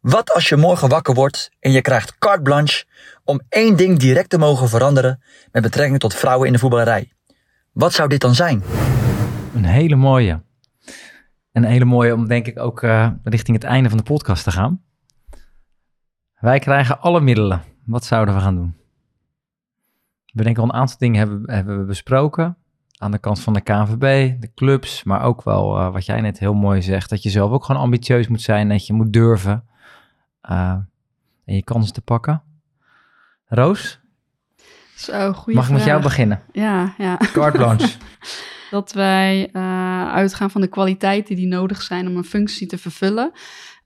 Wat 0.00 0.32
als 0.32 0.48
je 0.48 0.56
morgen 0.56 0.88
wakker 0.88 1.14
wordt 1.14 1.50
en 1.60 1.72
je 1.72 1.80
krijgt 1.80 2.18
carte 2.18 2.42
blanche 2.42 2.84
om 3.24 3.40
één 3.48 3.76
ding 3.76 3.98
direct 3.98 4.30
te 4.30 4.38
mogen 4.38 4.68
veranderen 4.68 5.22
met 5.52 5.62
betrekking 5.62 6.00
tot 6.00 6.14
vrouwen 6.14 6.46
in 6.46 6.52
de 6.52 6.58
voetballerij? 6.58 7.13
Wat 7.74 7.92
zou 7.92 8.08
dit 8.08 8.20
dan 8.20 8.34
zijn? 8.34 8.62
Een 9.54 9.64
hele 9.64 9.96
mooie. 9.96 10.42
Een 11.52 11.64
hele 11.64 11.84
mooie 11.84 12.14
om 12.14 12.26
denk 12.28 12.46
ik 12.46 12.58
ook 12.58 12.82
uh, 12.82 13.10
richting 13.22 13.56
het 13.56 13.66
einde 13.66 13.88
van 13.88 13.98
de 13.98 14.04
podcast 14.04 14.44
te 14.44 14.50
gaan. 14.50 14.82
Wij 16.38 16.58
krijgen 16.58 17.00
alle 17.00 17.20
middelen. 17.20 17.62
Wat 17.84 18.04
zouden 18.04 18.34
we 18.34 18.40
gaan 18.40 18.54
doen? 18.54 18.74
We 20.32 20.42
denken 20.42 20.62
al 20.62 20.68
een 20.68 20.74
aantal 20.74 20.98
dingen 20.98 21.18
hebben, 21.18 21.50
hebben 21.50 21.78
we 21.78 21.84
besproken. 21.84 22.56
Aan 22.98 23.10
de 23.10 23.18
kant 23.18 23.40
van 23.40 23.52
de 23.52 23.60
KNVB, 23.60 24.40
de 24.40 24.50
clubs, 24.54 25.04
maar 25.04 25.22
ook 25.22 25.42
wel 25.42 25.78
uh, 25.78 25.92
wat 25.92 26.06
jij 26.06 26.20
net 26.20 26.38
heel 26.38 26.54
mooi 26.54 26.82
zegt. 26.82 27.10
Dat 27.10 27.22
je 27.22 27.30
zelf 27.30 27.50
ook 27.50 27.64
gewoon 27.64 27.82
ambitieus 27.82 28.28
moet 28.28 28.42
zijn. 28.42 28.68
Dat 28.68 28.86
je 28.86 28.92
moet 28.92 29.12
durven. 29.12 29.64
Uh, 30.50 30.76
en 31.44 31.54
je 31.54 31.64
kansen 31.64 31.94
te 31.94 32.02
pakken. 32.02 32.42
Roos? 33.44 34.03
Zo, 34.96 35.32
goede 35.32 35.58
Mag 35.58 35.68
ik 35.68 35.74
met 35.74 35.84
jou 35.84 36.02
beginnen? 36.02 36.42
Ja, 36.52 36.94
ja. 36.98 37.16
Carte 37.32 37.58
blanche. 37.58 37.88
dat 38.70 38.92
wij 38.92 39.48
uh, 39.52 40.12
uitgaan 40.12 40.50
van 40.50 40.60
de 40.60 40.66
kwaliteiten 40.66 41.36
die 41.36 41.46
nodig 41.46 41.82
zijn 41.82 42.06
om 42.06 42.16
een 42.16 42.24
functie 42.24 42.66
te 42.66 42.78
vervullen. 42.78 43.32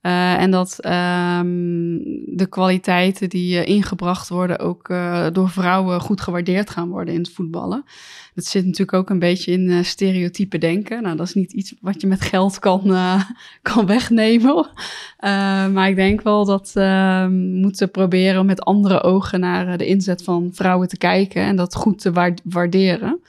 Uh, 0.02 0.40
en 0.40 0.50
dat 0.50 0.84
um, 0.84 2.02
de 2.36 2.46
kwaliteiten 2.48 3.28
die 3.28 3.54
uh, 3.54 3.66
ingebracht 3.66 4.28
worden 4.28 4.58
ook 4.58 4.88
uh, 4.88 5.26
door 5.32 5.50
vrouwen 5.50 6.00
goed 6.00 6.20
gewaardeerd 6.20 6.70
gaan 6.70 6.88
worden 6.88 7.14
in 7.14 7.20
het 7.20 7.32
voetballen. 7.32 7.84
Dat 8.34 8.44
zit 8.44 8.64
natuurlijk 8.64 8.92
ook 8.92 9.10
een 9.10 9.18
beetje 9.18 9.52
in 9.52 9.84
stereotype 9.84 10.58
denken. 10.58 11.02
Nou, 11.02 11.16
dat 11.16 11.26
is 11.26 11.34
niet 11.34 11.52
iets 11.52 11.74
wat 11.80 12.00
je 12.00 12.06
met 12.06 12.20
geld 12.20 12.58
kan, 12.58 12.96
kan 13.62 13.86
wegnemen. 13.86 14.70
maar 15.72 15.88
ik 15.88 15.96
denk 15.96 16.22
wel 16.22 16.44
dat 16.44 16.70
we 16.74 17.26
moeten 17.54 17.90
proberen 17.90 18.46
met 18.46 18.62
andere 18.62 19.02
ogen 19.02 19.40
naar 19.40 19.78
de 19.78 19.86
inzet 19.86 20.22
van 20.22 20.50
vrouwen 20.52 20.88
te 20.88 20.98
kijken 20.98 21.42
en 21.42 21.56
dat 21.56 21.74
goed 21.74 21.98
te 21.98 22.38
waarderen. 22.44 23.20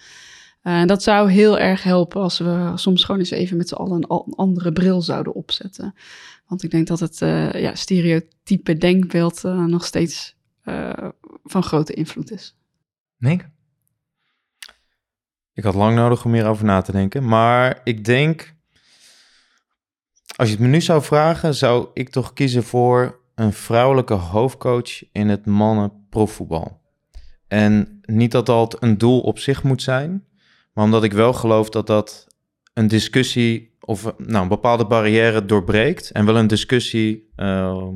Uh, 0.64 0.86
dat 0.86 1.04
zou 1.04 1.32
heel 1.32 1.60
erg 1.60 1.84
helpen 1.84 2.22
als 2.22 2.40
we 2.40 2.72
soms 2.76 3.04
gewoon 3.04 3.20
eens 3.20 3.30
even 3.30 3.58
met 3.58 3.68
z'n 3.68 3.76
allen 3.76 4.06
een 4.08 4.34
andere 4.36 4.74
bril 4.74 5.02
zouden 5.02 5.34
opzetten. 5.34 5.94
Want 6.48 6.64
ik 6.64 6.72
denk 6.72 6.88
dat 6.88 7.00
het 7.00 7.22
uh, 7.22 7.54
ja, 7.54 7.76
stereotype 7.76 8.78
denkbeeld 8.78 9.44
uh, 9.44 9.66
nog 9.66 9.86
steeds 9.86 10.38
van 11.44 11.64
grote 11.64 11.94
invloed 11.94 12.32
is. 12.32 12.56
Nick? 13.18 13.50
Ik 15.54 15.64
had 15.64 15.76
lang 15.76 15.96
nodig 15.96 16.26
om 16.26 16.34
hierover 16.34 16.66
na 16.66 16.82
te 16.82 16.92
denken. 16.92 17.28
Maar 17.28 17.82
ik 17.84 18.06
denk, 18.06 18.54
Als 20.36 20.48
je 20.48 20.54
het 20.54 20.64
me 20.64 20.70
nu 20.70 20.82
zou 20.82 21.04
vragen, 21.04 21.56
zou 21.56 21.88
ik 21.94 22.10
toch 22.10 22.34
kiezen 22.34 22.64
voor 22.64 23.20
een 23.36 23.54
vrouwelijke 23.54 24.14
hoofdcoach 24.14 25.12
in 25.12 25.30
het 25.30 25.46
mannen 25.46 26.06
profvoetbal. 26.10 26.82
En 27.48 28.00
niet 28.02 28.32
dat 28.32 28.46
dat 28.46 28.84
een 28.84 28.98
doel 28.98 29.22
op 29.22 29.40
zich 29.40 29.64
moet 29.64 29.82
zijn, 29.82 30.26
omdat 30.84 31.04
ik 31.04 31.14
wel 31.14 31.34
geloof 31.34 31.70
dat 31.70 31.88
dat 31.88 32.28
een 32.74 32.88
discussie 32.88 33.78
of 33.80 34.14
nou, 34.18 34.42
een 34.44 34.48
bepaalde 34.48 34.86
barrière 34.86 35.46
doorbreekt 35.46 36.12
en 36.12 36.26
wel 36.26 36.38
een 36.38 36.48
discussie 36.48 37.30
uh, 37.38 37.88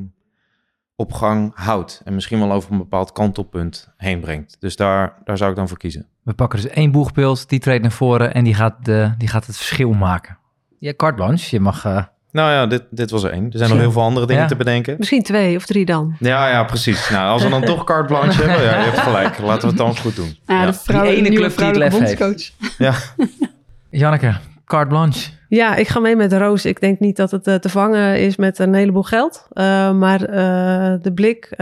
op 0.96 1.12
gang 1.12 1.52
houdt. 1.54 2.00
En 2.04 2.14
misschien 2.14 2.38
wel 2.38 2.52
over 2.52 2.72
een 2.72 2.78
bepaald 2.78 3.12
kantelpunt 3.12 3.92
heen 3.96 4.20
brengt. 4.20 4.56
Dus 4.60 4.76
daar, 4.76 5.20
daar 5.24 5.36
zou 5.36 5.50
ik 5.50 5.56
dan 5.56 5.68
voor 5.68 5.78
kiezen. 5.78 6.08
We 6.22 6.34
pakken 6.34 6.62
dus 6.62 6.70
één 6.70 6.92
boegbeeld, 6.92 7.48
die 7.48 7.58
treedt 7.58 7.82
naar 7.82 7.92
voren 7.92 8.34
en 8.34 8.44
die 8.44 8.54
gaat, 8.54 8.84
de, 8.84 9.14
die 9.18 9.28
gaat 9.28 9.46
het 9.46 9.56
verschil 9.56 9.92
maken. 9.92 10.38
Ja, 10.78 10.94
carte 10.96 11.14
blanche, 11.14 11.56
je 11.56 11.60
mag... 11.60 11.84
Uh... 11.84 12.04
Nou 12.34 12.52
ja, 12.52 12.66
dit, 12.66 12.82
dit 12.90 13.10
was 13.10 13.22
er 13.22 13.30
één. 13.30 13.44
Er 13.44 13.58
zijn 13.58 13.70
nog 13.70 13.78
heel 13.78 13.92
veel 13.92 14.02
andere 14.02 14.26
dingen 14.26 14.46
te 14.46 14.56
bedenken. 14.56 14.94
Misschien 14.98 15.22
twee 15.22 15.56
of 15.56 15.66
drie 15.66 15.84
dan. 15.84 16.16
Ja, 16.18 16.48
ja, 16.48 16.64
precies. 16.64 17.10
Nou, 17.10 17.28
als 17.28 17.42
we 17.42 17.48
dan 17.48 17.64
toch 17.64 17.84
carte 17.84 18.06
blanche 18.06 18.42
hebben, 18.42 18.64
ja, 18.64 18.78
je 18.78 18.84
hebt 18.84 18.98
gelijk. 18.98 19.38
Laten 19.38 19.60
we 19.60 19.66
het 19.66 19.76
dan 19.76 19.96
goed 19.96 20.16
doen. 20.16 20.36
Ja, 20.46 20.60
ja. 20.60 20.66
de 20.66 20.72
vrouw, 20.72 21.02
Die 21.02 21.14
ene 21.14 21.30
club 21.30 21.56
die 21.56 21.66
het 21.66 21.76
lef 21.76 21.92
bondscoach. 21.92 22.50
Ja. 22.78 22.94
Janneke, 23.90 24.36
carte 24.64 24.88
blanche. 24.88 25.30
Ja, 25.48 25.74
ik 25.74 25.88
ga 25.88 26.00
mee 26.00 26.16
met 26.16 26.32
Roos. 26.32 26.64
Ik 26.64 26.80
denk 26.80 27.00
niet 27.00 27.16
dat 27.16 27.30
het 27.30 27.46
uh, 27.46 27.54
te 27.54 27.68
vangen 27.68 28.20
is 28.20 28.36
met 28.36 28.58
een 28.58 28.74
heleboel 28.74 29.02
geld. 29.02 29.46
Uh, 29.52 29.92
maar 29.92 30.20
uh, 30.20 30.94
de 31.02 31.12
blik 31.14 31.54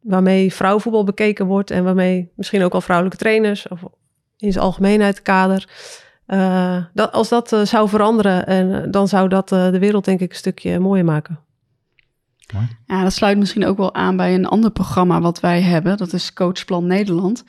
waarmee 0.00 0.52
vrouwenvoetbal 0.52 1.04
bekeken 1.04 1.46
wordt... 1.46 1.70
en 1.70 1.84
waarmee 1.84 2.30
misschien 2.36 2.62
ook 2.62 2.74
al 2.74 2.80
vrouwelijke 2.80 3.18
trainers... 3.18 3.68
of 3.68 3.80
in 4.36 4.52
zijn 4.52 4.64
algemeenheid 4.64 5.22
kader... 5.22 5.68
dat, 6.92 7.12
als 7.12 7.28
dat 7.28 7.56
zou 7.62 7.88
veranderen, 7.88 8.46
en, 8.46 8.90
dan 8.90 9.08
zou 9.08 9.28
dat 9.28 9.48
de 9.48 9.78
wereld 9.78 10.04
denk 10.04 10.20
ik 10.20 10.30
een 10.30 10.36
stukje 10.36 10.78
mooier 10.78 11.04
maken. 11.04 11.38
Ja, 12.86 13.02
dat 13.02 13.12
sluit 13.12 13.38
misschien 13.38 13.66
ook 13.66 13.76
wel 13.76 13.94
aan 13.94 14.16
bij 14.16 14.34
een 14.34 14.46
ander 14.46 14.70
programma 14.70 15.20
wat 15.20 15.40
wij 15.40 15.62
hebben. 15.62 15.96
Dat 15.96 16.12
is 16.12 16.32
Coachplan 16.32 16.86
Nederland. 16.86 17.44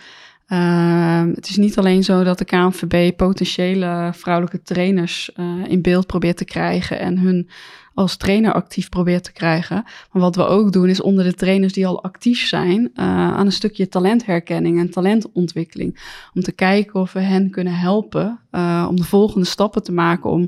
Uh, 0.47 1.23
het 1.35 1.49
is 1.49 1.57
niet 1.57 1.77
alleen 1.77 2.03
zo 2.03 2.23
dat 2.23 2.37
de 2.37 2.45
KNVB 2.45 3.15
potentiële 3.15 4.11
vrouwelijke 4.13 4.61
trainers 4.61 5.31
uh, 5.35 5.45
in 5.67 5.81
beeld 5.81 6.07
probeert 6.07 6.37
te 6.37 6.45
krijgen 6.45 6.99
en 6.99 7.17
hun 7.17 7.49
als 7.93 8.17
trainer 8.17 8.53
actief 8.53 8.89
probeert 8.89 9.23
te 9.23 9.31
krijgen. 9.31 9.83
Maar 10.11 10.21
wat 10.21 10.35
we 10.35 10.45
ook 10.45 10.71
doen 10.71 10.89
is 10.89 11.01
onder 11.01 11.23
de 11.23 11.33
trainers 11.33 11.73
die 11.73 11.87
al 11.87 12.03
actief 12.03 12.47
zijn 12.47 12.79
uh, 12.81 12.89
aan 13.05 13.45
een 13.45 13.51
stukje 13.51 13.87
talentherkenning 13.87 14.79
en 14.79 14.89
talentontwikkeling. 14.89 15.99
Om 16.33 16.41
te 16.41 16.51
kijken 16.51 16.99
of 16.99 17.13
we 17.13 17.19
hen 17.19 17.49
kunnen 17.49 17.75
helpen 17.75 18.39
om 18.87 18.95
de 18.95 19.03
volgende 19.03 19.45
stappen 19.45 19.83
te 19.83 19.91
maken. 19.91 20.29
Om, 20.29 20.39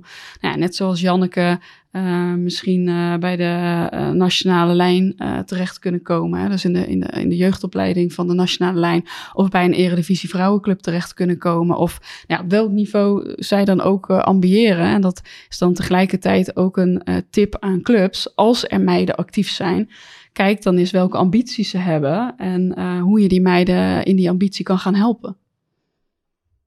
nou 0.42 0.54
ja, 0.54 0.56
net 0.56 0.76
zoals 0.76 1.02
Janneke 1.02 1.60
uh, 1.96 2.34
misschien 2.34 2.88
uh, 2.88 3.18
bij 3.18 3.36
de 3.36 3.90
uh, 3.94 4.10
nationale 4.10 4.74
lijn 4.74 5.16
terecht 5.46 5.80
kunnen 5.80 6.02
komen. 6.02 6.40
Hè? 6.40 6.50
Dus 6.50 6.66
in 6.66 6.74
de, 6.74 6.88
in, 6.88 7.00
de, 7.00 7.08
in 7.08 7.30
de 7.30 7.36
jeugdopleiding 7.36 8.14
van 8.14 8.28
de 8.28 8.34
nationale 8.34 8.80
lijn. 8.80 9.06
Of 9.34 9.50
bij 9.50 9.66
een 9.66 9.74
eredivisie 9.74 10.30
vrouwenclub 10.30 10.80
terecht 10.80 11.14
kunnen 11.14 11.38
komen. 11.38 11.78
Of 11.78 12.24
nou, 12.28 12.44
op 12.44 12.50
welk 12.50 12.72
niveau 12.72 13.34
zij 13.36 13.66
dan 13.66 13.82
ook 13.82 14.10
ambiëren. 14.10 14.86
En 14.86 15.02
dat 15.02 15.22
is 15.50 15.58
dan 15.58 15.74
tegelijkertijd 15.74 16.56
ook 16.56 16.78
een 16.78 17.04
tip 17.30 17.58
aan 17.60 17.82
clubs. 17.82 18.36
Als 18.36 18.68
er 18.68 18.82
meiden 18.82 19.16
actief 19.16 19.50
zijn. 19.50 19.90
Kijk 20.34 20.64
dan 20.64 20.78
eens 20.78 20.92
welke 20.92 21.18
ambities 21.18 21.70
ze 21.70 21.78
hebben. 21.78 22.38
En 22.38 22.80
hoe 23.00 23.22
je 23.22 23.28
die 23.28 23.42
meiden 23.42 24.04
in 24.04 24.16
die 24.16 24.30
ambitie 24.30 24.66
kan 24.66 24.80
gaan 24.80 24.96
helpen. 24.96 25.38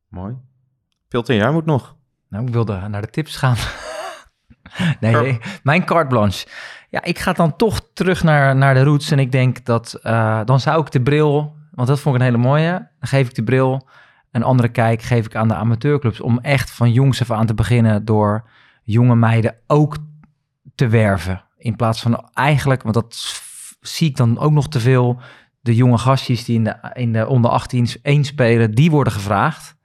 Mooi. 0.09 0.35
Pilten, 1.09 1.35
jij 1.35 1.53
moet 1.53 1.67
nog. 1.67 1.97
Nou, 2.29 2.47
ik 2.47 2.53
wilde 2.53 2.89
naar 2.89 3.03
de 3.03 3.11
tips 3.11 3.37
gaan. 3.37 3.57
Nee, 5.01 5.15
nee, 5.15 5.39
mijn 5.63 5.85
carte 5.85 6.09
blanche. 6.09 6.47
Ja, 6.91 7.05
ik 7.05 7.19
ga 7.19 7.33
dan 7.33 7.57
toch 7.57 7.81
terug 7.95 8.23
naar, 8.23 8.57
naar 8.57 8.75
de 8.75 8.83
roots. 8.83 9.11
En 9.11 9.19
ik 9.19 9.33
denk 9.33 9.65
dat 9.65 10.01
uh, 10.03 10.41
dan 10.45 10.61
zou 10.61 10.81
ik 10.81 10.91
de 10.91 11.03
bril, 11.03 11.57
want 11.71 11.89
dat 11.89 12.01
vond 12.01 12.15
ik 12.15 12.21
een 12.21 12.27
hele 12.27 12.43
mooie. 12.43 12.71
Dan 12.71 13.09
geef 13.09 13.29
ik 13.29 13.35
de 13.35 13.43
bril 13.43 13.89
een 14.31 14.43
andere 14.43 14.69
kijk, 14.69 15.03
geef 15.03 15.27
ik 15.27 15.35
aan 15.35 15.49
de 15.49 15.55
amateurclubs. 15.55 16.21
Om 16.21 16.39
echt 16.39 16.71
van 16.71 16.93
jongs 16.93 17.21
af 17.21 17.31
aan 17.31 17.47
te 17.47 17.55
beginnen 17.55 18.05
door 18.05 18.49
jonge 18.83 19.15
meiden 19.15 19.57
ook 19.67 19.97
te 20.75 20.89
werven. 20.89 21.45
In 21.57 21.77
plaats 21.77 22.03
van 22.03 22.29
eigenlijk, 22.35 22.83
want 22.83 22.95
dat 22.95 23.43
zie 23.81 24.09
ik 24.09 24.17
dan 24.17 24.39
ook 24.39 24.53
nog 24.53 24.69
te 24.69 24.81
veel. 24.81 25.21
De 25.61 25.75
jonge 25.75 25.99
gastjes 25.99 26.45
die 26.45 26.57
in 26.57 26.65
de, 26.65 26.91
in 26.93 27.13
de 27.13 27.27
onder 27.27 27.51
18 27.51 27.89
één 28.03 28.25
spelen, 28.25 28.75
die 28.75 28.91
worden 28.91 29.13
gevraagd. 29.13 29.77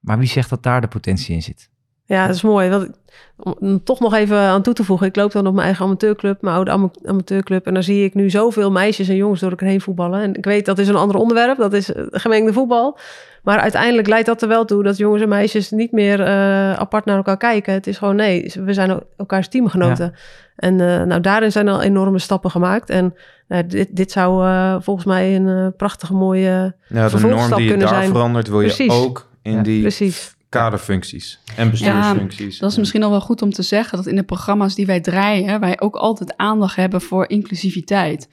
Maar 0.00 0.18
wie 0.18 0.28
zegt 0.28 0.50
dat 0.50 0.62
daar 0.62 0.80
de 0.80 0.88
potentie 0.88 1.34
in 1.34 1.42
zit? 1.42 1.70
Ja, 2.04 2.26
dat 2.26 2.34
is 2.34 2.42
mooi. 2.42 2.70
Want, 2.70 2.90
om 3.36 3.84
toch 3.84 4.00
nog 4.00 4.14
even 4.14 4.38
aan 4.38 4.62
toe 4.62 4.74
te 4.74 4.84
voegen. 4.84 5.06
Ik 5.06 5.16
loop 5.16 5.32
dan 5.32 5.46
op 5.46 5.52
mijn 5.54 5.66
eigen 5.66 5.84
amateurclub, 5.84 6.42
mijn 6.42 6.54
oude 6.54 6.90
amateurclub. 7.04 7.66
En 7.66 7.74
dan 7.74 7.82
zie 7.82 8.04
ik 8.04 8.14
nu 8.14 8.30
zoveel 8.30 8.70
meisjes 8.70 9.08
en 9.08 9.16
jongens 9.16 9.40
door 9.40 9.50
elkaar 9.50 9.68
heen 9.68 9.80
voetballen. 9.80 10.20
En 10.20 10.34
ik 10.34 10.44
weet, 10.44 10.66
dat 10.66 10.78
is 10.78 10.88
een 10.88 10.96
ander 10.96 11.16
onderwerp. 11.16 11.58
Dat 11.58 11.72
is 11.72 11.90
gemengde 12.10 12.52
voetbal. 12.52 12.98
Maar 13.42 13.58
uiteindelijk 13.58 14.08
leidt 14.08 14.26
dat 14.26 14.42
er 14.42 14.48
wel 14.48 14.64
toe 14.64 14.82
dat 14.82 14.96
jongens 14.96 15.22
en 15.22 15.28
meisjes 15.28 15.70
niet 15.70 15.92
meer 15.92 16.20
uh, 16.20 16.72
apart 16.72 17.04
naar 17.04 17.16
elkaar 17.16 17.36
kijken. 17.36 17.72
Het 17.72 17.86
is 17.86 17.98
gewoon, 17.98 18.16
nee, 18.16 18.52
we 18.64 18.72
zijn 18.72 19.00
elkaars 19.16 19.48
teamgenoten. 19.48 20.04
Ja. 20.04 20.18
En 20.56 20.78
uh, 20.78 21.02
nou, 21.02 21.20
daarin 21.20 21.52
zijn 21.52 21.68
al 21.68 21.82
enorme 21.82 22.18
stappen 22.18 22.50
gemaakt. 22.50 22.90
En 22.90 23.14
uh, 23.48 23.58
dit, 23.66 23.88
dit 23.96 24.10
zou 24.10 24.44
volgens 24.82 25.06
mij 25.06 25.36
een 25.36 25.76
prachtige 25.76 26.14
mooie 26.14 26.74
ja, 26.88 27.08
de 27.08 27.20
norm 27.20 27.54
die 27.54 27.68
je 27.68 27.76
daar 27.76 27.88
zijn. 27.88 28.08
verandert, 28.08 28.48
wil 28.48 28.60
je 28.60 28.66
precies. 28.66 28.92
ook 28.92 29.28
in 29.42 29.52
ja, 29.52 29.62
die 29.62 29.80
precies 29.80 30.34
kaderfuncties 30.52 31.38
en 31.56 31.70
bestuursfuncties. 31.70 32.54
Ja, 32.54 32.60
dat 32.60 32.70
is 32.70 32.76
misschien 32.76 33.00
nog 33.00 33.10
wel 33.10 33.20
goed 33.20 33.42
om 33.42 33.52
te 33.52 33.62
zeggen 33.62 33.96
dat 33.96 34.06
in 34.06 34.16
de 34.16 34.22
programma's 34.22 34.74
die 34.74 34.86
wij 34.86 35.00
draaien, 35.00 35.60
wij 35.60 35.80
ook 35.80 35.94
altijd 35.96 36.36
aandacht 36.36 36.76
hebben 36.76 37.00
voor 37.00 37.28
inclusiviteit. 37.28 38.28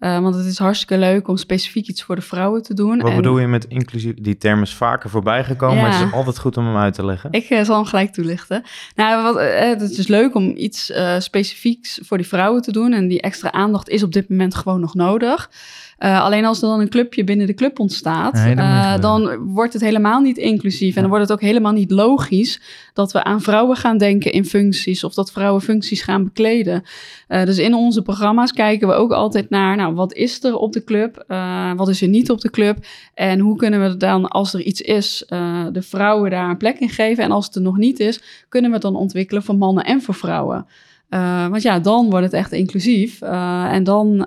Uh, 0.00 0.20
want 0.20 0.34
het 0.34 0.46
is 0.46 0.58
hartstikke 0.58 0.98
leuk 0.98 1.28
om 1.28 1.36
specifiek 1.36 1.86
iets 1.86 2.02
voor 2.02 2.16
de 2.16 2.22
vrouwen 2.22 2.62
te 2.62 2.74
doen. 2.74 2.98
Wat 2.98 3.10
en... 3.10 3.16
bedoel 3.16 3.38
je 3.38 3.46
met 3.46 3.64
inclusief? 3.64 4.14
Die 4.14 4.36
term 4.36 4.62
is 4.62 4.74
vaker 4.74 5.10
voorbij 5.10 5.44
gekomen, 5.44 5.76
ja. 5.76 5.82
maar 5.82 5.98
het 5.98 6.06
is 6.06 6.12
altijd 6.12 6.38
goed 6.38 6.56
om 6.56 6.66
hem 6.66 6.76
uit 6.76 6.94
te 6.94 7.04
leggen. 7.04 7.32
Ik 7.32 7.50
uh, 7.50 7.62
zal 7.62 7.76
hem 7.76 7.84
gelijk 7.84 8.12
toelichten. 8.12 8.62
Nou, 8.94 9.22
wat, 9.22 9.36
uh, 9.36 9.58
het 9.58 9.80
is 9.80 9.94
dus 9.94 10.08
leuk 10.08 10.34
om 10.34 10.52
iets 10.56 10.92
specifieks 11.18 12.00
voor 12.02 12.16
die 12.16 12.26
vrouwen 12.26 12.62
te 12.62 12.72
doen. 12.72 12.92
En 12.92 13.08
die 13.08 13.20
extra 13.20 13.52
aandacht 13.52 13.88
is 13.88 14.02
op 14.02 14.12
dit 14.12 14.28
moment 14.28 14.54
gewoon 14.54 14.80
nog 14.80 14.94
nodig. 14.94 15.50
Uh, 15.98 16.24
alleen 16.24 16.44
als 16.44 16.62
er 16.62 16.68
dan 16.68 16.80
een 16.80 16.88
clubje 16.88 17.24
binnen 17.24 17.46
de 17.46 17.54
club 17.54 17.78
ontstaat, 17.78 18.32
nee, 18.32 18.54
dan, 18.54 18.64
uh, 18.64 19.00
dan, 19.00 19.36
wordt 19.36 19.72
het 19.72 19.82
helemaal 19.82 20.20
niet 20.20 20.36
inclusief. 20.36 20.94
En 20.94 21.00
dan 21.00 21.10
wordt 21.10 21.28
het 21.28 21.32
ook 21.32 21.46
helemaal 21.46 21.72
niet 21.72 21.90
logisch 21.90 22.60
dat 22.92 23.12
we 23.12 23.24
aan 23.24 23.40
vrouwen 23.40 23.76
gaan 23.76 23.98
denken 23.98 24.32
in 24.32 24.44
functies 24.44 25.04
of 25.04 25.14
dat 25.14 25.32
vrouwen 25.32 25.62
functies 25.62 26.02
gaan 26.02 26.24
bekleden. 26.24 26.82
Uh, 27.28 27.44
dus 27.44 27.58
in 27.58 27.74
onze 27.74 28.02
programma's 28.02 28.52
kijken 28.52 28.88
we 28.88 28.94
ook 28.94 29.12
altijd 29.12 29.50
naar, 29.50 29.76
nou, 29.76 29.94
wat 29.94 30.14
is 30.14 30.44
er 30.44 30.56
op 30.56 30.72
de 30.72 30.84
club? 30.84 31.24
wat 31.76 31.88
is 31.88 32.02
er 32.02 32.08
niet 32.08 32.30
op 32.30 32.40
de 32.40 32.50
club? 32.50 32.86
En 33.14 33.38
hoe 33.38 33.56
kunnen 33.56 33.82
we 33.82 33.96
dan, 33.96 34.28
als 34.28 34.54
er 34.54 34.60
iets 34.60 34.80
is, 34.80 35.24
de 35.72 35.82
vrouwen 35.82 36.30
daar 36.30 36.50
een 36.50 36.56
plek 36.56 36.78
in 36.78 36.88
geven? 36.88 37.24
En 37.24 37.30
als 37.30 37.46
het 37.46 37.54
er 37.54 37.62
nog 37.62 37.76
niet 37.76 38.00
is, 38.00 38.44
kunnen 38.48 38.70
we 38.70 38.76
het 38.76 38.84
dan 38.84 38.96
ontwikkelen 38.96 39.42
voor 39.42 39.56
mannen 39.56 39.84
en 39.84 40.02
voor 40.02 40.14
vrouwen? 40.14 40.66
want 41.50 41.62
ja, 41.62 41.78
dan 41.78 42.10
wordt 42.10 42.24
het 42.24 42.34
echt 42.34 42.52
inclusief. 42.52 43.20
en 43.20 43.84
dan 43.84 44.26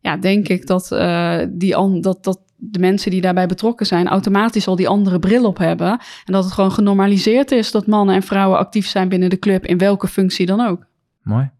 ja, 0.00 0.16
denk 0.16 0.48
ik 0.48 0.66
dat, 0.66 0.90
uh, 0.92 1.38
die 1.48 2.00
dat, 2.00 2.24
dat 2.24 2.40
de 2.56 2.78
mensen 2.78 3.10
die 3.10 3.20
daarbij 3.20 3.46
betrokken 3.46 3.86
zijn 3.86 4.08
automatisch 4.08 4.66
al 4.66 4.76
die 4.76 4.88
andere 4.88 5.18
bril 5.18 5.44
op 5.44 5.58
hebben. 5.58 5.90
En 6.24 6.32
dat 6.32 6.44
het 6.44 6.52
gewoon 6.52 6.72
genormaliseerd 6.72 7.50
is 7.50 7.70
dat 7.70 7.86
mannen 7.86 8.14
en 8.14 8.22
vrouwen 8.22 8.58
actief 8.58 8.86
zijn 8.86 9.08
binnen 9.08 9.30
de 9.30 9.38
club, 9.38 9.66
in 9.66 9.78
welke 9.78 10.08
functie 10.08 10.46
dan 10.46 10.60
ook. 10.60 10.86
Mooi. 11.22 11.50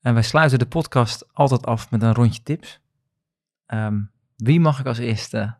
En 0.00 0.14
wij 0.14 0.22
sluiten 0.22 0.58
de 0.58 0.66
podcast 0.66 1.26
altijd 1.32 1.66
af 1.66 1.90
met 1.90 2.02
een 2.02 2.14
rondje 2.14 2.42
tips. 2.42 2.80
Um, 3.66 4.10
wie 4.36 4.60
mag 4.60 4.80
ik 4.80 4.86
als 4.86 4.98
eerste 4.98 5.54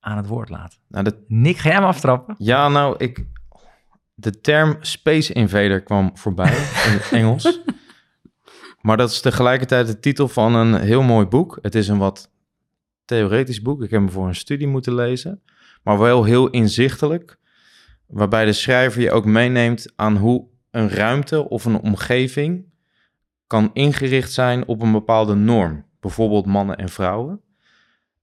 aan 0.00 0.16
het 0.16 0.26
woord 0.26 0.48
laten? 0.48 0.78
Nou, 0.88 1.04
de... 1.04 1.24
Nick, 1.28 1.56
ga 1.56 1.68
jij 1.68 1.78
hem 1.78 1.86
aftrappen? 1.86 2.34
Ja, 2.38 2.68
nou, 2.68 2.94
ik... 2.98 3.26
De 4.14 4.40
term 4.40 4.76
Space 4.80 5.32
Invader 5.32 5.82
kwam 5.82 6.10
voorbij 6.14 6.56
in 6.86 6.92
het 6.92 7.12
Engels. 7.12 7.60
Maar 8.84 8.96
dat 8.96 9.10
is 9.10 9.20
tegelijkertijd 9.20 9.86
de 9.86 10.00
titel 10.00 10.28
van 10.28 10.54
een 10.54 10.80
heel 10.80 11.02
mooi 11.02 11.26
boek. 11.26 11.58
Het 11.62 11.74
is 11.74 11.88
een 11.88 11.98
wat 11.98 12.30
theoretisch 13.04 13.62
boek. 13.62 13.82
Ik 13.82 13.90
heb 13.90 14.00
hem 14.00 14.10
voor 14.10 14.26
een 14.26 14.34
studie 14.34 14.66
moeten 14.66 14.94
lezen. 14.94 15.42
Maar 15.82 15.98
wel 15.98 16.24
heel 16.24 16.50
inzichtelijk. 16.50 17.38
Waarbij 18.06 18.44
de 18.44 18.52
schrijver 18.52 19.02
je 19.02 19.10
ook 19.10 19.24
meeneemt 19.24 19.92
aan 19.96 20.16
hoe 20.16 20.46
een 20.70 20.88
ruimte 20.88 21.48
of 21.48 21.64
een 21.64 21.80
omgeving 21.80 22.64
kan 23.46 23.70
ingericht 23.72 24.32
zijn 24.32 24.66
op 24.66 24.82
een 24.82 24.92
bepaalde 24.92 25.34
norm. 25.34 25.84
Bijvoorbeeld 26.00 26.46
mannen 26.46 26.76
en 26.76 26.88
vrouwen. 26.88 27.40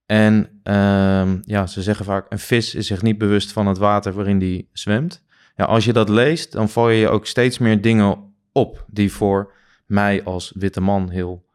En 0.06 0.62
uh, 0.64 1.34
ja, 1.42 1.68
ze 1.68 1.82
zeggen 1.82 2.06
vaak, 2.06 2.26
een 2.30 2.40
vis 2.40 2.76
is 2.76 2.88
zich 2.88 3.02
niet 3.02 3.18
bewust 3.18 3.52
van 3.52 3.68
het 3.68 3.78
water 3.78 4.14
waarin 4.14 4.40
die 4.40 4.70
zwemt. 4.74 5.24
Ja, 5.56 5.66
als 5.66 5.86
je 5.86 5.94
dat 5.94 6.10
leest, 6.10 6.52
dan 6.52 6.70
val 6.70 6.90
je 6.90 7.10
ook 7.10 7.26
steeds 7.26 7.58
meer 7.58 7.82
dingen 7.82 8.34
op 8.52 8.86
die 8.88 9.12
voor 9.12 9.60
mij 9.92 10.24
als 10.24 10.52
witte 10.56 10.82
man 10.82 11.10
heel 11.10 11.46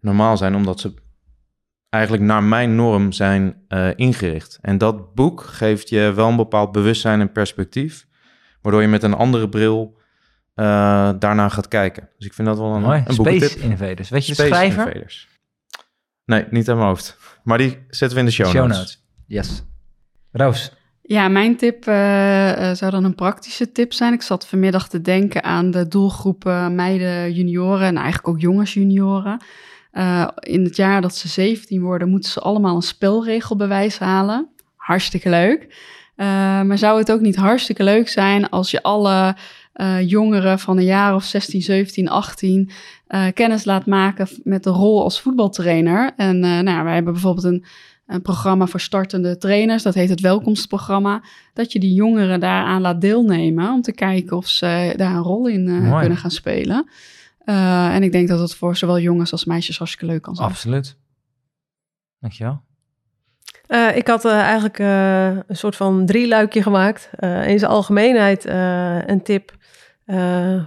normaal 0.00 0.36
zijn, 0.36 0.54
omdat 0.54 0.80
ze 0.80 0.94
eigenlijk 1.88 2.24
naar 2.24 2.42
mijn 2.42 2.74
norm 2.74 3.12
zijn 3.12 3.62
uh, 3.68 3.88
ingericht. 3.96 4.58
En 4.62 4.78
dat 4.78 5.14
boek 5.14 5.42
geeft 5.42 5.88
je 5.88 6.12
wel 6.14 6.28
een 6.28 6.36
bepaald 6.36 6.72
bewustzijn 6.72 7.20
en 7.20 7.32
perspectief, 7.32 8.06
waardoor 8.62 8.82
je 8.82 8.88
met 8.88 9.02
een 9.02 9.14
andere 9.14 9.48
bril 9.48 9.96
uh, 10.54 10.64
daarna 11.18 11.48
gaat 11.48 11.68
kijken. 11.68 12.08
Dus 12.16 12.26
ik 12.26 12.32
vind 12.32 12.48
dat 12.48 12.58
wel 12.58 12.74
een, 12.74 12.82
Mooi. 12.82 13.02
een 13.06 13.14
Space 13.14 13.58
Invaders. 13.58 14.08
Weet 14.08 14.26
je 14.26 14.34
de 14.34 14.46
schrijver? 14.46 14.86
Invaders. 14.86 15.28
Nee, 16.24 16.44
niet 16.50 16.68
aan 16.70 16.76
mijn 16.76 16.88
hoofd. 16.88 17.18
Maar 17.42 17.58
die 17.58 17.84
zetten 17.88 18.16
we 18.16 18.22
in 18.22 18.28
de 18.28 18.32
show, 18.32 18.46
show 18.46 18.66
notes. 18.66 19.04
Yes. 19.26 19.62
Roos. 20.32 20.72
Ja, 21.08 21.28
mijn 21.28 21.56
tip 21.56 21.86
uh, 21.86 22.72
zou 22.72 22.90
dan 22.90 23.04
een 23.04 23.14
praktische 23.14 23.72
tip 23.72 23.92
zijn. 23.92 24.12
Ik 24.12 24.22
zat 24.22 24.46
vanmiddag 24.46 24.88
te 24.88 25.00
denken 25.00 25.42
aan 25.42 25.70
de 25.70 25.88
doelgroepen 25.88 26.74
meiden 26.74 27.32
junioren 27.32 27.86
en 27.86 27.96
eigenlijk 27.96 28.28
ook 28.28 28.40
jongens 28.40 28.74
junioren. 28.74 29.40
Uh, 29.92 30.28
in 30.40 30.64
het 30.64 30.76
jaar 30.76 31.00
dat 31.00 31.16
ze 31.16 31.28
17 31.28 31.82
worden, 31.82 32.08
moeten 32.08 32.30
ze 32.30 32.40
allemaal 32.40 32.76
een 32.76 32.82
spelregelbewijs 32.82 33.98
halen. 33.98 34.48
Hartstikke 34.76 35.30
leuk. 35.30 35.76
Maar 36.66 36.78
zou 36.78 36.98
het 36.98 37.12
ook 37.12 37.20
niet 37.20 37.36
hartstikke 37.36 37.82
leuk 37.82 38.08
zijn 38.08 38.48
als 38.48 38.70
je 38.70 38.82
alle 38.82 39.36
jongeren 40.04 40.58
van 40.58 40.76
een 40.76 40.84
jaar 40.84 41.14
of 41.14 41.24
16, 41.24 41.62
17, 41.62 42.08
18 42.08 42.70
kennis 43.34 43.64
laat 43.64 43.86
maken 43.86 44.28
met 44.42 44.64
de 44.64 44.70
rol 44.70 45.02
als 45.02 45.20
voetbaltrainer? 45.20 46.10
En 46.16 46.38
nou, 46.38 46.84
wij 46.84 46.94
hebben 46.94 47.12
bijvoorbeeld 47.12 47.46
een 47.46 47.64
een 48.08 48.22
programma 48.22 48.66
voor 48.66 48.80
startende 48.80 49.38
trainers. 49.38 49.82
Dat 49.82 49.94
heet 49.94 50.08
het 50.08 50.20
welkomstprogramma. 50.20 51.22
Dat 51.52 51.72
je 51.72 51.78
die 51.78 51.94
jongeren 51.94 52.40
daaraan 52.40 52.80
laat 52.80 53.00
deelnemen 53.00 53.72
om 53.72 53.82
te 53.82 53.92
kijken 53.92 54.36
of 54.36 54.48
ze 54.48 54.94
daar 54.96 55.14
een 55.14 55.22
rol 55.22 55.48
in 55.48 55.66
uh, 55.68 55.98
kunnen 55.98 56.18
gaan 56.18 56.30
spelen. 56.30 56.88
Uh, 57.44 57.94
en 57.94 58.02
ik 58.02 58.12
denk 58.12 58.28
dat 58.28 58.40
het 58.40 58.54
voor 58.54 58.76
zowel 58.76 58.98
jongens 58.98 59.32
als 59.32 59.44
meisjes 59.44 59.78
hartstikke 59.78 60.12
leuk 60.12 60.22
kan 60.22 60.34
zijn. 60.34 60.48
Absoluut. 60.48 60.96
Dankjewel. 62.20 62.60
Uh, 63.68 63.96
ik 63.96 64.06
had 64.06 64.24
eigenlijk 64.24 64.78
een 64.78 65.56
soort 65.56 65.76
van 65.76 66.06
drie 66.06 66.28
luikje 66.28 66.62
gemaakt. 66.62 67.10
in 67.20 67.58
zijn 67.58 67.70
algemeenheid 67.70 68.44
een 69.08 69.22
tip 69.22 69.56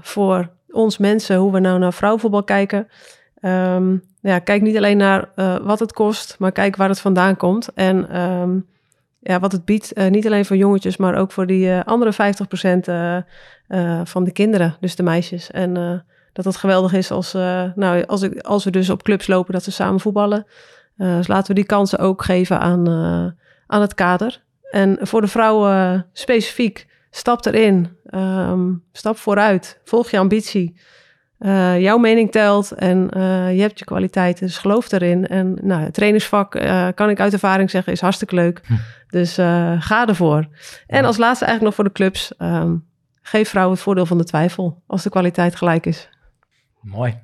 voor 0.01 0.51
ons 0.67 0.97
mensen 0.97 1.37
hoe 1.37 1.51
we 1.51 1.59
nou 1.59 1.79
naar 1.79 1.93
vrouwenvoetbal 1.93 2.43
kijken. 2.43 2.87
Um, 3.41 4.09
ja, 4.21 4.39
kijk 4.39 4.61
niet 4.61 4.77
alleen 4.77 4.97
naar 4.97 5.29
uh, 5.35 5.57
wat 5.57 5.79
het 5.79 5.93
kost, 5.93 6.35
maar 6.39 6.51
kijk 6.51 6.75
waar 6.75 6.89
het 6.89 6.99
vandaan 6.99 7.37
komt. 7.37 7.73
En 7.73 8.21
um, 8.21 8.67
ja, 9.19 9.39
wat 9.39 9.51
het 9.51 9.65
biedt, 9.65 9.97
uh, 9.97 10.07
niet 10.07 10.25
alleen 10.25 10.45
voor 10.45 10.55
jongetjes, 10.55 10.97
maar 10.97 11.15
ook 11.15 11.31
voor 11.31 11.47
die 11.47 11.65
uh, 11.65 11.83
andere 11.83 12.13
50% 12.13 12.15
van 14.03 14.23
de 14.23 14.31
kinderen, 14.31 14.75
dus 14.79 14.95
de 14.95 15.03
meisjes. 15.03 15.51
En 15.51 16.03
dat 16.33 16.45
het 16.45 16.55
geweldig 16.55 16.93
is 16.93 17.11
als, 17.11 17.33
nou, 17.75 18.05
als, 18.05 18.21
ik, 18.21 18.39
als 18.39 18.63
we 18.63 18.71
dus 18.71 18.89
op 18.89 19.03
clubs 19.03 19.27
lopen, 19.27 19.53
dat 19.53 19.63
ze 19.63 19.71
samen 19.71 19.99
voetballen. 19.99 20.45
dus 20.95 21.27
laten 21.27 21.47
we 21.47 21.53
die 21.53 21.65
kansen 21.65 21.99
ook 21.99 22.23
geven 22.23 22.59
aan, 22.59 22.87
aan 23.67 23.81
het 23.81 23.93
kader. 23.93 24.41
En 24.71 24.97
voor 25.01 25.21
de 25.21 25.27
vrouwen 25.27 26.05
specifiek, 26.13 26.87
stap 27.09 27.45
erin, 27.45 27.97
um, 28.09 28.83
stap 28.91 29.17
vooruit, 29.17 29.79
volg 29.83 30.09
je 30.09 30.17
ambitie. 30.17 30.79
Uh, 31.45 31.79
jouw 31.79 31.97
mening 31.97 32.31
telt 32.31 32.71
en 32.71 33.09
uh, 33.17 33.55
je 33.55 33.61
hebt 33.61 33.79
je 33.79 33.85
kwaliteiten, 33.85 34.45
dus 34.45 34.57
geloof 34.57 34.91
erin. 34.91 35.27
En 35.27 35.57
nou, 35.61 35.81
het 35.81 35.93
trainingsvak, 35.93 36.55
uh, 36.55 36.87
kan 36.95 37.09
ik 37.09 37.19
uit 37.19 37.33
ervaring 37.33 37.69
zeggen, 37.69 37.93
is 37.93 38.01
hartstikke 38.01 38.35
leuk. 38.35 38.61
Hm. 38.65 38.73
Dus 39.07 39.33
ga 39.79 40.07
ervoor. 40.07 40.47
En 40.87 41.05
als 41.05 41.17
laatste 41.17 41.45
eigenlijk 41.45 41.61
nog 41.61 41.75
voor 41.75 41.83
de 41.83 41.91
clubs, 41.91 42.33
um, 42.37 42.85
geef 43.21 43.49
vrouwen 43.49 43.73
het 43.73 43.83
voordeel 43.83 44.05
van 44.05 44.17
de 44.17 44.23
twijfel 44.23 44.83
als 44.87 45.03
de 45.03 45.09
kwaliteit 45.09 45.55
gelijk 45.55 45.85
is. 45.85 46.09
Mooi. 46.81 47.19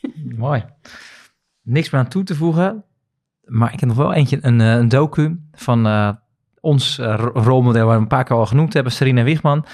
Mooi. 0.36 0.64
Niks 1.62 1.90
meer 1.90 2.00
aan 2.00 2.08
toe 2.08 2.22
te 2.22 2.34
voegen, 2.34 2.84
maar 3.44 3.72
ik 3.72 3.80
heb 3.80 3.88
nog 3.88 3.98
wel 3.98 4.12
eentje, 4.12 4.38
een, 4.40 4.58
een 4.60 4.88
docu 4.88 5.40
van 5.52 6.16
ons 6.60 6.98
rolmodel, 7.34 7.86
waar 7.86 7.96
we 7.96 8.02
een 8.02 8.08
paar 8.08 8.24
keer 8.24 8.36
al 8.36 8.46
genoemd 8.46 8.74
hebben, 8.74 8.92
Serena 8.92 9.22
Wiegman. 9.22 9.66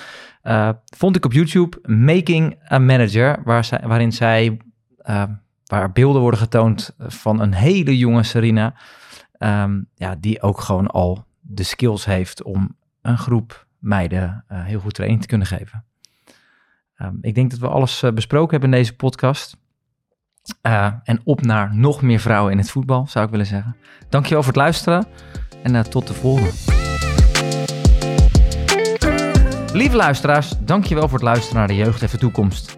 Uh, 0.47 0.68
vond 0.97 1.16
ik 1.16 1.24
op 1.24 1.32
YouTube 1.32 1.78
Making 1.82 2.59
a 2.72 2.78
Manager, 2.78 3.42
waar 3.44 3.68
waarin 3.82 4.12
zij, 4.12 4.61
uh, 5.09 5.22
waar 5.64 5.92
beelden 5.92 6.20
worden 6.20 6.40
getoond 6.40 6.94
van 6.99 7.40
een 7.40 7.55
hele 7.55 7.99
jonge 7.99 8.22
Serena, 8.22 8.74
um, 9.38 9.88
ja, 9.94 10.16
die 10.20 10.42
ook 10.42 10.61
gewoon 10.61 10.86
al 10.86 11.24
de 11.40 11.62
skills 11.62 12.05
heeft 12.05 12.42
om 12.42 12.76
een 13.03 13.18
groep 13.18 13.66
meiden 13.78 14.44
uh, 14.53 14.64
heel 14.64 14.80
goed 14.80 14.94
training 14.94 15.20
te 15.20 15.28
kunnen 15.28 15.47
geven. 15.47 15.84
Um, 16.99 17.18
ik 17.20 17.34
denk 17.34 17.51
dat 17.51 17.59
we 17.59 17.68
alles 17.68 18.05
besproken 18.14 18.51
hebben 18.51 18.70
in 18.70 18.76
deze 18.76 18.97
podcast. 18.97 19.57
en 20.61 21.20
op 21.24 21.42
naar 21.42 21.74
nog 21.74 22.03
meer 22.03 22.20
vrouwen 22.20 22.53
in 22.53 22.59
het 22.59 22.70
voetbal, 22.70 23.07
zou 23.07 23.24
ik 23.24 23.30
willen 23.30 23.47
zeggen. 23.47 23.76
Dankjewel 24.09 24.42
voor 24.42 24.53
het 24.53 24.62
luisteren 24.62 25.07
en 25.62 25.90
tot 25.90 26.07
de 26.07 26.14
volgende. 26.14 26.86
Lieve 29.77 29.97
luisteraars, 29.97 30.55
dankjewel 30.59 31.09
voor 31.09 31.18
het 31.18 31.27
luisteren 31.27 31.59
naar 31.59 31.68
de 31.68 31.74
Jeugd 31.74 32.03
Even 32.03 32.18
Toekomst. 32.18 32.77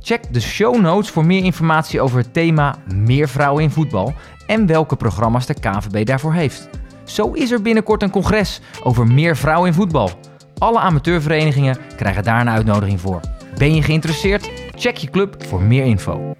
Check 0.00 0.32
de 0.32 0.40
show 0.40 0.80
notes 0.80 1.10
voor 1.10 1.24
meer 1.24 1.44
informatie 1.44 2.00
over 2.00 2.18
het 2.18 2.32
thema 2.32 2.76
Meer 2.94 3.28
vrouwen 3.28 3.62
in 3.62 3.70
voetbal 3.70 4.14
en 4.46 4.66
welke 4.66 4.96
programma's 4.96 5.46
de 5.46 5.54
KNVB 5.54 6.06
daarvoor 6.06 6.32
heeft. 6.32 6.68
Zo 7.04 7.32
is 7.32 7.50
er 7.50 7.62
binnenkort 7.62 8.02
een 8.02 8.10
congres 8.10 8.60
over 8.82 9.06
meer 9.06 9.36
vrouwen 9.36 9.68
in 9.68 9.74
voetbal. 9.74 10.10
Alle 10.58 10.78
amateurverenigingen 10.78 11.78
krijgen 11.96 12.22
daar 12.24 12.40
een 12.40 12.50
uitnodiging 12.50 13.00
voor. 13.00 13.20
Ben 13.58 13.74
je 13.74 13.82
geïnteresseerd? 13.82 14.50
Check 14.74 14.96
je 14.96 15.10
club 15.10 15.44
voor 15.46 15.62
meer 15.62 15.84
info. 15.84 16.34